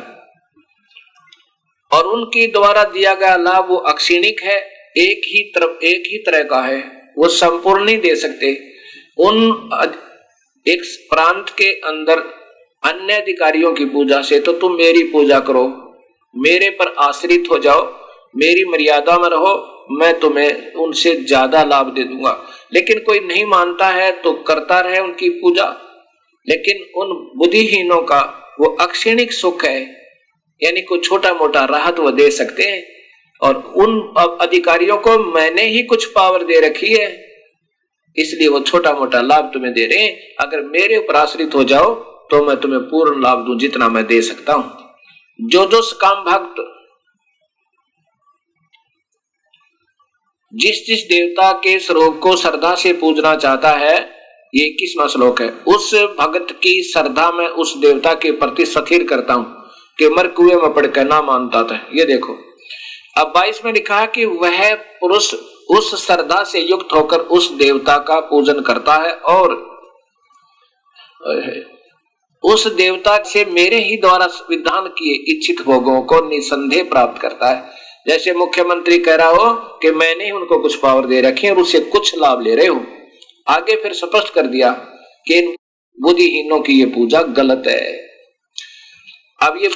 और 1.91 2.05
उनके 2.05 2.47
द्वारा 2.47 2.83
दिया 2.83 3.13
गया 3.13 3.35
लाभ 3.35 3.69
वो 3.69 3.75
अक्षिणिक 3.75 4.41
है 4.43 4.76
एक 4.95 5.21
ही 5.25 5.41
तरफ़, 5.55 5.83
एक 5.83 6.03
ही 6.07 6.17
तरह 6.17 6.43
का 6.43 6.61
है, 6.61 6.79
वो 7.17 7.27
संपूर्ण 7.29 7.85
नहीं 7.85 7.97
दे 7.99 8.15
सकते। 8.17 8.51
उन 9.19 9.35
एक 10.65 10.81
प्रांत 11.09 11.49
के 11.57 11.69
अंदर 11.83 12.19
अन्य 12.83 13.13
अधिकारियों 13.13 13.73
की 13.73 13.85
पूजा 13.87 14.21
से 14.21 14.39
तो 14.39 14.53
तुम 14.55 14.75
मेरी 14.75 15.03
पूजा 15.11 15.39
करो। 15.41 15.65
मेरे 16.33 16.69
पर 16.71 16.93
आश्रित 16.99 17.47
हो 17.51 17.57
जाओ, 17.59 17.81
मेरी 18.35 18.63
मर्यादा 18.65 19.17
में 19.17 19.29
रहो, 19.29 19.55
मैं 19.91 20.19
तुम्हें 20.19 20.73
उनसे 20.75 21.15
ज़्यादा 21.17 21.63
लाभ 21.63 21.93
दे 21.93 22.03
दूँगा। 22.03 22.31
लेकिन 22.73 22.99
कोई 22.99 23.19
नहीं 23.21 23.45
मानता 23.45 23.87
है 23.91 24.11
तो 24.21 24.33
करता 24.43 24.79
रहे 24.79 24.99
उनकी 24.99 25.29
पूजा। 25.31 25.65
लेकिन 26.47 26.83
उन 26.95 27.13
बुद्धिहीनों 27.37 28.01
का 28.03 28.19
वो 28.59 28.65
अक्षणिक 28.81 29.33
सुख 29.33 29.65
है, 29.65 29.81
यानी 30.61 30.81
कोई 30.81 30.99
छोटा 30.99 31.33
मोटा 31.33 31.63
राहत 31.67 31.99
वो 31.99 32.11
दे 32.11 32.29
सकते 32.31 32.63
हैं। 32.63 32.83
और 33.41 33.55
उन 33.77 33.99
अधिकारियों 34.41 34.97
को 34.97 35.17
मैंने 35.33 35.65
ही 35.67 35.83
कुछ 35.83 36.05
पावर 36.11 36.43
दे 36.43 36.59
रखी 36.59 36.93
है। 36.93 37.07
इसलिए 38.17 38.47
वो 38.47 38.59
छोटा 38.61 38.93
मोटा 38.93 39.21
लाभ 39.21 39.51
तुम्हें 39.53 39.73
दे 39.73 39.85
रहे 39.85 40.03
हैं। 40.03 40.35
अगर 40.37 40.61
मेरे 40.69 40.97
ऊपर 40.97 41.15
आश्रित 41.15 41.55
हो 41.55 41.63
जाओ 41.63 41.93
तो 42.31 42.43
मैं 42.45 42.55
तुम्हें 42.57 42.81
पूर्ण 42.81 43.21
लाभ 43.21 43.45
दू 43.45 43.55
जितना 43.59 43.89
मैं 43.89 44.05
दे 44.07 44.21
सकता 44.21 44.53
हूँ। 44.53 44.89
जो 45.39 45.65
जो 45.65 45.81
काम 46.01 46.23
भक्त 46.23 46.63
जिस 50.53 50.85
जिस 50.85 51.03
देवता 51.03 51.51
के 51.53 51.77
स्वरूप 51.79 52.19
को 52.23 52.35
श्रद्धा 52.37 52.73
से 52.75 52.93
पूजना 52.93 53.35
चाहता 53.35 53.71
है, 53.71 53.95
ये 54.53 54.65
इक्कीसवा 54.65 55.07
श्लोक 55.07 55.41
है। 55.41 55.49
उस 55.67 55.93
भगत 56.19 56.51
की 56.63 56.81
श्रद्धा 56.83 57.29
में 57.31 57.47
उस 57.47 57.75
देवता 57.77 58.13
के 58.15 58.31
प्रति 58.33 58.65
स्थिर 58.65 59.03
करता 59.03 59.33
हूँ 59.33 59.45
कि 59.99 60.09
मर 60.09 60.27
कुएँ 60.27 60.55
में 60.55 60.73
पड़कर 60.73 61.05
ना 61.05 61.21
मानता 61.21 61.63
था। 61.63 61.79
ये 61.93 62.05
देखो। 62.05 62.37
अब 63.17 63.31
बाईस 63.35 63.65
में 63.65 63.71
लिखा 63.73 63.99
है 63.99 64.07
कि 64.07 64.25
वह 64.25 64.73
पुरुष 64.75 65.33
उस 65.69 66.05
श्रद्धा 66.05 66.43
से 66.43 66.59
युक्त 66.59 66.93
होकर 66.95 67.19
उस 67.19 67.51
देवता 67.51 67.97
का 67.97 68.19
पूजन 68.19 68.59
करता 68.61 68.95
है 68.95 69.13
और 69.13 69.55
उस 72.43 72.67
देवता 72.67 73.17
से 73.23 73.45
मेरे 73.45 73.79
ही 73.79 73.97
द्वारा 73.97 74.25
विधान 74.49 74.87
किए 74.87 75.13
इच्छित 75.33 75.61
भोगों 75.61 76.01
को 76.01 76.19
निसंदेह 76.27 76.83
प्राप्त 76.83 77.21
करता 77.21 77.49
है। 77.49 77.63
जैसे 78.07 78.33
मुख्यमंत्री 78.33 78.97
कह 78.99 79.15
रहा 79.15 79.27
हो 79.27 79.53
कि 79.81 79.91
मैंने 79.91 80.25
ही 80.25 80.31
उनको 80.31 80.59
कुछ 80.59 80.75
पावर 80.75 81.05
दे 81.05 81.21
रखी 81.21 81.49
और 81.49 81.59
उससे 81.59 81.79
कुछ 81.79 82.17
लाभ 82.17 82.41
ले 82.41 82.55
रहे 82.55 82.67
हो। 82.67 82.85
आगे 83.47 83.75
फिर 83.75 83.93
स्पष्ट 83.93 84.33
कर 84.33 84.47
दिया 84.47 84.71
कि 85.27 85.55
बुद्धिहीनों 85.97 86.59
की 86.59 86.73
ये 86.73 86.85
पूजा 86.85 87.21
गलत 87.21 87.63
है। 87.67 87.81
अब 89.41 89.57
ये 89.61 89.69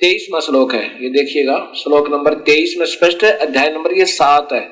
तेईसवा 0.00 0.40
श्लोक 0.40 0.74
है, 0.74 1.02
ये 1.02 1.10
देखिएगा। 1.10 1.72
श्लोक 1.76 2.08
नंबर 2.08 2.34
तेईस 2.34 2.74
में 2.78 2.86
स्पष्ट 2.86 3.24
है, 3.24 3.32
अध्याय 3.32 3.70
नंबर 3.70 3.92
ये 3.92 4.04
सात 4.04 4.52
है। 4.52 4.70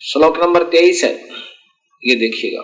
श्लोक 0.00 0.38
नंबर 0.38 0.62
तेईस 0.62 1.04
है, 1.04 1.28
ये 2.04 2.14
देखिएगा। 2.14 2.62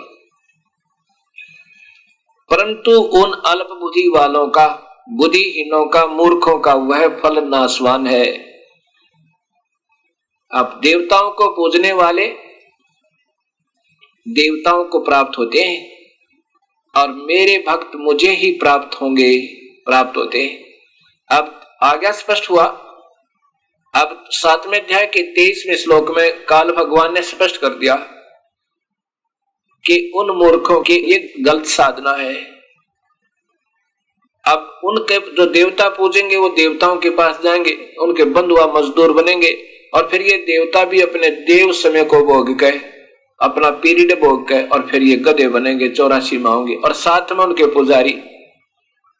परंतु 2.50 2.90
उन 2.90 3.32
अल्प 3.32 3.66
बुद्धि 3.80 4.08
वालों 4.08 4.48
का, 4.48 4.96
बुद्धिहीनों 5.08 5.86
का, 5.86 6.06
मूर्खों 6.06 6.58
का 6.58 6.74
वह 6.74 7.08
फल 7.08 7.44
नासवान 7.44 8.06
है। 8.06 8.60
आप 10.54 10.80
देवताओं 10.82 11.30
को 11.30 11.48
पूजने 11.48 11.92
वाले 11.92 12.26
देवताओं 14.28 14.84
को 14.84 14.98
प्राप्त 15.00 15.38
होते 15.38 15.62
हैं, 15.62 16.06
और 16.96 17.12
मेरे 17.12 17.64
भक्त 17.68 17.90
मुझे 17.96 18.30
ही 18.30 18.52
प्राप्त 18.52 19.00
होंगे, 19.00 19.46
प्राप्त 19.86 20.16
होते 20.16 20.44
हैं। 20.44 20.67
अब 21.30 21.60
आज्ञा 21.82 22.12
स्पष्ट 22.12 22.50
हुआ। 22.50 22.64
अब 23.94 24.24
सातवें 24.30 24.80
अध्याय 24.80 25.06
के 25.06 25.22
तेईसवें 25.22 25.76
श्लोक 25.76 26.16
में 26.16 26.44
काल 26.44 26.70
भगवान 26.70 27.14
ने 27.14 27.22
स्पष्ट 27.22 27.56
कर 27.56 27.68
दिया 27.68 27.94
कि 29.84 30.12
उन 30.16 30.30
मूर्खों 30.30 30.80
की 30.80 30.94
ये 30.94 31.34
गलत 31.40 31.66
साधना 31.66 32.12
है। 32.12 32.34
अब 34.44 34.80
उनके 34.84 35.18
जो 35.18 35.46
देवता 35.46 35.88
पूजेंगे, 35.88 36.36
वो 36.36 36.48
देवताओं 36.48 36.96
के 36.96 37.10
पास 37.10 37.40
जाएँगे, 37.44 37.94
उनके 38.00 38.24
बंधुआ 38.24 38.66
मजदूर 38.66 39.12
बनेंगे, 39.12 39.52
और 39.94 40.08
फिर 40.08 40.22
ये 40.22 40.36
देवता 40.36 40.84
भी 40.84 41.00
अपने 41.00 41.30
देव 41.30 41.72
समय 41.72 42.04
को 42.04 42.24
भोग 42.24 42.56
गए 42.58 42.80
अपना 43.40 43.70
पीरियड 43.70 44.20
भोग 44.20 44.48
गए 44.48 44.62
और 44.64 44.86
फिर 44.90 45.02
ये 45.02 45.16
गधे 45.16 45.48
बनेंगे, 45.48 45.88
चौरासी 45.88 46.38
माओगे 46.38 46.74
और 46.74 46.92
साथ 46.92 47.32
में 47.32 47.44
उनके 47.44 47.66
पुजारी 47.66 48.20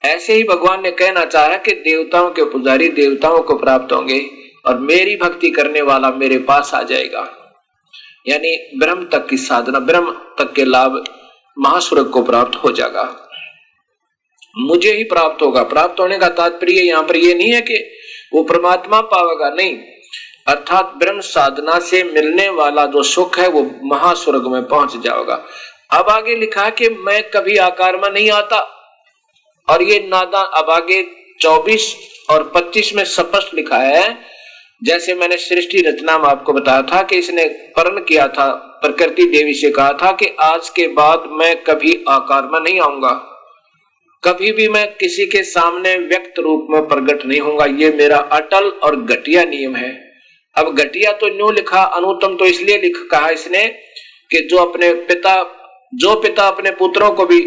ऐसे 0.05 0.34
ही 0.34 0.44
भगवान 0.44 0.82
ने 0.82 0.90
कहना 0.90 1.24
चाहा 1.24 1.57
कि 1.57 1.72
देवताओं 1.72 2.30
के 2.30 2.42
पुजारी 2.44 2.88
देवताओं 2.88 3.40
को 3.40 3.55
प्राप्त 3.55 3.92
होंगे 3.92 4.30
और 4.66 4.78
मेरी 4.78 5.16
भक्ति 5.16 5.51
करने 5.51 5.82
वाला 5.82 6.11
मेरे 6.11 6.38
पास 6.38 6.74
आ 6.74 6.82
जाएगा। 6.82 7.34
यानी 8.28 8.78
ब्रह्म 8.78 9.05
तक 9.05 9.26
की 9.26 9.36
साधना, 9.36 9.78
ब्रह्म 9.78 10.11
तक 10.11 10.53
के 10.53 10.64
लाभ 10.64 11.05
महास्वर्ग 11.59 12.11
को 12.11 12.22
प्राप्त 12.22 12.57
हो 12.57 12.72
जाएगा। 12.72 13.30
मुझे 14.59 14.92
ही 14.92 15.05
प्राप्त 15.05 15.42
होगा। 15.42 15.62
प्राप्त 15.62 16.01
होने 16.01 16.18
का 16.18 16.28
तात्पर्य 16.28 16.72
यहाँ 16.72 17.03
पर 17.03 17.16
यह 17.16 17.34
नहीं 17.34 17.53
है 17.53 17.61
कि 17.61 17.90
वो 18.32 18.42
परमात्मा 18.42 19.01
पावेगा, 19.01 19.51
नहीं। 19.51 19.78
अर्थात 20.46 20.94
ब्रह्म 20.96 21.20
साधना 21.20 21.78
से 21.78 22.05
मिलने 22.05 22.49
वाला 22.49 22.86
जो 22.86 23.03
सुख 23.03 23.38
है, 23.38 23.49
वो 23.49 23.70
महास्वर्ग 23.84 24.46
में 24.46 24.64
पहुँच 24.64 24.96
जाएगा। 24.96 25.44
अब 25.90 26.09
आगे 26.09 26.34
लिखा 26.34 26.70
कि 26.70 26.88
मैं 26.88 27.30
कभी 27.30 27.57
आकार 27.57 27.96
में 27.96 28.11
नहीं 28.11 28.30
आता। 28.30 28.74
और 29.69 29.83
ये 29.83 29.99
नादा 30.09 30.41
अब 30.41 30.71
आगे 30.71 31.03
24 31.41 31.95
और 32.31 32.51
25 32.57 32.95
में 32.95 33.05
स्पष्ट 33.05 33.55
लिखा 33.55 33.77
है। 33.77 34.19
जैसे 34.83 35.14
मैंने 35.14 35.37
सृष्टि 35.37 35.81
रचना 35.81 36.19
में 36.19 36.29
आपको 36.29 36.53
बताया 36.53 36.83
था 36.83 37.03
कि 37.03 37.16
इसने 37.16 37.47
पर्ण 37.77 38.01
किया 38.01 38.27
था, 38.29 38.49
प्रकृति 38.83 39.25
देवी 39.25 39.55
से 39.55 39.71
कहा 39.71 39.93
था 39.93 40.12
कि 40.12 40.27
आज 40.41 40.69
के 40.69 40.87
बाद 40.89 41.25
मैं 41.33 41.55
कभी 41.64 42.05
आकार 42.09 42.47
में 42.47 42.61
नहीं 42.61 42.81
आऊँगा। 42.81 43.11
कभी 44.23 44.53
भी 44.53 44.69
मैं 44.69 44.87
किसी 44.97 45.27
के 45.27 45.43
सामने 45.43 45.97
व्यक्त 45.97 46.39
रूप 46.39 46.66
में 46.71 46.87
प्रकट 46.89 47.25
नहीं 47.27 47.41
होऊँगा। 47.41 47.64
ये 47.64 47.91
मेरा 47.93 48.16
अटल 48.33 48.69
और 48.83 48.97
घटिया 48.97 49.45
नियम 49.45 49.77
है। 49.77 49.91
अब 50.57 50.75
घटिया 50.75 51.12
तो 51.12 51.29
न्यू 51.29 51.51
लिखा 51.51 51.83
अनुतम 51.83 52.37
तो 52.37 52.47
इसलिए 52.47 52.79
लिख 52.79 52.97
कहा 53.11 53.29
इसने 53.29 53.66
कि 54.31 54.47
जो 54.51 54.57
अपने 54.57 54.93
पिता, 54.95 55.35
जो 55.95 56.14
पिता 56.21 56.47
अपने 56.49 56.71
पुत्रों 56.71 57.11
को 57.11 57.27
भी 57.27 57.41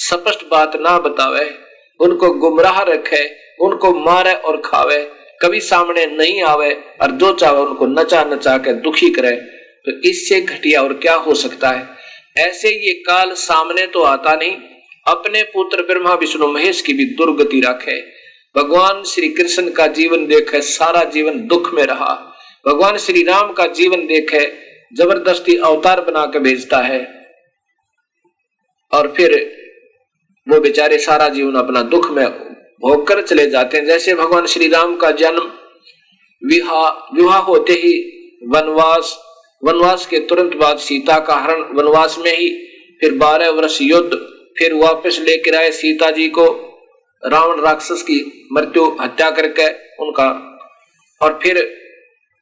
स्पष्ट 0.00 0.48
बात 0.50 0.76
ना 0.76 0.98
बतावे, 0.98 1.54
उनको 2.00 2.32
गुमराह 2.32 2.82
रखे, 2.82 3.36
उनको 3.60 3.94
मारे 3.94 4.32
और 4.32 4.62
खावे। 4.64 5.10
कभी 5.42 5.60
सामने 5.60 6.06
नहीं 6.06 6.42
आवे 6.42 6.72
और 7.02 7.10
जो 7.10 7.32
चाहे 7.32 7.56
उनको 7.56 7.86
नचा 7.86 8.24
नचा 8.24 8.58
के 8.58 8.72
दुखी 8.72 9.10
करे। 9.10 9.36
तो 9.86 10.08
इससे 10.08 10.40
घटिया 10.40 10.82
और 10.82 10.92
क्या 10.92 11.14
हो 11.14 11.34
सकता 11.34 11.70
है? 11.70 11.88
ऐसे 12.36 12.68
ये 12.68 12.92
काल 12.92 13.32
सामने 13.32 13.86
तो 13.86 14.02
आता 14.02 14.34
नहीं। 14.34 14.56
अपने 15.06 15.42
पुत्र 15.42 15.82
ब्रह्मा 15.82 16.14
विष्णु 16.14 16.46
महेश 16.46 16.82
की 16.82 16.92
भी 16.92 17.04
दुर्गति 17.04 17.60
रखे। 17.60 18.00
भगवान 18.56 19.02
श्री 19.02 19.28
कृष्ण 19.28 19.70
का 19.70 19.86
जीवन 19.86 20.26
देखे, 20.26 20.60
सारा 20.60 21.04
जीवन 21.04 21.46
दुख 21.46 21.74
में 21.74 21.84
रहा। 21.84 22.34
भगवान 22.66 22.96
श्री 22.96 23.22
राम 23.22 23.52
का 23.52 23.66
जीवन 23.66 24.06
देखे, 24.06 24.52
ज़बरदस्ती 24.96 25.56
अवतार 25.56 26.00
बना 26.00 26.26
के 26.26 26.38
भेजता 26.38 26.78
है। 26.78 27.18
और 28.92 29.14
फिर 29.16 29.57
वो 30.48 30.60
बेचारे 30.60 30.98
सारा 30.98 31.28
जीवन 31.28 31.54
अपना 31.54 31.82
दुख 31.84 32.10
में 32.10 32.26
भोग 32.82 33.06
कर 33.06 33.22
चले 33.22 33.46
जाते 33.50 33.76
हैं। 33.76 33.84
जैसे 33.86 34.14
भगवान 34.14 34.46
श्री 34.46 34.68
राम 34.68 34.96
का 34.96 35.10
जन्म, 35.12 35.50
विवाह 36.42 37.38
होते 37.38 37.72
ही 37.72 37.92
वनवास 38.48 39.16
वनवास 39.62 40.06
के 40.06 40.18
तुरंत 40.20 40.54
बाद 40.56 40.78
सीता 40.78 41.18
का 41.18 41.34
हरण 41.36 41.62
वनवास 41.72 42.16
में 42.18 42.32
ही, 42.32 42.48
फिर 43.00 43.14
बारह 43.14 43.50
वर्ष 43.50 43.78
युद्ध, 43.82 44.16
फिर 44.58 44.74
वापस 44.74 45.18
लेकर 45.20 45.54
आए 45.54 45.70
सीता 45.70 46.10
जी 46.10 46.28
को। 46.28 46.44
रावण 47.22 47.60
राक्षस 47.60 48.02
की 48.02 48.48
मृत्यु, 48.52 48.84
हत्या 49.00 49.30
करके 49.30 49.66
उनका, 49.98 50.28
और 51.20 51.38
फिर 51.42 51.58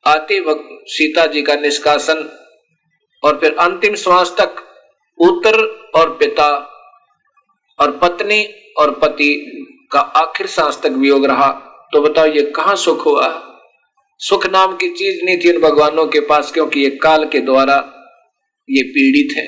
आते 0.04 0.40
वक्त 0.40 0.68
सीता 0.86 1.26
जी 1.26 1.42
का 1.42 1.54
निष्कासन, 1.54 2.28
और 3.22 3.38
फिर 3.40 3.56
अंतिम 3.58 3.94
श्वास 3.94 4.34
तक 4.38 4.60
पुत्र 5.20 5.64
और 5.94 6.10
पिता 6.10 6.48
और 7.78 7.96
पत्नी 7.98 8.42
और 8.78 8.90
पति 8.98 9.34
का 9.92 10.00
आखिर 10.00 10.46
सांस 10.46 10.80
तक 10.82 10.92
वियोग 10.92 11.26
रहा। 11.26 11.50
तो 11.92 12.02
बताओ, 12.02 12.26
ये 12.26 12.42
कहा 12.50 12.74
सुख 12.76 13.04
हुआ? 13.06 13.28
सुख 14.20 14.46
नाम 14.46 14.76
की 14.76 14.88
चीज़ 14.90 15.24
नहीं 15.24 15.38
थी 15.38 15.50
इन 15.50 15.60
भगवानों 15.60 16.06
के 16.06 16.20
पास, 16.20 16.52
क्योंकि 16.52 16.80
ये 16.80 16.90
काल 17.02 17.28
के 17.28 17.40
द्वारा 17.42 17.76
ये 18.68 18.82
पीड़ित 18.84 19.36
है। 19.36 19.46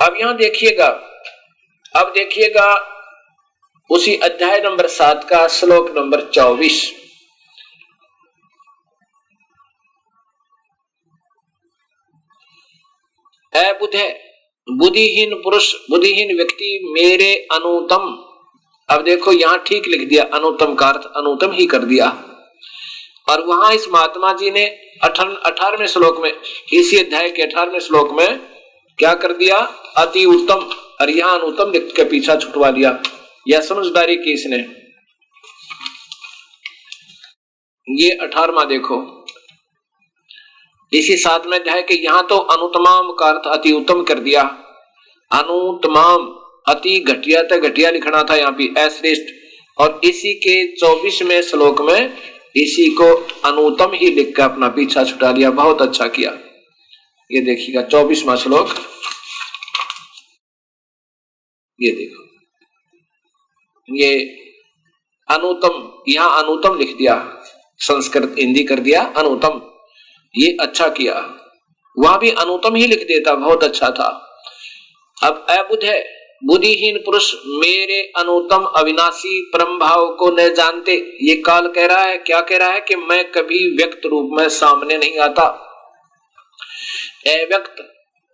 अब 0.00 0.16
यहाँ 0.20 0.36
देखिएगा, 0.36 0.86
अब 1.94 2.12
देखिएगा 2.14 2.68
उसी 3.90 4.14
अध्याय 4.18 4.60
नंबर 4.60 4.86
सात 4.90 5.28
का 5.30 5.46
श्लोक 5.48 5.90
नंबर 5.96 6.30
चौबीस। 6.30 6.90
बुधे 13.80 14.08
बुद्धिहीन 14.70 15.34
पुरुष, 15.34 15.74
बुद्धिहीन 15.90 16.36
व्यक्ति, 16.36 16.92
मेरे 16.92 17.48
अनुतम। 17.52 18.26
अब 18.90 19.02
देखो, 19.02 19.32
यहाँ 19.32 19.58
ठीक 19.58 19.88
लिख 19.88 20.08
दिया, 20.08 20.24
अनुतम 20.24 20.74
का 20.74 20.88
अर्थ 20.88 21.06
अनुतम 21.16 21.52
ही 21.52 21.66
कर 21.66 21.78
दिया। 21.78 22.24
और 23.28 23.40
वहाँ 23.40 23.74
इस 23.74 23.88
महात्मा 23.88 24.32
जी 24.32 24.50
ने 24.50 24.66
अठारहवें 25.04 25.86
श्लोक 25.86 26.20
में, 26.20 26.32
इसी 26.72 26.98
अध्याय 26.98 27.30
के 27.30 27.42
अठारहवें 27.42 27.78
श्लोक 27.78 28.12
में 28.12 28.40
क्या 28.98 29.14
कर 29.14 29.32
दिया? 29.32 29.56
अति 29.96 30.24
उत्तम। 30.24 30.70
और 31.00 31.10
यहाँ 31.10 31.40
अनुतम 31.40 31.70
लिख 31.70 31.92
के 31.96 32.04
पीछा 32.04 32.36
छुटवा 32.36 32.70
दिया। 32.70 33.02
यह 33.48 33.60
समझदारी 33.60 34.16
की 34.16 34.32
इसने। 34.32 34.56
ये 38.04 38.10
अठारवा 38.10 38.64
देखो। 38.64 39.19
इसी 40.92 41.16
साथ 41.16 41.46
में 41.46 41.58
है 41.68 41.82
कि 41.82 41.94
यहाँ 41.94 42.26
तो 42.26 42.36
अनुतमाम 42.36 43.12
का 43.12 43.26
अर्थ 43.26 43.46
अति 43.46 43.72
उत्तम 43.72 44.02
कर 44.02 44.18
दिया। 44.18 44.42
अनुतमाम 45.30 46.26
अति 46.68 46.98
घटिया 47.00 47.42
तक 47.42 47.58
घटिया 47.58 47.90
लिखना 47.90 48.22
था 48.22 48.36
यहाँ 48.36 48.52
पे, 48.52 48.66
अश्रेष्ठ। 48.80 49.32
और 49.78 50.00
इसी 50.04 50.34
के 50.34 50.76
चौबीसवें 50.76 51.42
श्लोक 51.42 51.80
में 51.80 52.16
इसी 52.56 52.88
को 52.90 53.04
अनुतम 53.44 53.90
ही 53.94 54.10
लिख 54.10 54.36
कर 54.36 54.42
अपना 54.42 54.68
पीछा 54.68 55.04
छुटा 55.04 55.32
दिया, 55.32 55.50
बहुत 55.50 55.82
अच्छा 55.82 56.06
किया। 56.06 56.30
ये 57.30 57.40
देखिएगा, 57.40 57.82
चौबीसवा 57.82 58.36
श्लोक। 58.36 58.68
ये 61.78 61.90
देखो। 61.90 62.24
ये 63.88 64.12
अनुतम, 65.28 66.02
यहाँ 66.08 66.42
अनुतम 66.42 66.78
लिख 66.78 66.96
दिया, 66.96 67.14
संस्कृत 67.80 68.34
हिंदी 68.38 68.64
कर 68.64 68.80
दिया, 68.80 69.02
अनुतम। 69.16 69.60
ये 70.34 70.56
अच्छा 70.60 70.88
किया। 70.88 71.14
वहाँ 71.96 72.18
भी 72.18 72.30
अनुतम 72.30 72.74
ही 72.74 72.86
लिख 72.86 73.02
देता, 73.02 73.34
बहुत 73.34 73.64
अच्छा 73.64 73.90
था। 73.90 74.08
अब 75.22 75.46
अबुध 75.50 75.84
है, 75.84 76.02
बुद्धिहीन 76.44 76.98
पुरुष, 76.98 77.34
मेरे 77.46 78.00
अनुतम 78.16 78.64
अविनाशी 78.76 79.40
परम 79.54 79.78
भाव 79.78 80.08
को 80.14 80.30
न 80.30 80.48
जानते। 80.54 80.92
ये 81.22 81.34
काल 81.36 81.68
कह 81.68 81.86
रहा 81.86 82.00
है, 82.00 82.16
क्या 82.18 82.40
कह 82.40 82.56
रहा 82.56 82.70
है 82.70 82.80
कि 82.80 82.96
मैं 82.96 83.24
कभी 83.32 83.58
व्यक्त 83.76 84.06
रूप 84.06 84.30
में 84.32 84.48
सामने 84.48 84.98
नहीं 84.98 85.18
आता? 85.18 85.44
अव्यक्त 87.26 87.86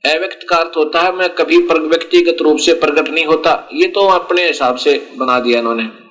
अव्यक्त 0.05 0.47
का 0.49 0.57
अर्थ 0.57 0.77
होता 0.77 1.01
है, 1.01 1.13
मैं 1.13 1.29
कभी 1.31 1.57
व्यक्तिगत 1.59 2.43
रूप 2.43 2.59
से 2.59 2.73
प्रकट 2.75 3.09
नहीं 3.09 3.25
होता। 3.25 3.69
ये 3.73 3.87
तो 3.89 4.07
अपने 4.09 4.47
हिसाब 4.47 4.77
से 4.77 4.99
बना 5.17 5.39
दिया 5.41 5.59
इन्होंने। 5.59 6.06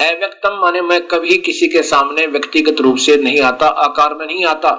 अव्यक्तम 0.00 0.58
माने 0.60 0.80
मैं 0.80 1.00
कभी 1.06 1.36
किसी 1.36 1.68
के 1.68 1.82
सामने 1.82 2.26
व्यक्तिगत 2.26 2.80
रूप 2.80 2.96
से 2.96 3.16
नहीं 3.16 3.40
आता, 3.40 3.66
आकार 3.66 4.14
में 4.14 4.26
नहीं 4.26 4.44
आता। 4.44 4.70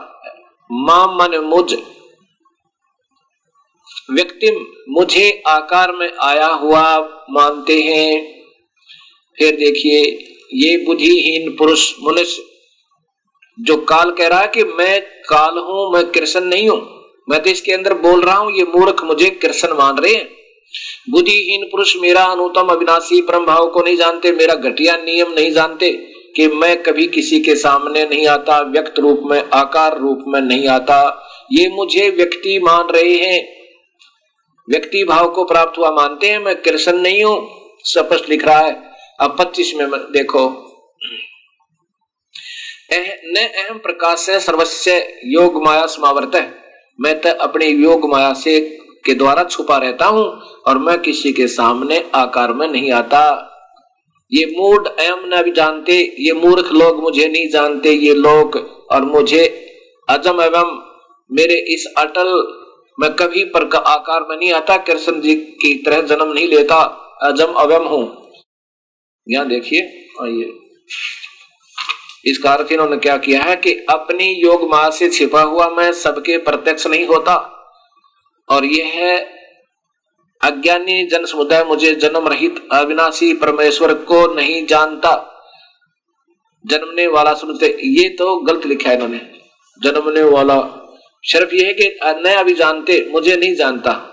माम 0.72 1.18
माने 1.18 1.40
मुझ। 1.40 1.74
व्यक्ति 4.12 4.52
मुझे 4.90 5.44
आकार 5.48 5.92
में 5.92 6.12
आया 6.22 6.48
हुआ 6.48 7.00
मानते 7.30 7.82
हैं। 7.82 8.44
फिर 9.38 9.56
देखिए, 9.56 10.02
ये 10.54 10.78
बुद्धिहीन 10.78 11.56
पुरुष, 11.56 11.94
मनुष्य, 12.04 12.44
जो 13.60 13.78
काल 13.78 14.12
कह 14.12 14.28
रहा 14.28 14.40
है 14.40 14.48
कि 14.48 14.64
मैं 14.64 15.02
काल 15.02 15.58
हूँ, 15.58 15.92
मैं 15.94 16.06
कृष्ण 16.06 16.42
नहीं 16.42 16.70
हूँ। 16.70 16.80
मैं 17.30 17.44
तो 17.44 17.50
इसके 17.50 17.72
अंदर 17.72 17.94
बोल 17.94 18.22
रहा 18.22 18.36
हूँ, 18.36 18.52
ये 18.52 18.64
मूर्ख 18.64 19.04
मुझे 19.04 19.30
कृष्ण 19.30 19.74
मान 19.74 19.98
रहे 19.98 20.14
हैं। 20.14 20.45
बुद्धिहीन 21.10 21.66
पुरुष 21.66 21.96
मेरा 21.98 22.24
अनुतम 22.24 22.68
अविनाशी 22.68 23.22
परम 23.22 23.46
भाव 23.46 23.68
को 23.68 23.82
नहीं 23.82 23.98
जानते, 23.98 24.32
मेरा 24.32 24.56
घटिया 24.56 24.96
नियम 24.96 25.34
नहीं 25.34 25.52
जानते 25.52 25.92
कि 26.36 26.48
मैं 26.48 26.82
कभी 26.84 27.08
किसी 27.08 27.40
के 27.40 27.56
सामने 27.56 28.06
नहीं 28.06 28.28
आता, 28.28 28.60
व्यक्त 28.62 29.00
रूप 29.00 29.22
में, 29.26 29.44
आकार 29.54 29.98
रूप 29.98 30.24
में 30.28 30.42
नहीं 30.42 30.68
आता। 30.68 31.00
ये 31.52 31.68
मुझे 31.70 32.10
व्यक्ति 32.10 32.60
मान 32.60 32.88
रहे 32.88 33.16
हैं। 33.16 33.56
व्यक्ति 34.70 35.04
भाव 35.04 35.30
को 35.30 35.44
प्राप्त 35.44 35.78
हुआ 35.78 35.92
मानते 35.92 36.30
हैं, 36.30 36.40
मैं 36.40 36.56
कृष्ण 36.56 36.98
नहीं 36.98 37.24
हूँ, 37.24 37.38
स्पष्ट 37.84 38.30
लिख 38.30 38.46
रहा 38.46 38.60
है। 38.60 38.82
अब 39.20 39.36
पच्चीस 39.40 39.74
में 39.76 39.90
देखो। 39.90 40.62
न 42.94 43.36
अहम 43.38 43.78
प्रकाश 43.78 44.20
से 44.20 44.40
सर्वस्व 44.40 44.92
योग 45.26 45.64
माया 45.66 45.86
समावर्त 45.86 46.36
है। 46.36 46.52
मैं 47.02 47.20
तो 47.22 47.30
अपने 47.30 47.68
योग 47.68 48.10
माया 48.12 48.34
से 48.34 48.60
के 49.06 49.14
द्वारा 49.16 49.44
छुपा 49.46 49.78
रहता 49.78 50.06
हूँ 50.08 50.26
और 50.68 50.78
मैं 50.80 50.98
किसी 51.02 51.32
के 51.34 51.48
सामने 51.50 52.04
आकार 52.16 52.54
में 52.54 52.68
नहीं 52.68 52.92
आता। 52.94 53.22
ये 54.32 54.46
मूड 54.48 54.88
एम 55.00 55.20
न 55.26 55.42
भी 55.44 55.52
जानते, 55.52 55.94
ये 56.20 56.34
मूर्ख 56.36 56.72
लोग 56.74 57.02
मुझे 57.02 57.28
नहीं 57.28 57.50
जानते, 57.50 57.92
ये 57.92 58.14
लोग 58.16 58.56
और 58.92 59.06
मुझे 59.06 59.44
अजम 60.08 60.42
एवं 60.42 60.78
मेरे 61.30 61.56
इस 61.74 61.86
अटल 61.98 62.32
मैं 62.98 63.10
कभी 63.16 63.44
पर 63.46 63.64
आकार 63.78 64.26
में 64.30 64.36
नहीं 64.38 64.52
आता, 64.54 64.78
कृष्ण 64.80 65.22
जी 65.22 65.36
की 65.36 65.74
तरह 65.86 66.02
जन्म 66.04 66.34
नहीं 66.34 66.48
लेता, 66.48 66.76
अजम 67.24 67.54
अवम 67.56 67.88
हूँ। 67.88 68.04
यहाँ 69.28 69.48
देखिए 69.48 69.82
आइए 70.22 70.52
इस 72.26 72.40
अर्थ 72.48 72.72
इन्होंने 72.72 72.98
क्या 72.98 73.18
किया 73.18 73.42
है 73.44 73.56
कि 73.56 73.74
अपनी 73.90 74.26
योग 74.34 74.70
माँ 74.70 74.90
से 74.92 75.10
छिपा 75.10 75.42
हुआ 75.44 75.68
मैं 75.70 75.92
सबके 75.94 76.38
प्रत्यक्ष 76.40 76.88
नहीं 76.88 77.06
होता। 77.08 77.36
और 78.50 78.66
यह 78.66 78.86
है 78.86 79.36
अज्ञानी 80.42 81.06
जन 81.06 81.26
समुदाय 81.26 81.64
मुझे 81.64 81.96
जन्म 81.96 82.28
रहित 82.28 82.68
अविनाशी 82.72 83.34
परमेश्वर 83.34 83.94
को 83.94 84.34
नहीं 84.34 84.66
जानता। 84.66 85.32
जन्मने 86.66 87.08
वाला 87.08 87.34
सुनते, 87.34 87.78
ये 87.84 88.10
तो 88.10 88.36
गलत 88.36 88.66
लिखा 88.66 88.90
है 88.90 88.96
इन्होंने। 88.96 89.22
जन्मने 89.84 90.24
वाला 90.24 90.82
सिर्फ़ 91.24 91.54
यह 91.54 91.68
है 91.68 91.74
कि 91.74 92.00
न 92.04 92.36
अभी 92.38 92.54
जानते, 92.54 93.08
मुझे 93.12 93.36
नहीं 93.36 93.56
जानता। 93.56 94.12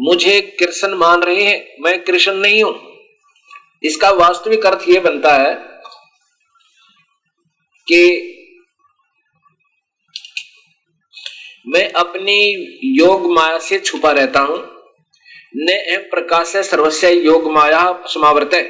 मुझे 0.00 0.40
कृष्ण 0.40 0.94
मान 0.94 1.22
रहे 1.22 1.42
हैं, 1.42 1.76
मैं 1.80 2.02
कृष्ण 2.02 2.34
नहीं 2.34 2.62
हूँ। 2.62 2.96
इसका 3.82 4.10
वास्तविक 4.10 4.66
अर्थ 4.66 4.88
यह 4.88 5.00
बनता 5.00 5.34
है 5.34 5.54
कि 7.86 8.32
मैं 11.66 11.88
अपनी 11.92 12.38
योग 12.84 13.32
माया 13.32 13.58
से 13.58 13.78
छुपा 13.78 14.10
रहता 14.12 14.40
हूँ। 14.40 14.58
न 15.56 15.70
एम 15.70 16.00
प्रकाश 16.00 16.56
है 16.56 16.62
सर्वस्व 16.62 17.06
योग 17.06 17.50
माया 17.52 17.80
समावर्त 18.06 18.54
है। 18.54 18.62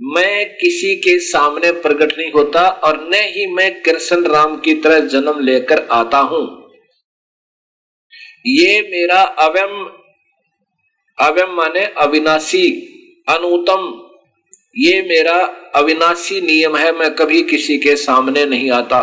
मैं 0.00 0.48
किसी 0.54 0.94
के 0.96 1.18
सामने 1.18 1.72
प्रकट 1.72 2.18
नहीं 2.18 2.30
होता 2.32 2.68
और 2.68 3.08
न 3.10 3.14
ही 3.14 3.46
मैं 3.46 3.82
कृष्ण 3.82 4.26
राम 4.26 4.56
की 4.56 4.74
तरह 4.74 5.00
जन्म 5.00 5.40
लेकर 5.40 5.86
आता 5.92 6.18
हूँ। 6.18 6.42
ये 8.46 8.80
मेरा 8.82 9.22
अवयम 9.22 9.84
अवयम 11.18 11.54
माने 11.54 11.84
अविनाशी, 11.98 12.68
अनुतम। 13.28 13.82
ये 14.76 15.02
मेरा 15.02 15.38
अविनाशी 15.74 16.40
नियम 16.40 16.76
है, 16.76 16.92
मैं 16.92 17.14
कभी 17.14 17.42
किसी 17.42 17.78
के 17.78 17.96
सामने 17.96 18.46
नहीं 18.46 18.70
आता। 18.70 19.00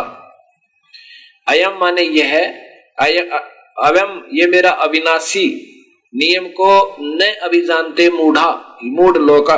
अयम 1.48 1.78
माने 1.80 2.02
यह 2.02 2.26
है 2.26 2.69
अवयम 3.00 4.20
ये 4.34 4.46
मेरा 4.46 4.70
अविनाशी 4.84 5.46
नियम 6.12 6.46
को 6.50 6.72
न 7.00 7.30
अभी 7.42 7.60
जानते 7.66 8.08
मूढ़ा, 8.10 8.48
मूढ़ 8.84 9.18
लोका। 9.18 9.56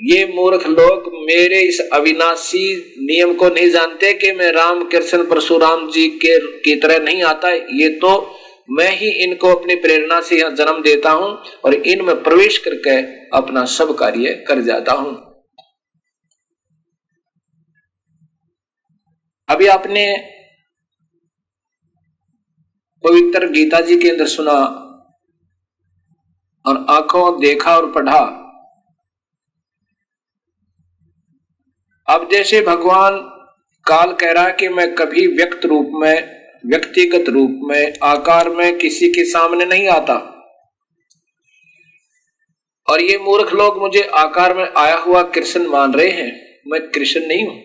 ये 0.00 0.24
मूर्ख 0.26 0.66
लोग 0.68 1.10
मेरे 1.26 1.60
इस 1.62 1.80
अविनाशी 1.92 2.64
नियम 3.00 3.34
को 3.34 3.48
नहीं 3.48 3.70
जानते 3.70 4.12
कि 4.14 4.32
मैं 4.32 4.50
राम 4.52 4.82
कृष्ण 4.84 5.24
परशुराम 5.28 5.90
जी 5.90 6.06
के, 6.16 6.38
की 6.38 6.74
तरह 6.76 6.98
नहीं 7.00 7.22
आता। 7.24 7.52
ये 7.52 7.88
तो 7.98 8.10
मैं 8.70 8.90
ही 8.90 9.10
इनको 9.24 9.54
अपनी 9.54 9.74
प्रेरणा 9.76 10.20
से 10.20 10.38
यहाँ 10.38 10.54
जन्म 10.56 10.82
देता 10.82 11.10
हूँ 11.10 11.30
और 11.64 11.74
इनमें 11.74 12.22
प्रवेश 12.22 12.58
करके 12.66 12.96
अपना 13.36 13.64
सब 13.70 13.96
कार्य 13.98 14.34
कर 14.48 14.60
जाता 14.62 14.92
हूँ। 14.92 15.14
अभी 19.48 19.66
आपने 19.68 20.04
पवित्र 23.04 23.48
गीता 23.48 23.80
जी 23.80 23.98
के 23.98 24.10
अंदर 24.10 24.26
सुना 24.26 24.52
और 26.66 26.86
आँखों 26.90 27.40
देखा 27.40 27.76
और 27.76 27.92
पढ़ा। 27.92 28.38
अब 32.08 32.28
जैसे 32.30 32.60
भगवान 32.60 33.18
काल 33.86 34.12
कह 34.12 34.32
रहा 34.32 34.44
है 34.44 34.52
कि 34.52 34.68
मैं 34.68 34.94
कभी 34.94 35.26
व्यक्त 35.26 35.64
रूप 35.64 35.90
में, 35.94 36.42
व्यक्तिगत 36.66 37.28
रूप 37.28 37.60
में, 37.62 37.92
आकार 38.02 38.48
में 38.48 38.78
किसी 38.78 39.08
के 39.08 39.24
सामने 39.24 39.64
नहीं 39.64 39.88
आता। 39.88 40.14
और 42.88 43.02
ये 43.02 43.18
मूर्ख 43.18 43.52
लोग 43.52 43.78
मुझे 43.78 44.02
आकार 44.02 44.54
में 44.54 44.72
आया 44.76 44.96
हुआ 44.96 45.22
कृष्ण 45.22 45.66
मान 45.66 45.94
रहे 45.94 46.10
हैं। 46.10 46.60
मैं 46.66 46.90
कृष्ण 46.90 47.20
नहीं 47.20 47.46
हूँ। 47.46 47.60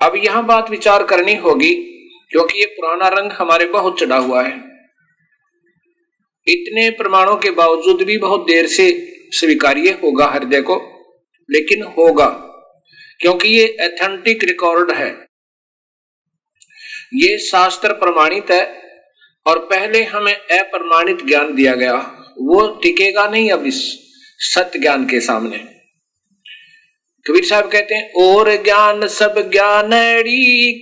अब 0.00 0.12
यहाँ 0.16 0.46
बात 0.46 0.70
विचार 0.70 1.04
करनी 1.04 1.34
होगी 1.34 1.93
क्योंकि 2.34 2.58
ये 2.58 2.66
पुराना 2.66 3.08
रंग 3.08 3.32
हमारे 3.32 3.66
बहुत 3.66 4.00
चढ़ा 4.00 4.16
हुआ 4.16 4.42
है। 4.42 4.52
इतने 6.46 6.90
प्रमाणों 6.90 7.36
के 7.36 7.50
बावजूद 7.50 8.02
भी 8.02 8.18
बहुत 8.18 8.40
देर 8.40 8.66
से 8.66 9.12
स्वीकार्य 9.32 9.90
होगा 9.90 10.26
हृदय 10.26 10.60
को, 10.60 10.76
लेकिन 11.50 11.82
होगा, 11.82 12.26
क्योंकि 13.20 13.48
ये 13.48 13.64
एथेंटिक 13.80 14.44
रिकॉर्ड 14.44 14.90
है। 14.90 15.26
ये 17.14 17.38
शास्त्र 17.38 17.92
प्रमाणित 17.92 18.50
है, 18.50 18.82
और 19.46 19.58
पहले 19.58 20.02
हमें 20.04 20.34
अप्रमाणित 20.34 21.24
ज्ञान 21.26 21.54
दिया 21.54 21.74
गया। 21.74 21.94
वो 22.38 22.80
टिकेगा 22.82 23.28
नहीं 23.28 23.50
अब 23.50 23.66
इस 23.66 23.80
सत्य 24.38 24.78
ज्ञान 24.78 25.06
के 25.06 25.20
सामने। 25.20 25.73
कबीर 27.26 27.44
साहब 27.44 27.70
कहते 27.70 27.94
हैं, 27.94 28.12
और 28.12 28.62
ज्ञान 28.64 29.06
सब 29.06 29.50
ज्ञान 29.52 29.90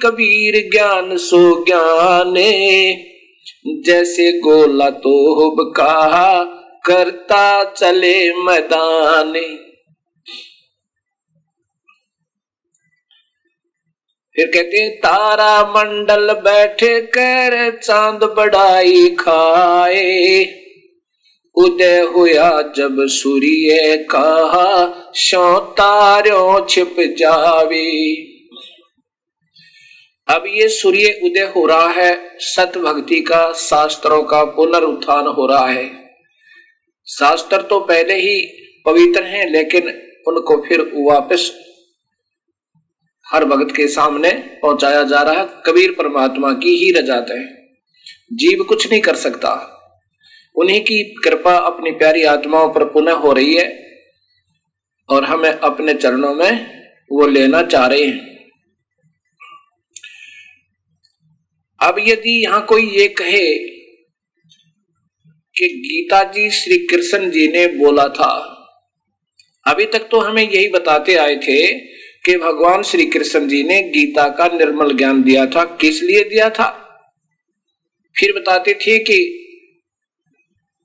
कबीर 0.03 0.71
ज्ञान 0.73 1.17
सो 1.17 1.65
ज्ञान। 1.65 2.35
जैसे 3.87 4.39
गोला 4.39 4.91
तो 4.91 5.73
कहा 5.73 6.43
करता 6.87 7.65
चले 7.65 8.35
मैदान। 8.35 9.33
फिर 14.37 14.47
कहते 14.47 14.77
हैं, 14.77 14.99
तारा 14.99 15.63
मंडल 15.63 16.33
बैठे 16.33 17.01
कर 17.01 17.81
चाँद 17.83 18.25
बड़ाई 18.25 19.17
खाए। 19.21 20.45
उदय 21.57 22.01
हुआ 22.01 22.63
जब 22.77 22.97
सूर्य 23.07 23.97
कहा, 24.11 25.13
शो 25.15 25.59
तारों 25.59 26.67
छिप 26.67 26.97
जावे। 27.19 27.89
अब 30.29 30.45
ये 30.47 30.69
सूर्य 30.69 31.21
उदय 31.25 31.53
हो 31.57 31.67
रहा 31.67 31.89
है 31.89 32.39
सत 32.39 32.79
भक्ति 32.79 33.21
का, 33.21 33.53
शास्त्रों 33.53 34.23
का 34.23 34.45
पुनरुत्थान 34.45 35.27
हो 35.27 35.47
रहा 35.47 35.67
है। 35.67 35.91
शास्त्र 37.09 37.63
तो 37.63 37.81
पहले 37.81 38.15
ही 38.15 38.41
पवित्र 38.87 39.23
हैं, 39.23 39.51
लेकिन 39.51 39.89
उनको 40.29 40.57
फिर 40.69 40.81
वापस 40.95 41.53
हर 43.27 43.45
भक्त 43.45 43.77
के 43.77 43.89
सामने 43.89 44.31
पहुँचाया 44.63 45.03
जा 45.03 45.23
रहा 45.23 45.41
है। 45.41 45.49
कबीर 45.67 45.93
परमात्मा 45.93 46.53
की 46.53 46.77
ही 46.77 46.91
रजात 46.93 47.31
है 47.31 47.45
जीव 48.33 48.63
कुछ 48.65 48.91
नहीं 48.91 49.01
कर 49.01 49.17
सकता। 49.17 49.79
उन्हीं 50.57 50.81
की 50.81 51.03
कृपा 51.25 51.57
अपनी 51.57 51.91
प्यारी 51.91 52.23
आत्माओं 52.25 52.73
पर 52.73 52.85
पुनः 52.85 53.13
हो 53.13 53.33
रही 53.33 53.55
है 53.55 53.67
और 55.09 55.25
हमें 55.25 55.51
अपने 55.51 55.95
चरणों 55.95 56.35
में 56.35 56.83
वो 57.13 57.27
लेना 57.27 57.63
चाह 57.63 57.87
रहे 57.87 58.05
हैं। 58.05 58.31
अब 61.81 61.97
यदि 61.99 62.43
यहाँ 62.45 62.65
कोई 62.67 62.91
ये 62.91 63.09
कहे 63.09 63.47
कि 65.57 65.69
गीता 65.79 66.23
जी 66.33 66.51
श्री 66.51 66.79
कृष्ण 66.87 67.31
जी 67.31 67.47
ने 67.49 67.67
बोला 67.69 68.07
था, 68.09 68.33
अभी 69.67 69.85
तक 69.85 70.09
तो 70.11 70.21
हमें 70.21 70.43
यही 70.43 70.69
बताते 70.69 71.15
आए 71.15 71.37
थे 71.37 71.67
कि 72.25 72.37
भगवान 72.37 72.83
श्री 72.83 73.07
कृष्ण 73.07 73.49
जी 73.49 73.63
ने 73.63 73.83
गीता 73.91 74.29
का 74.29 74.47
निर्मल 74.49 74.97
ज्ञान 74.97 75.23
दिया 75.23 75.47
था। 75.47 75.65
किस 75.81 76.03
लिए 76.03 76.25
दिया 76.25 76.49
था? 76.51 76.69
फिर 78.17 78.33
बताते 78.33 78.75
थे 78.75 78.99
कि 78.99 79.42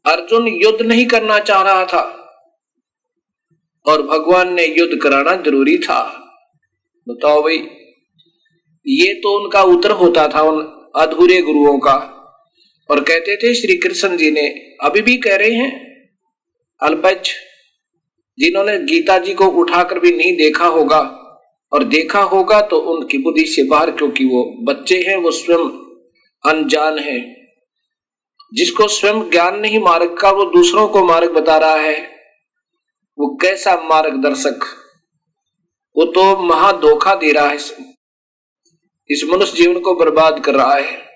अर्जुन 0.08 0.48
युद्ध 0.48 0.82
नहीं 0.82 1.06
करना 1.06 1.40
चाह 1.40 1.62
रहा 1.62 1.86
था 1.86 2.02
और 3.86 4.02
भगवान 4.02 4.54
ने 4.54 4.66
युद्ध 4.66 5.00
कराना 5.02 5.36
ज़रूरी 5.36 5.78
था। 5.78 6.02
बताओ 7.08 7.42
भाई, 7.42 7.58
ये 8.86 9.14
तो 9.14 9.40
उनका 9.40 9.62
उत्तर 9.62 9.92
होता 9.92 10.28
था 10.28 10.42
उन 10.42 10.62
अधूरे 10.96 11.42
गुरुओं 11.42 11.78
का। 11.80 11.96
और 12.90 13.00
कहते 13.00 13.36
थे, 13.36 13.54
श्री 13.54 13.78
कृष्ण 13.78 14.18
जी 14.18 14.32
ने, 14.32 14.48
अभी 14.84 15.02
भी 15.02 15.18
कह 15.18 15.36
रहे 15.36 15.52
हैं? 15.52 15.72
अल्पज, 16.82 17.30
जिन्होंने 18.38 18.78
गीता 18.80 19.18
जी 19.18 19.34
को 19.34 19.46
उठाकर 19.46 20.00
भी 20.00 20.12
नहीं 20.12 20.36
देखा 20.38 20.66
होगा, 20.66 21.00
और 21.72 21.84
देखा 21.84 22.22
होगा 22.22 22.62
तो 22.62 22.78
उनकी 22.78 23.18
बुद्धि 23.18 23.46
से 23.46 23.64
बाहर, 23.64 23.92
क्योंकि 23.92 24.26
वो 24.26 24.44
बच्चे 24.64 25.02
हैं, 25.02 25.16
वो 25.16 25.32
स्वयं 25.32 25.70
अनजान 26.44 27.00
है। 27.00 27.37
जिसको 28.54 28.88
स्वयं 28.88 29.30
ज्ञान 29.30 29.60
नहीं 29.60 29.80
मार्ग 29.80 30.18
का, 30.18 30.32
वो 30.32 30.46
दूसरों 30.46 30.88
को 30.88 31.06
मार्ग 31.06 31.32
बता 31.32 31.58
रहा 31.58 31.76
है। 31.76 32.04
वो 33.20 33.38
कैसा 33.42 33.76
मार्गदर्शक? 33.76 34.60
वो 35.98 36.06
तो 36.06 36.38
महा 36.38 36.72
धोखा 36.72 37.16
दे 37.16 37.32
रहा 37.32 37.50
है 37.50 37.58
इस 39.10 39.24
मनुष्य 39.24 39.58
जीवन 39.58 39.80
को 39.80 39.96
बर्बाद 39.96 40.40
कर 40.40 40.56
रहा 40.56 40.76
है। 40.76 41.08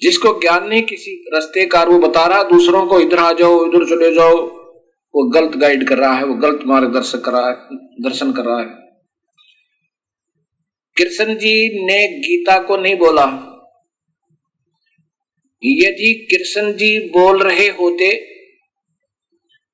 जिसको 0.00 0.40
ज्ञान 0.40 0.68
नहीं, 0.68 0.82
किसी 0.82 1.24
रास्ते 1.34 1.66
कार 1.66 1.88
वो 1.88 1.98
बता 1.98 2.26
रहा, 2.26 2.42
दूसरों 2.42 2.86
को, 2.86 3.00
इधर 3.00 3.18
आ 3.18 3.32
जाओ, 3.32 3.66
इधर 3.66 3.96
चले 3.96 4.14
जाओ। 4.14 4.36
वो 5.14 5.30
गलत 5.30 5.56
गाइड 5.56 5.88
कर 5.88 5.98
रहा 5.98 6.14
है, 6.14 6.24
वो 6.24 6.34
गलत 6.34 6.60
मार्गदर्शक 6.66 7.24
कर 7.24 7.32
रहा 7.32 7.48
है, 7.48 7.56
दर्शन 7.74 8.32
कर 8.32 8.42
रहा 8.42 8.58
है। 8.58 8.86
कृष्ण 10.96 11.34
जी 11.34 11.86
ने 11.86 12.08
गीता 12.08 12.58
को 12.58 12.76
नहीं 12.76 12.96
बोला। 12.96 13.52
यदि 15.62 16.28
कृष्ण 16.30 16.72
जी 16.72 16.98
बोल 17.08 17.42
रहे 17.42 17.68
होते, 17.68 18.08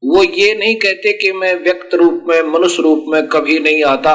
वो 0.02 0.22
ये 0.22 0.54
नहीं 0.54 0.76
कहते 0.76 1.12
कि 1.12 1.32
मैं 1.32 1.54
व्यक्त 1.54 1.94
रूप 1.94 2.24
में, 2.28 2.42
मनुष्य 2.42 2.82
रूप 2.82 3.04
में 3.08 3.26
कभी 3.26 3.58
नहीं 3.58 3.82
आता। 3.84 4.14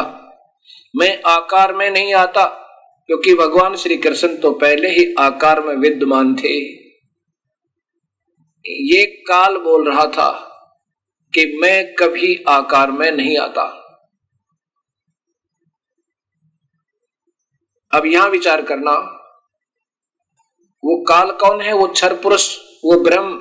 मैं 0.95 1.21
आकार 1.25 1.73
में 1.75 1.89
नहीं 1.89 2.13
आता, 2.13 2.45
क्योंकि 3.09 3.33
भगवान 3.33 3.75
श्री 3.75 3.97
कृष्ण 3.97 4.37
तो 4.37 4.51
पहले 4.51 4.89
ही 4.89 5.13
आकार 5.19 5.61
में 5.61 5.73
विद्यमान 5.75 6.35
थे। 6.35 6.55
ये 8.65 9.05
काल 9.05 9.57
बोल 9.57 9.89
रहा 9.89 10.05
था 10.05 10.29
कि 11.33 11.45
मैं 11.61 11.93
कभी 11.93 12.43
आकार 12.47 12.91
में 12.91 13.11
नहीं 13.11 13.37
आता। 13.37 13.63
अब 17.93 18.05
यहाँ 18.05 18.29
विचार 18.29 18.61
करना 18.61 19.16
वो 20.87 21.03
काल 21.03 21.31
कौन 21.31 21.61
है? 21.61 21.73
वो 21.73 21.87
छर 21.87 22.13
पुरुष, 22.15 22.57
वो 22.85 22.99
ब्रह्म। 22.99 23.33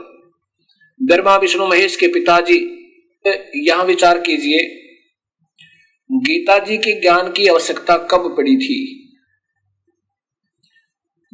ब्रह्मा, 1.02 1.36
विष्णु, 1.36 1.66
महेश 1.66 1.96
के 1.96 2.06
पिताजी। 2.06 2.72
यहाँ 3.54 3.84
विचार 3.84 4.18
कीजिए 4.20 4.82
गीता 6.12 6.58
जी 6.58 6.76
के 6.76 7.00
ज्ञान 7.00 7.32
की 7.32 7.46
आवश्यकता 7.46 7.96
कब 7.96 8.34
पड़ी 8.36 8.56
थी? 8.56 9.02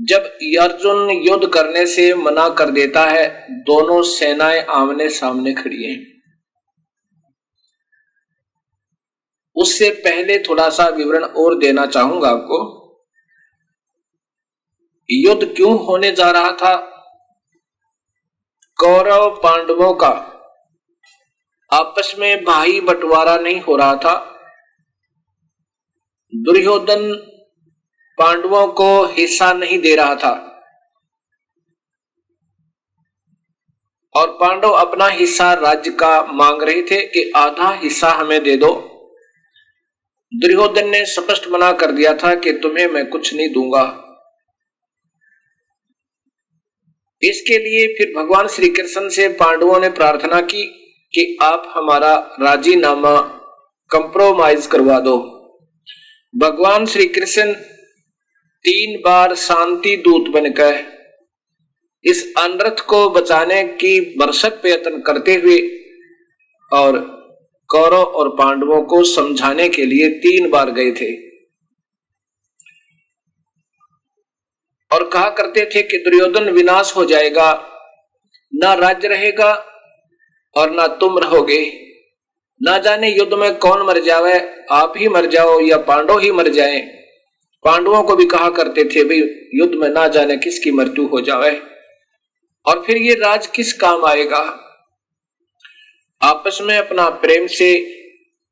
जब 0.00 0.20
अर्जुन 0.62 1.10
युद्ध 1.10 1.48
करने 1.48 1.86
से 1.86 2.14
मना 2.14 2.48
कर 2.48 2.70
देता 2.70 3.06
है, 3.06 3.46
दोनों 3.50 4.02
सेनाएँ 4.02 4.62
आमने 4.62 5.08
सामने 5.08 5.52
खड़ी 5.54 5.84
हैं। 5.84 6.12
उससे 9.56 9.90
पहले 9.90 10.38
थोड़ा 10.38 10.70
सा 10.70 10.88
विवरण 10.88 11.24
और 11.24 11.58
देना 11.58 11.86
चाहूँगा 11.86 12.28
आपको। 12.28 12.81
युद्ध 15.12 15.56
क्यों 15.56 15.86
होने 15.86 16.12
जा 16.12 16.30
रहा 16.30 16.50
था? 16.50 16.76
कौरव 18.76 19.40
पांडवों 19.42 19.94
का। 19.94 20.28
आपस 21.72 22.14
में 22.18 22.44
भाई 22.44 22.80
बंटवारा 22.80 23.36
नहीं 23.36 23.60
हो 23.60 23.76
रहा 23.76 23.96
था। 23.96 24.28
दुर्योधन 26.34 27.12
पांडवों 28.18 28.68
को 28.68 29.06
हिस्सा 29.06 29.52
नहीं 29.52 29.78
दे 29.78 29.96
रहा 29.96 30.14
था। 30.14 30.48
और 34.16 34.30
पांडव 34.30 34.70
अपना 34.70 35.06
हिस्सा 35.06 35.52
राज्य 35.52 35.90
का 35.90 36.22
मांग 36.22 36.62
रहे 36.62 36.82
थे 36.82 37.06
कि 37.06 37.32
आधा 37.36 37.70
हिस्सा 37.70 38.10
हमें 38.10 38.42
दे 38.42 38.56
दो। 38.56 38.88
दुर्योधन 40.34 40.88
ने 40.88 41.06
स्पष्ट 41.06 41.48
मना 41.48 41.72
कर 41.72 41.92
दिया 41.92 42.14
था 42.14 42.34
कि 42.34 42.52
तुम्हें 42.52 42.86
मैं 42.86 43.08
कुछ 43.08 43.34
नहीं 43.34 43.52
दूँगा। 43.52 44.01
इसके 47.24 47.58
लिए 47.58 47.86
फिर 47.88 48.12
भगवान 48.16 48.48
श्री 48.48 48.68
कृष्ण 48.68 49.08
से 49.08 49.28
पांडवों 49.28 49.80
ने 49.80 49.88
प्रार्थना 49.88 50.40
की 50.40 50.64
कि 51.14 51.38
आप 51.42 51.72
हमारा 51.76 52.14
राजीनामा 52.40 53.16
कंप्रोमाइज 53.90 54.66
करवा 54.66 55.00
दो। 55.00 55.16
भगवान 56.36 56.86
श्री 56.86 57.06
कृष्ण 57.06 57.52
तीन 58.64 59.00
बार 59.00 59.34
शांति 59.34 59.96
दूत 59.96 60.28
बनकर 60.28 60.82
इस 62.04 62.34
अनरथ 62.38 62.80
को 62.80 63.10
बचाने 63.10 63.62
की 63.64 64.00
बरसक 64.16 64.60
प्रयत्न 64.62 65.00
करते 65.00 65.34
हुए 65.34 65.58
और 66.72 66.98
कौरव 67.70 68.02
और 68.02 68.28
पांडवों 68.28 68.82
को 68.82 69.02
समझाने 69.04 69.68
के 69.68 69.86
लिए 69.86 70.08
तीन 70.18 70.50
बार 70.50 70.70
गए 70.70 70.92
थे। 70.92 71.31
और 74.92 75.08
कहा 75.08 75.28
करते 75.30 75.64
थे 75.64 75.82
कि 75.82 75.98
दुर्योधन 75.98 76.50
विनाश 76.50 76.96
हो 76.96 77.04
जाएगा, 77.04 77.52
ना 78.52 78.74
राज्य 78.74 79.08
रहेगा 79.08 79.52
और 80.56 80.70
ना 80.70 80.86
तुम 80.86 81.18
रहोगे। 81.18 81.60
ना 82.60 82.78
जाने 82.78 83.08
युद्ध 83.08 83.32
में 83.34 83.54
कौन 83.58 83.86
मर 83.86 83.98
जावे, 83.98 84.34
आप 84.70 84.94
ही 84.96 85.08
मर 85.08 85.26
जाओ 85.26 85.60
या 85.60 85.78
पांडव 85.78 86.18
ही 86.18 86.30
मर 86.32 86.48
जाए। 86.48 86.80
पांडवों 87.64 88.02
को 88.02 88.16
भी 88.16 88.24
कहा 88.24 88.50
करते 88.50 88.84
थे, 88.84 89.04
भाई, 89.04 89.18
युद्ध 89.54 89.74
में 89.74 89.88
ना 89.88 90.08
जाने 90.08 90.36
किसकी 90.36 90.70
मृत्यु 90.70 91.06
हो 91.06 91.20
जावे 91.20 91.60
और 92.66 92.82
फिर 92.86 92.96
ये 92.96 93.14
राज 93.14 93.46
किस 93.46 93.72
काम 93.72 94.04
आएगा? 94.04 94.58
आपस 96.22 96.58
में 96.62 96.76
अपना 96.78 97.08
प्रेम 97.10 97.46
से 97.46 97.74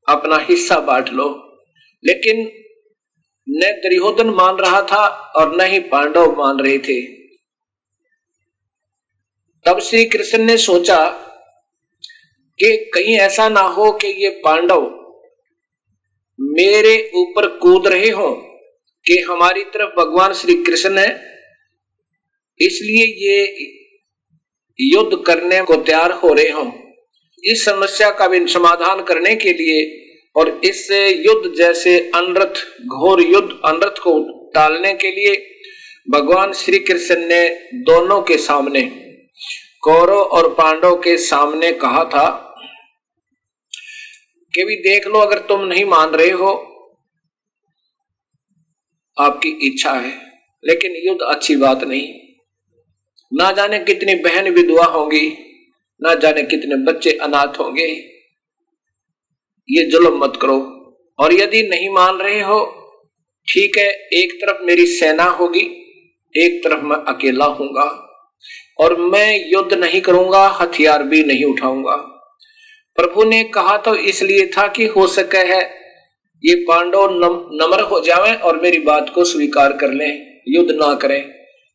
अपना 0.08 0.36
हिस्सा 0.38 0.78
बांट 0.80 1.08
लो, 1.08 1.28
लेकिन 2.04 2.44
न 3.52 3.60
दुर्योधन 3.60 4.30
मान 4.30 4.56
रहा 4.56 4.82
था 4.82 5.06
और 5.36 5.56
न 5.56 5.60
ही 5.60 5.80
पांडव 5.80 6.36
मान 6.38 6.58
रहे 6.60 6.78
थे। 6.78 7.00
तब 9.66 9.80
श्री 9.80 10.04
कृष्ण 10.04 10.38
ने 10.38 10.56
सोचा 10.56 11.10
कि 12.58 12.90
कहीं 12.94 13.18
ऐसा 13.18 13.48
ना 13.48 13.60
हो 13.60 13.92
कि 13.92 14.06
ये 14.06 14.30
पांडव 14.30 14.80
मेरे 16.40 17.10
ऊपर 17.14 17.48
कूद 17.48 17.86
रहे 17.86 18.10
हो 18.10 18.30
कि 19.06 19.18
हमारी 19.18 19.64
तरफ़ 19.64 19.90
भगवान 20.00 20.32
श्री 20.32 20.54
कृष्ण 20.54 20.98
है। 20.98 21.10
इसलिए 22.60 23.04
ये 23.28 23.54
युद्ध 24.80 25.26
करने 25.26 25.62
को 25.62 25.76
तैयार 25.76 26.10
हो 26.10 26.32
रहे 26.32 26.48
हो। 26.48 26.72
इस 27.44 27.64
समस्या 27.64 28.10
का 28.10 28.28
भी 28.28 28.46
समाधान 28.46 29.02
करने 29.02 29.36
के 29.36 29.52
लिए 29.52 30.09
और 30.36 30.48
इस 30.64 30.90
युद्ध 30.90 31.54
जैसे 31.56 31.98
अनरथ, 32.14 32.60
घोर 32.86 33.22
युद्ध, 33.22 33.50
अनरथ 33.64 33.98
को 33.98 34.12
टालने 34.54 34.92
के 34.94 35.10
लिए 35.10 35.34
भगवान 36.10 36.52
श्री 36.52 36.78
कृष्ण 36.78 37.16
ने 37.18 37.48
दोनों 37.84 38.20
के 38.22 38.36
सामने, 38.38 38.82
कौरव 39.82 40.20
और 40.20 40.48
पांडव 40.54 40.94
के 40.96 41.16
सामने 41.16 41.72
कहा 41.72 42.04
था 42.04 42.28
कि 44.54 44.64
भी 44.64 44.76
देख 44.82 45.06
लो, 45.06 45.18
अगर 45.18 45.38
तुम 45.38 45.64
नहीं 45.64 45.84
मान 45.84 46.10
रहे 46.10 46.30
हो, 46.30 46.52
आपकी 49.16 49.48
इच्छा 49.66 49.92
है, 49.92 50.12
लेकिन 50.64 50.96
युद्ध 51.06 51.20
अच्छी 51.22 51.56
बात 51.56 51.84
नहीं। 51.84 52.08
ना 53.32 53.50
जाने 53.52 53.78
कितनी 53.78 54.14
बहन 54.14 54.48
विधवा 54.50 54.84
होंगी, 54.84 55.26
ना 56.02 56.14
जाने 56.14 56.42
कितने 56.42 56.76
बच्चे 56.84 57.10
अनाथ 57.18 57.58
होंगे। 57.58 57.86
ये 59.70 59.84
जुल्म 59.84 60.18
मत 60.18 60.38
करो। 60.42 60.58
और 61.18 61.32
यदि 61.34 61.62
नहीं 61.62 61.88
मान 61.88 62.16
रहे 62.16 62.40
हो, 62.40 62.60
ठीक 63.48 63.78
है, 63.78 63.88
एक 64.14 64.32
तरफ़ 64.34 64.62
मेरी 64.64 64.86
सेना 64.86 65.24
होगी, 65.30 65.66
एक 66.34 66.60
तरफ़ 66.64 66.84
मैं 66.84 66.96
अकेला 67.08 67.44
हूँगा 67.44 67.84
और 68.80 68.96
मैं 69.00 69.50
युद्ध 69.50 69.74
नहीं 69.74 70.00
करूँगा, 70.00 70.46
हथियार 70.60 71.02
भी 71.02 71.22
नहीं 71.22 71.44
उठाऊँगा। 71.44 71.96
प्रभु 72.98 73.24
ने 73.24 73.42
कहा 73.44 73.76
तो 73.76 73.94
इसलिए 73.94 74.46
था 74.46 74.66
कि 74.68 74.86
हो 74.86 75.06
सके 75.06 75.44
है, 75.46 75.60
ये 76.44 76.54
पांडव 76.68 77.08
नम्र 77.54 77.80
हो 77.82 78.00
जाएँ 78.00 78.34
और 78.34 78.60
मेरी 78.60 78.78
बात 78.80 79.12
को 79.14 79.24
स्वीकार 79.24 79.72
कर 79.72 79.92
लें, 79.92 80.40
युद्ध 80.48 80.70
ना 80.72 80.94
करें, 80.94 81.22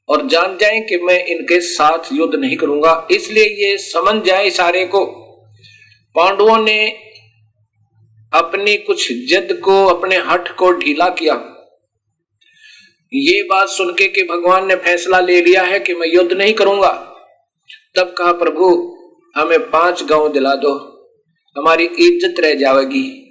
और 0.10 0.28
जान 0.28 0.58
जाएँ 0.58 0.82
कि 0.82 0.98
मैं 0.98 1.24
इनके 1.26 1.60
साथ 1.62 2.12
युद्ध 2.14 2.36
नहीं 2.36 2.58
करूँगा। 2.58 3.08
इसलिए 3.12 3.46
ये 3.62 3.78
समझ 3.78 4.22
जाए 4.24 4.50
सारे 4.50 4.86
को। 4.86 5.06
पांडवों 6.16 6.58
ने 6.58 6.78
अपनी 8.36 8.78
कुछ 8.78 9.12
जिद 9.12 9.62
को, 9.64 9.86
अपने 9.86 10.16
हट 10.16 10.56
को 10.56 10.72
ढीला 10.72 11.10
किया। 11.10 11.34
ये 13.14 13.44
बात 13.44 13.68
सुन 13.68 13.94
के 13.94 14.08
कि 14.08 14.24
भगवान 14.24 14.68
ने 14.68 14.76
फैसला 14.76 15.20
ले 15.20 15.42
लिया 15.42 15.64
है 15.64 15.80
कि 15.80 15.94
मैं 15.94 16.08
युद्ध 16.08 16.34
नहीं 16.34 16.54
करूँगा। 16.54 17.12
तब 17.96 18.16
कहा, 18.18 18.32
प्रभु, 18.32 18.98
हमें 19.38 19.72
पाँच 19.72 20.04
गाँव 20.04 20.34
दिला 20.34 20.56
दो। 20.56 20.74
हमारी 21.58 21.86
इज़्ज़त 21.86 22.40
रह 22.40 22.54
जाएगी। 22.54 23.22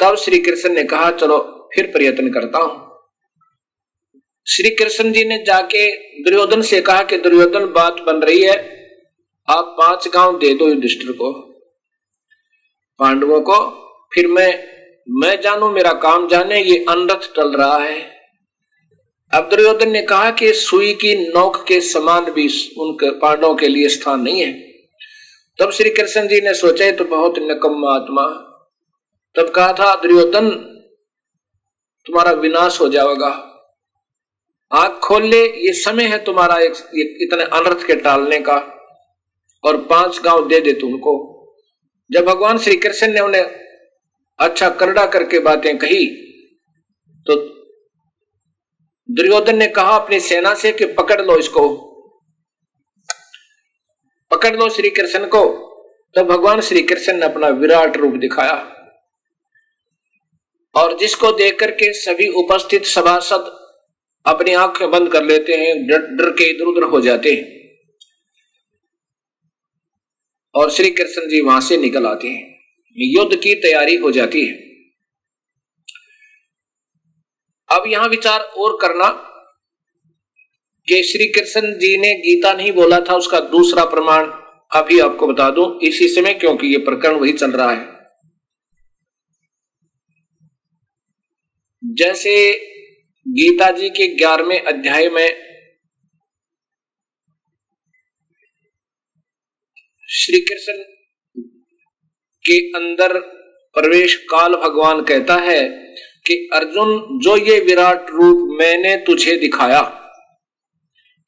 तब 0.00 0.16
श्री 0.16 0.38
कृष्ण 0.38 0.72
ने 0.72 0.84
कहा, 0.84 1.10
चलो, 1.10 1.68
फिर 1.74 1.86
प्रयत्न 1.86 2.28
करता 2.28 2.58
हूँ। 2.58 2.86
श्री 4.46 4.70
कृष्ण 4.70 5.12
जी 5.12 5.24
ने 5.24 5.44
जाके 5.44 5.90
दुर्योधन 6.22 6.62
से 6.62 6.80
कहा 6.80 7.02
कि, 7.02 7.16
दुर्योधन, 7.16 7.66
बात 7.66 7.96
बन 8.06 8.16
रही 8.16 8.42
है। 8.42 8.56
आप 9.48 9.76
पाँच 9.78 10.08
गाँव 10.08 10.38
दे 10.38 10.54
दो 10.54 10.68
युधिष्ठिर 10.68 11.12
को। 11.12 11.55
पांडवों 13.00 13.40
को 13.40 13.58
फिर 14.14 14.26
मैं 14.26 14.52
मैं 15.08 15.40
जानू 15.40 15.70
मेरा 15.70 15.92
काम 15.92 16.28
जाने 16.28 16.60
ये 16.62 16.84
अनरथ 16.88 17.34
टल 17.36 17.52
रहा 17.52 17.78
है। 17.78 17.98
अब 19.32 19.48
दुर्योधन 19.50 19.90
ने 19.90 20.02
कहा 20.02 20.30
कि 20.30 20.52
सुई 20.52 20.92
की 20.94 21.14
नोक 21.28 21.64
के 21.68 21.80
समान 21.80 22.30
भी 22.30 22.46
उनके 22.78 23.10
पांडवों 23.10 23.54
के 23.54 23.68
लिए 23.68 23.88
स्थान 23.88 24.20
नहीं 24.20 24.40
है। 24.40 24.52
तब 25.58 25.70
श्री 25.70 25.90
कृष्ण 25.90 26.26
जी 26.28 26.40
ने 26.40 26.54
सोचा 26.54 26.90
तो 26.90 27.04
बहुत 27.04 27.38
नकम 27.38 27.84
आत्मा। 27.86 28.24
तब 29.36 29.50
कहा 29.50 29.72
था 29.72 29.94
दुर्योधन 29.94 30.50
तुम्हारा 32.06 32.32
विनाश 32.32 32.80
हो 32.80 32.88
जाएगा। 32.88 33.30
आँख 34.72 34.98
खोल 34.98 35.22
ले 35.22 35.44
ये 35.46 35.72
समय 35.72 36.04
है 36.04 36.24
तुम्हारा 36.24 36.58
एक, 36.58 36.72
एक 36.72 37.18
इतने 37.20 37.44
अनर्थ 37.44 37.86
के 37.86 37.94
टालने 37.94 38.40
का 38.40 38.56
और 39.64 39.76
पाँच 39.90 40.20
गाँव 40.22 40.48
दे 40.48 40.60
दे 40.60 40.72
तुमको। 40.72 41.35
जब 42.10 42.24
भगवान 42.24 42.58
श्री 42.58 42.76
कृष्ण 42.76 43.12
ने 43.12 43.20
उन्हें 43.20 43.42
अच्छा 44.38 44.68
करड़ा 44.70 45.06
करके 45.06 45.38
बातें 45.38 45.76
कही 45.78 46.04
तो 47.26 47.36
दुर्योधन 49.08 49.56
ने 49.56 49.66
कहा 49.68 49.96
अपनी 49.96 50.20
सेना 50.20 50.54
से 50.54 50.72
कि 50.72 50.86
पकड़ 50.94 51.20
लो 51.22 51.36
इसको। 51.38 51.68
पकड़ 54.30 54.56
लो 54.56 54.68
श्री 54.68 54.90
कृष्ण 54.90 55.26
को 55.26 55.44
तो 56.16 56.24
भगवान 56.24 56.60
श्री 56.60 56.82
कृष्ण 56.82 57.12
ने 57.12 57.24
अपना 57.24 57.48
विराट 57.48 57.96
रूप 57.96 58.14
दिखाया। 58.14 58.54
और 60.74 60.96
जिसको 60.98 61.32
देख 61.32 61.58
करके 61.58 61.92
सभी 61.92 62.28
उपस्थित 62.34 62.84
सभासद 62.84 63.52
अपनी 64.26 64.52
आँखें 64.54 64.90
बंद 64.90 65.10
कर 65.12 65.24
लेते 65.24 65.52
हैं, 65.52 65.86
डर 65.86 66.30
के 66.30 66.50
इधर 66.50 66.64
उधर 66.64 66.82
हो 66.82 67.00
जाते 67.00 67.32
हैं। 67.32 67.55
और 70.56 70.70
श्री 70.70 70.90
कृष्ण 70.90 71.28
जी 71.28 71.40
वहाँ 71.40 71.60
से 71.60 71.76
निकल 71.76 72.06
आते 72.06 72.28
हैं। 72.28 72.54
युद्ध 72.96 73.36
की 73.36 73.54
तैयारी 73.54 73.96
हो 73.96 74.10
जाती 74.10 74.46
है। 74.46 74.54
अब 77.68 77.84
यहाँ 77.86 78.08
विचार 78.08 78.40
और 78.40 78.78
करना 78.82 79.08
कि 80.88 81.02
श्री 81.02 81.26
कृष्ण 81.26 81.60
जी 81.60 81.96
ने 81.96 82.14
गीता 82.14 82.52
नहीं 82.52 82.72
बोला 82.72 83.00
था, 83.00 83.14
उसका 83.14 83.40
दूसरा 83.40 83.84
प्रमाण 83.84 84.26
अभी 84.74 84.98
आपको 85.00 85.26
बता 85.26 85.50
दूँ, 85.50 85.80
इसी 85.80 86.08
समय 86.08 86.34
क्योंकि 86.34 86.66
ये 86.66 86.78
प्रकरण 86.78 87.14
वही 87.14 87.32
चल 87.32 87.50
रहा 87.50 87.70
है। 87.70 87.94
जैसे 91.82 92.52
गीता 93.26 93.70
जी 93.70 93.88
के 93.90 94.06
ग्यारहवें 94.14 94.60
अध्याय 94.60 95.08
में 95.10 95.55
श्री 100.08 100.40
कृष्ण 100.40 100.72
के 102.46 102.68
अंदर 102.70 103.20
प्रवेश 103.74 104.16
काल 104.16 104.52
भगवान 104.52 105.04
कहता 105.04 105.36
है 105.36 105.68
कि 106.26 106.50
अर्जुन, 106.52 107.20
जो 107.22 107.36
ये 107.36 107.60
विराट 107.60 108.06
रूप 108.10 108.58
मैंने 108.60 108.96
तुझे 108.96 109.36
दिखाया, 109.36 109.80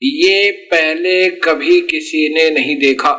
ये 0.02 0.50
पहले 0.50 1.30
कभी 1.30 1.80
किसी 1.80 2.34
ने 2.34 2.50
नहीं 2.50 2.76
देखा। 2.76 3.10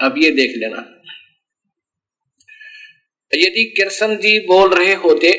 अब 0.00 0.14
ये 0.18 0.30
देख 0.30 0.52
लेना। 0.56 1.00
यदि 3.34 3.74
कृष्ण 3.78 4.16
जी 4.16 4.38
बोल 4.40 4.74
रहे 4.74 4.94
होते 4.94 5.30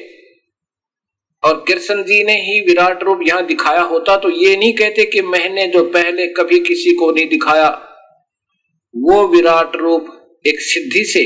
और 1.43 1.63
कृष्ण 1.67 2.03
जी 2.03 2.23
ने 2.23 2.33
ही 2.41 2.59
विराट 2.61 3.03
रूप 3.03 3.19
यहाँ 3.27 3.45
दिखाया 3.45 3.81
होता 3.83 4.15
तो 4.17 4.29
ये 4.31 4.55
नहीं 4.55 4.73
कहते 4.73 5.05
कि 5.05 5.21
मैंने 5.23 5.67
जो 5.67 5.83
पहले 5.91 6.27
कभी 6.33 6.59
किसी 6.61 6.93
को 6.95 7.11
नहीं 7.11 7.27
दिखाया। 7.29 7.69
वो 8.93 9.27
विराट 9.27 9.75
रूप 9.75 10.07
एक 10.45 10.61
सिद्धि 10.61 11.03
से 11.05 11.23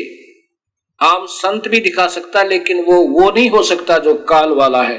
आम 1.00 1.26
संत 1.26 1.68
भी 1.68 1.80
दिखा 1.80 2.08
सकता, 2.08 2.44
लेकिन 2.44 2.84
वो 2.84 2.96
वो 3.10 3.30
नहीं 3.32 3.50
हो 3.50 3.62
सकता 3.64 3.98
जो 4.00 4.14
काल 4.30 4.52
वाला 4.54 4.82
है। 4.84 4.98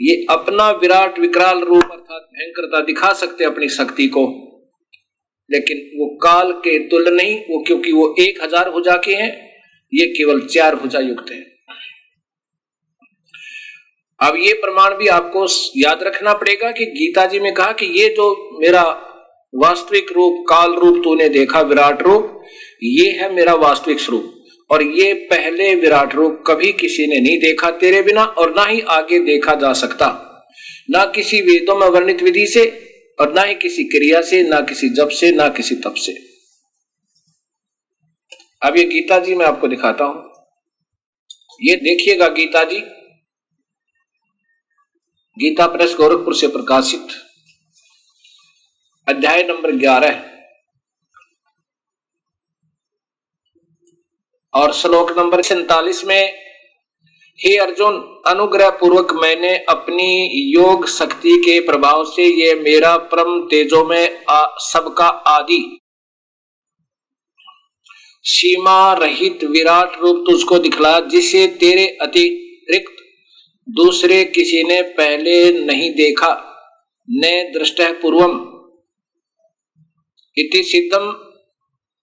ये 0.00 0.14
अपना 0.30 0.70
विराट 0.72 1.18
विकराल 1.18 1.60
रूप 1.60 1.82
अर्थात 1.84 2.22
भयंकरता 2.30 2.80
दिखा 2.84 3.12
सकते 3.14 3.44
अपनी 3.44 3.68
शक्ति 3.70 4.06
को। 4.08 4.26
लेकिन 5.50 5.78
वो 5.98 6.06
काल 6.18 6.52
के 6.60 6.78
तुल 6.88 7.08
नहीं, 7.10 7.34
वो 7.40 7.62
क्योंकि 7.64 7.92
वो 7.92 8.14
एक 8.20 8.42
हज़ार 8.42 8.70
भुजा 8.70 8.96
के 8.96 9.14
हैं, 9.14 9.30
ये 9.92 10.06
केवल 10.08 10.40
चार 10.48 10.76
भुजा 10.76 11.00
युक्त 11.00 11.32
है। 11.32 11.38
अब 14.24 14.36
ये 14.36 14.52
प्रमाण 14.52 14.94
भी 14.94 15.08
आपको 15.08 15.46
याद 15.76 16.02
रखना 16.02 16.32
पड़ेगा 16.32 16.70
कि 16.70 16.84
गीता 16.84 17.26
जी 17.26 17.40
में 17.40 17.54
कहा 17.54 17.72
कि 17.72 17.86
ये 18.00 18.08
जो 18.08 18.58
मेरा 18.60 18.82
वास्तविक 19.54 20.12
रूप, 20.12 20.44
काल 20.48 20.74
रूप 20.74 21.00
तूने 21.04 21.28
देखा, 21.28 21.60
विराट 21.60 22.02
रूप, 22.02 22.42
ये 22.82 23.10
है 23.10 23.32
मेरा 23.34 23.54
वास्तविक 23.54 24.00
स्वरूप। 24.00 24.30
और 24.70 24.82
ये 24.82 25.12
पहले 25.14 25.74
विराट 25.74 26.14
रूप 26.14 26.44
कभी 26.46 26.72
किसी 26.72 27.06
ने 27.06 27.20
नहीं 27.20 27.38
देखा 27.38 27.70
तेरे 27.70 28.02
बिना 28.02 28.24
और 28.24 28.54
ना 28.54 28.64
ही 28.64 28.80
आगे 28.80 29.18
देखा 29.18 29.54
जा 29.54 29.72
सकता। 29.72 30.08
ना 30.90 31.04
किसी 31.04 31.40
वेदों 31.40 31.76
में 31.76 31.86
वर्णित 31.86 32.22
विधि 32.22 32.46
से 32.46 32.66
और 33.20 33.32
ना 33.32 33.42
ही 33.42 33.54
किसी 33.54 33.84
क्रिया 33.84 34.20
से, 34.20 34.42
ना 34.42 34.60
किसी 34.60 34.88
जप 34.88 35.08
से, 35.08 35.32
ना 35.32 35.48
किसी 35.48 35.74
तप 35.74 35.94
से। 35.96 36.14
अब 38.62 38.76
ये 38.76 38.84
गीता 38.84 39.18
जी 39.18 39.34
मैं 39.34 39.46
आपको 39.46 39.68
दिखाता 39.68 40.04
हूँ। 40.04 40.32
ये 41.62 41.76
देखिएगा 41.76 42.28
गीता 42.28 42.64
जी। 42.64 42.82
गीता 45.36 45.66
प्रेस 45.66 45.94
गोरखपुर 45.94 46.34
से 46.34 46.46
प्रकाशित। 46.46 47.08
अध्याय 49.08 49.42
नंबर 49.42 49.70
ग्यारह। 49.70 50.20
और 54.54 54.72
श्लोक 54.72 55.18
नंबर 55.18 55.42
सैतालीस 55.42 56.04
में, 56.04 56.32
हे 57.38 57.56
अर्जुन 57.56 58.22
अनुग्रह 58.26 58.70
पूर्वक 58.70 59.12
मैंने 59.12 59.54
अपनी 59.68 60.30
योग 60.52 60.86
शक्ति 60.88 61.36
के 61.38 61.60
प्रभाव 61.60 62.04
से 62.04 62.26
ये 62.26 62.54
मेरा 62.54 62.96
परम 62.96 63.40
तेजो 63.46 63.84
में 63.84 64.24
सबका 64.64 65.06
आदि। 65.06 65.62
सीमा 68.24 68.92
रहित 68.92 69.44
विराट 69.44 69.98
रूप 69.98 70.24
तुझको 70.30 70.58
दिखला, 70.58 71.00
जिसे 71.00 71.46
तेरे 71.46 71.86
अतिरिक्त 72.02 72.93
दूसरे 73.68 74.24
किसी 74.24 74.62
ने 74.62 74.82
पहले 74.82 75.64
नहीं 75.64 75.90
देखा, 75.90 76.60
न 77.10 77.52
दृष्ट 77.54 77.82
पूर्वम। 77.82 78.54
इति 80.38 80.62
सिद्धम 80.62 81.12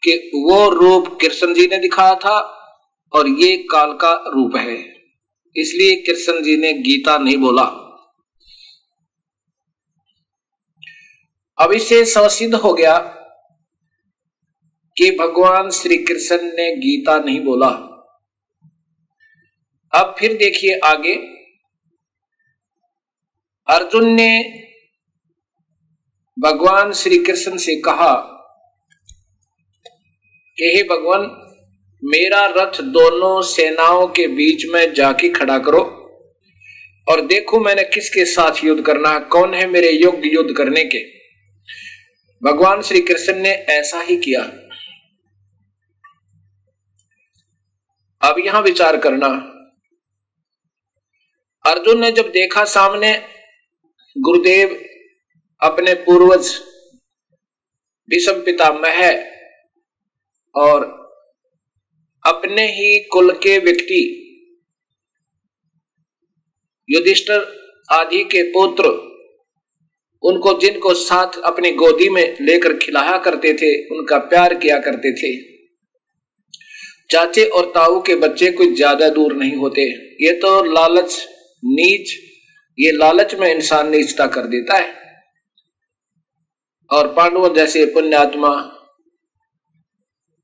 कि 0.04 0.32
वो 0.36 0.70
रूप 0.70 1.18
कृष्ण 1.22 1.54
जी 1.54 1.68
ने 1.68 1.78
दिखाया 1.78 2.16
था 2.16 2.40
और 3.14 3.28
ये 3.30 3.58
काल 3.58 3.94
का 3.94 4.24
रूप 4.28 4.56
है। 4.56 4.76
इसलिए 5.56 5.96
कृष्ण 5.96 6.44
जी 6.44 6.58
ने 6.58 6.74
गीता 6.74 7.18
नहीं 7.18 7.38
बोला। 7.38 7.64
अब 11.62 11.72
इसे 11.72 12.06
ससिद्ध 12.06 12.56
हो 12.56 12.74
गया 12.74 12.98
कि 14.98 15.12
भगवान 15.12 15.70
श्री 15.70 15.98
कृष्ण 15.98 16.36
ने 16.36 16.76
गीता 16.76 17.20
नहीं 17.20 17.40
बोला। 17.40 17.70
अब 19.94 20.16
फिर 20.20 20.34
देखिए 20.34 20.80
आगे। 20.80 21.41
अर्जुन 23.70 24.10
ने 24.12 24.44
भगवान 26.40 26.94
श्री 26.94 27.18
कृष्ण 27.18 27.58
से 27.58 27.76
कहा 27.76 28.14
कि 30.58 30.74
हे 30.76 30.84
भगवान, 30.84 31.22
मेरा 32.04 32.46
रथ 32.46 32.82
दोनों 32.82 33.42
सेनाओं 33.42 34.08
के 34.08 34.28
बीच 34.28 34.66
में 34.66 34.94
जाके 34.94 35.30
खड़ा 35.30 35.58
करो 35.60 35.82
और 37.10 37.22
देखो 37.22 37.60
मैंने 37.60 37.84
किसके 37.84 38.26
साथ 38.26 38.64
युद्ध 38.64 38.86
करना 38.86 39.20
कौन 39.20 39.54
है 39.54 39.66
मेरे 39.68 39.92
योग्य 39.92 40.30
युद्ध 40.30 40.56
करने 40.58 40.84
के। 40.84 41.04
भगवान 42.44 42.82
श्री 42.82 43.02
कृष्ण 43.02 43.36
ने 43.36 43.50
ऐसा 43.50 44.02
ही 44.02 44.18
किया। 44.18 44.42
अब 48.30 48.36
यहाँ 48.46 48.62
विचार 48.62 48.98
करना। 48.98 49.28
अर्जुन 51.66 52.02
ने 52.02 52.12
जब 52.12 52.32
देखा 52.32 52.64
सामने 52.64 53.31
गुरुदेव 54.16 54.70
अपने 55.62 55.94
पूर्वज 55.94 56.50
विषम 58.10 58.42
पितामह 58.42 59.02
और 60.56 60.84
अपने 62.24 62.66
ही 62.68 63.00
कुल 63.04 63.32
के 63.34 63.58
व्यक्ति 63.58 64.02
युधिष्ठर 66.90 67.46
आदि 67.90 68.24
के 68.24 68.44
पुत्र 68.52 68.90
उनको 70.24 70.54
जिनको 70.60 70.94
साथ 70.94 71.40
अपनी 71.44 71.72
गोदी 71.72 72.10
में 72.10 72.38
लेकर 72.42 72.78
खिलाया 72.78 73.18
करते 73.18 73.54
थे, 73.54 73.72
उनका 73.88 74.18
प्यार 74.18 74.54
किया 74.54 74.78
करते 74.80 75.12
थे। 75.14 75.32
चाचे 77.10 77.46
और 77.46 77.66
ताऊ 77.66 78.02
के 78.02 78.16
बच्चे 78.16 78.52
कुछ 78.52 78.76
ज़्यादा 78.76 79.08
दूर 79.10 79.34
नहीं 79.34 79.56
होते। 79.56 79.86
ये 80.26 80.32
तो 80.32 80.52
लालच, 80.64 81.18
नीच 81.64 82.14
ये 82.78 82.92
लालच 82.92 83.36
में 83.36 83.48
इंसान 83.50 83.90
नीचता 83.90 84.28
कर 84.28 84.48
देता 84.48 84.78
है। 84.78 85.00
और 86.90 87.08
पांडवों 87.14 87.54
जैसे 87.54 87.86
पुण्यात्मा 87.86 88.52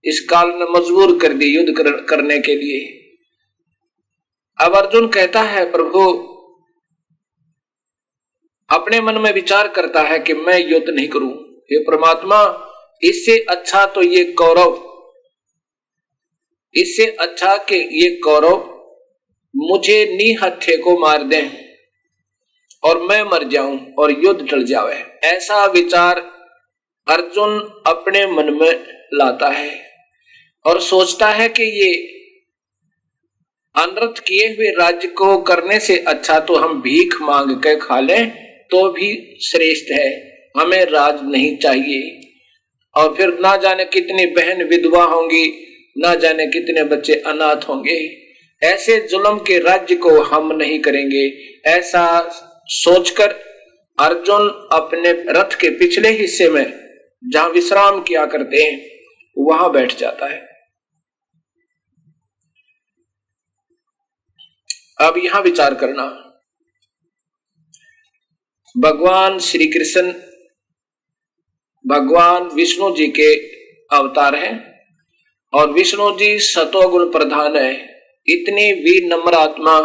इस 0.05 0.19
काल 0.29 0.49
ने 0.49 0.65
मजबूर 0.71 1.17
कर 1.19 1.33
दी 1.33 1.47
युद्ध 1.47 1.73
कर, 1.77 1.91
करने 2.05 2.39
के 2.39 2.55
लिए। 2.55 2.79
अब 4.57 4.75
अर्जुन 4.75 5.07
कहता 5.07 5.41
है 5.41 5.69
प्रभु 5.71 6.03
अपने 8.69 9.01
मन 9.01 9.17
में 9.17 9.31
विचार 9.33 9.67
करता 9.67 10.01
है 10.01 10.19
कि 10.19 10.33
मैं 10.33 10.59
युद्ध 10.59 10.89
नहीं 10.89 11.07
करूँ। 11.07 11.31
ये 11.71 11.79
परमात्मा 11.79 12.39
इससे 13.03 13.37
अच्छा 13.49 13.85
तो 13.85 14.01
ये 14.01 14.23
कौरव 14.33 14.83
इससे 16.75 17.05
अच्छा 17.19 17.55
कि 17.69 17.75
ये 17.75 18.09
कौरव 18.15 18.57
मुझे 19.55 20.03
नी 20.11 20.33
हथे 20.33 20.77
को 20.77 20.97
मार 20.99 21.23
दें। 21.23 21.66
और 22.83 23.01
मैं 23.01 23.21
मर 23.23 23.43
जाऊँ 23.43 23.79
और 23.99 24.11
युद्ध 24.25 24.47
टल 24.49 24.63
जावे। 24.63 24.95
ऐसा 25.23 25.65
विचार 25.65 26.19
अर्जुन 27.07 27.59
अपने 27.87 28.25
मन 28.27 28.53
में 28.53 28.71
लाता 29.13 29.49
है 29.49 29.71
और 30.65 30.81
सोचता 30.81 31.27
है 31.27 31.49
कि 31.49 31.63
ये 31.63 31.93
अनर्थ 33.75 34.19
किए 34.19 34.47
हुए 34.47 34.69
राज्य 34.69 35.07
को 35.07 35.37
करने 35.41 35.79
से 35.79 35.97
अच्छा 35.97 36.39
तो 36.39 36.55
हम 36.55 36.81
भीख 36.81 37.21
मांग 37.21 37.51
के 37.55 37.75
खा 37.75 37.99
लें 37.99 38.29
तो 38.71 38.89
भी 38.91 39.37
श्रेष्ठ 39.41 39.91
है। 39.91 40.07
हमें 40.57 40.85
राज 40.85 41.19
नहीं 41.23 41.57
चाहिए। 41.57 42.21
और 42.95 43.15
फिर 43.15 43.27
ना 43.39 43.55
जाने 43.57 43.85
कितनी 43.85 44.25
बहन 44.25 44.63
विधवा 44.63 45.03
होंगी, 45.03 45.45
ना 45.97 46.13
जाने 46.15 46.47
कितने 46.47 46.83
बच्चे 46.83 47.15
अनाथ 47.25 47.67
होंगे। 47.69 47.99
ऐसे 48.61 48.99
जुलम 49.01 49.37
के 49.37 49.59
राज्य 49.59 49.95
को 49.95 50.21
हम 50.21 50.51
नहीं 50.53 50.79
करेंगे। 50.79 51.25
ऐसा 51.69 52.03
सोचकर 52.69 53.31
अर्जुन 53.99 54.69
अपने 54.71 55.11
रथ 55.11 55.55
के 55.61 55.69
पिछले 55.69 56.09
हिस्से 56.09 56.49
में 56.49 56.65
जहाँ 57.23 57.49
विश्राम 57.49 58.01
किया 58.01 58.25
करते 58.25 58.57
हैं, 58.57 58.89
वहाँ 59.37 59.71
बैठ 59.71 59.97
जाता 59.97 60.25
है। 60.25 60.39
अब 65.01 65.17
यहाँ 65.17 65.41
विचार 65.41 65.75
करना। 65.75 66.05
भगवान 68.77 69.39
श्री 69.39 69.67
कृष्ण 69.67 70.13
भगवान 71.87 72.43
विष्णु 72.43 72.95
जी 72.95 73.07
के 73.07 73.35
अवतार 73.97 74.35
हैं 74.35 74.81
और 75.53 75.71
विष्णु 75.71 76.17
जी 76.19 76.39
सतोगुण 76.39 77.11
प्रधान 77.11 77.55
है। 77.55 77.73
इतनी 78.27 78.71
वीर 78.73 79.03
नम्र 79.03 79.33
आत्मा, 79.33 79.77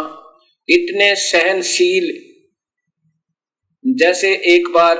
इतने 0.69 1.15
सहनशील 1.15 2.32
जैसे 3.87 4.33
एक 4.33 4.69
बार 4.69 4.95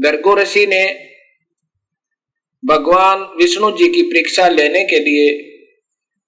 गर्गो 0.00 0.36
ऋषि 0.36 0.66
ने 0.66 1.10
भगवान 2.64 3.20
विष्णु 3.20 3.70
जी 3.70 3.88
की 3.88 4.02
परीक्षा 4.02 4.48
लेने 4.48 4.84
के 4.84 4.98
लिए 4.98 5.50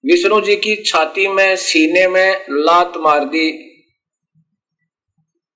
विष्णु 0.05 0.41
जी 0.41 0.55
की 0.55 0.75
छाती 0.75 1.27
में, 1.27 1.55
सीने 1.55 2.07
में 2.07 2.45
लात 2.49 2.93
मार 2.97 3.25
दी। 3.25 3.63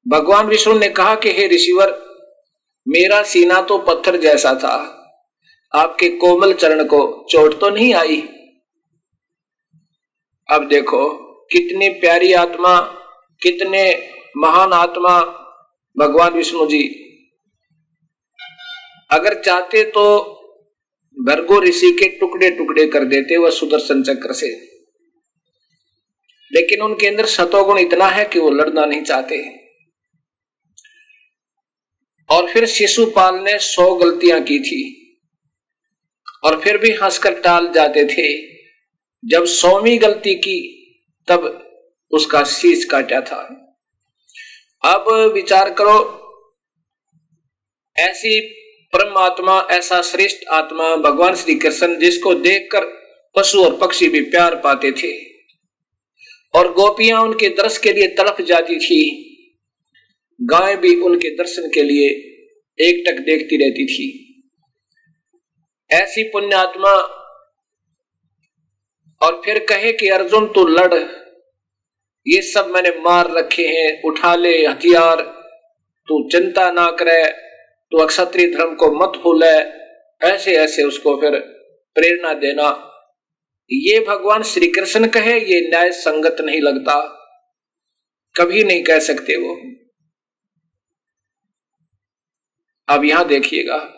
भगवान 0.08 0.48
विष्णु 0.48 0.80
ने 0.80 0.90
कहा 0.90 1.16
कि, 1.16 1.32
हे 1.32 1.48
ऋषिवर, 1.48 1.90
मेरा 2.88 3.24
सीना 3.24 3.62
तो 3.62 3.78
पत्थर 3.78 4.18
जैसा 4.18 4.54
था। 4.54 4.98
आपके 5.76 6.10
कोमल 6.10 6.54
चरण 6.54 6.84
को 6.84 7.28
चोट 7.32 7.60
तो 7.60 7.70
नहीं 7.70 7.94
आई? 7.94 8.22
अब 10.50 10.68
देखो, 10.68 11.10
कितनी 11.52 11.90
प्यारी 11.90 12.34
आत्मा, 12.34 12.82
कितने 13.42 14.10
महान 14.38 14.74
आत्मा 14.74 15.38
भगवान 15.98 16.34
विष्णु 16.34 16.66
जी, 16.66 16.84
अगर 19.12 19.42
चाहते 19.42 19.84
तो 19.84 20.04
भरगो 21.18 21.62
ऋषि 21.62 21.92
के 21.92 22.10
टुकड़े 22.10 22.52
टुकड़े 22.52 22.88
कर 22.88 23.06
देते 23.06 23.38
वह 23.38 23.52
सुदर्शन 23.52 24.04
चक्र 24.04 24.34
से। 24.34 24.48
लेकिन 26.54 26.82
उनके 26.82 27.08
अंदर 27.08 27.26
सतोगुण 27.26 27.80
इतना 27.80 28.06
है 28.06 28.26
कि 28.26 28.40
वो 28.40 28.50
लड़ना 28.52 28.86
नहीं 28.86 29.02
चाहते। 29.02 29.62
और 32.30 32.52
फिर 32.52 32.66
शिशुपाल 32.66 33.36
ने 33.36 33.60
सौ 33.60 33.96
गलतियाँ 33.96 34.42
की 34.42 34.60
थी 34.60 34.82
और 36.44 36.62
फिर 36.62 36.78
भी 36.78 36.92
हंसकर 36.92 37.40
टाल 37.42 37.72
जाते 37.72 38.06
थे। 38.06 38.52
जब 39.26 39.46
सौवीं 39.46 40.02
गलती 40.02 40.36
की, 40.36 40.58
तब 41.28 41.42
उसका 42.12 42.44
शीश 42.44 42.86
काटा 42.86 43.22
था। 43.22 43.58
अब 44.84 45.32
विचार 45.34 45.74
करो, 45.74 46.22
ऐसी 47.98 48.42
परमात्मा, 48.94 49.68
ऐसा 49.72 50.02
श्रेष्ठ 50.02 50.48
आत्मा 50.48 50.96
भगवान 50.96 51.36
श्री 51.36 51.56
कृष्ण 51.56 52.00
जिसको 52.00 52.34
देखकर 52.34 52.86
पशु 53.36 53.64
और 53.64 53.78
पक्षी 53.78 54.10
भी 54.10 54.22
प्यार 54.22 54.56
पाते 54.56 54.92
थे 54.92 55.12
और 56.54 56.74
गोपियाँ 56.74 57.22
उनके 57.22 57.50
दर्श 57.50 57.78
के 57.78 57.94
लिए 57.94 58.08
तड़प 58.08 58.42
जाती 58.42 58.80
थी, 58.80 59.02
गाय 60.42 60.76
भी 60.76 60.96
उनके 60.96 61.30
दर्शन 61.30 61.70
के 61.74 61.84
लिए 61.84 62.08
एक 62.80 63.04
टक 63.08 63.20
देखती 63.20 63.58
रहती 63.58 63.86
थी। 63.86 64.28
ऐसी 65.92 66.24
पुण्यात्मा 66.24 66.94
और 69.22 69.42
फिर 69.46 69.66
कहे 69.66 69.94
कि, 69.94 70.08
अर्जुन, 70.10 70.46
तू 70.46 70.68
लड़। 70.68 71.21
ये 72.28 72.42
सब 72.42 72.68
मैंने 72.68 72.90
मार 72.90 73.32
रखे 73.32 73.68
हैं, 73.68 74.02
उठा 74.06 74.36
ले, 74.36 74.68
हथियार। 74.68 75.22
तू 76.08 76.30
चिंता 76.30 76.72
ना 76.72 76.92
करे, 76.92 77.28
तू 77.92 77.98
अक्षत्रिय 77.98 78.48
धर्म 78.48 78.76
को 78.76 78.92
मत 78.92 79.10
भूले। 79.10 79.82
ऐसे 80.28 80.56
ऐसे 80.58 80.84
उसको 80.84 81.16
फिर 81.22 81.40
प्रेरणा 81.96 82.34
देना। 82.34 82.88
ये 83.72 84.00
भगवान 84.00 84.44
श्री 84.44 84.68
कृष्ण 84.68 85.08
कहे, 85.08 85.40
ये 85.40 85.70
न्याय 85.70 85.92
संगत 85.92 86.38
नहीं 86.42 86.62
लगता। 86.62 87.18
कभी 88.40 88.64
नहीं 88.64 88.84
कह 88.84 89.00
सकते 89.00 89.38
वो। 89.38 89.62
अब 92.90 93.06
यहाँ 93.06 93.28
देखिएगा। 93.28 93.98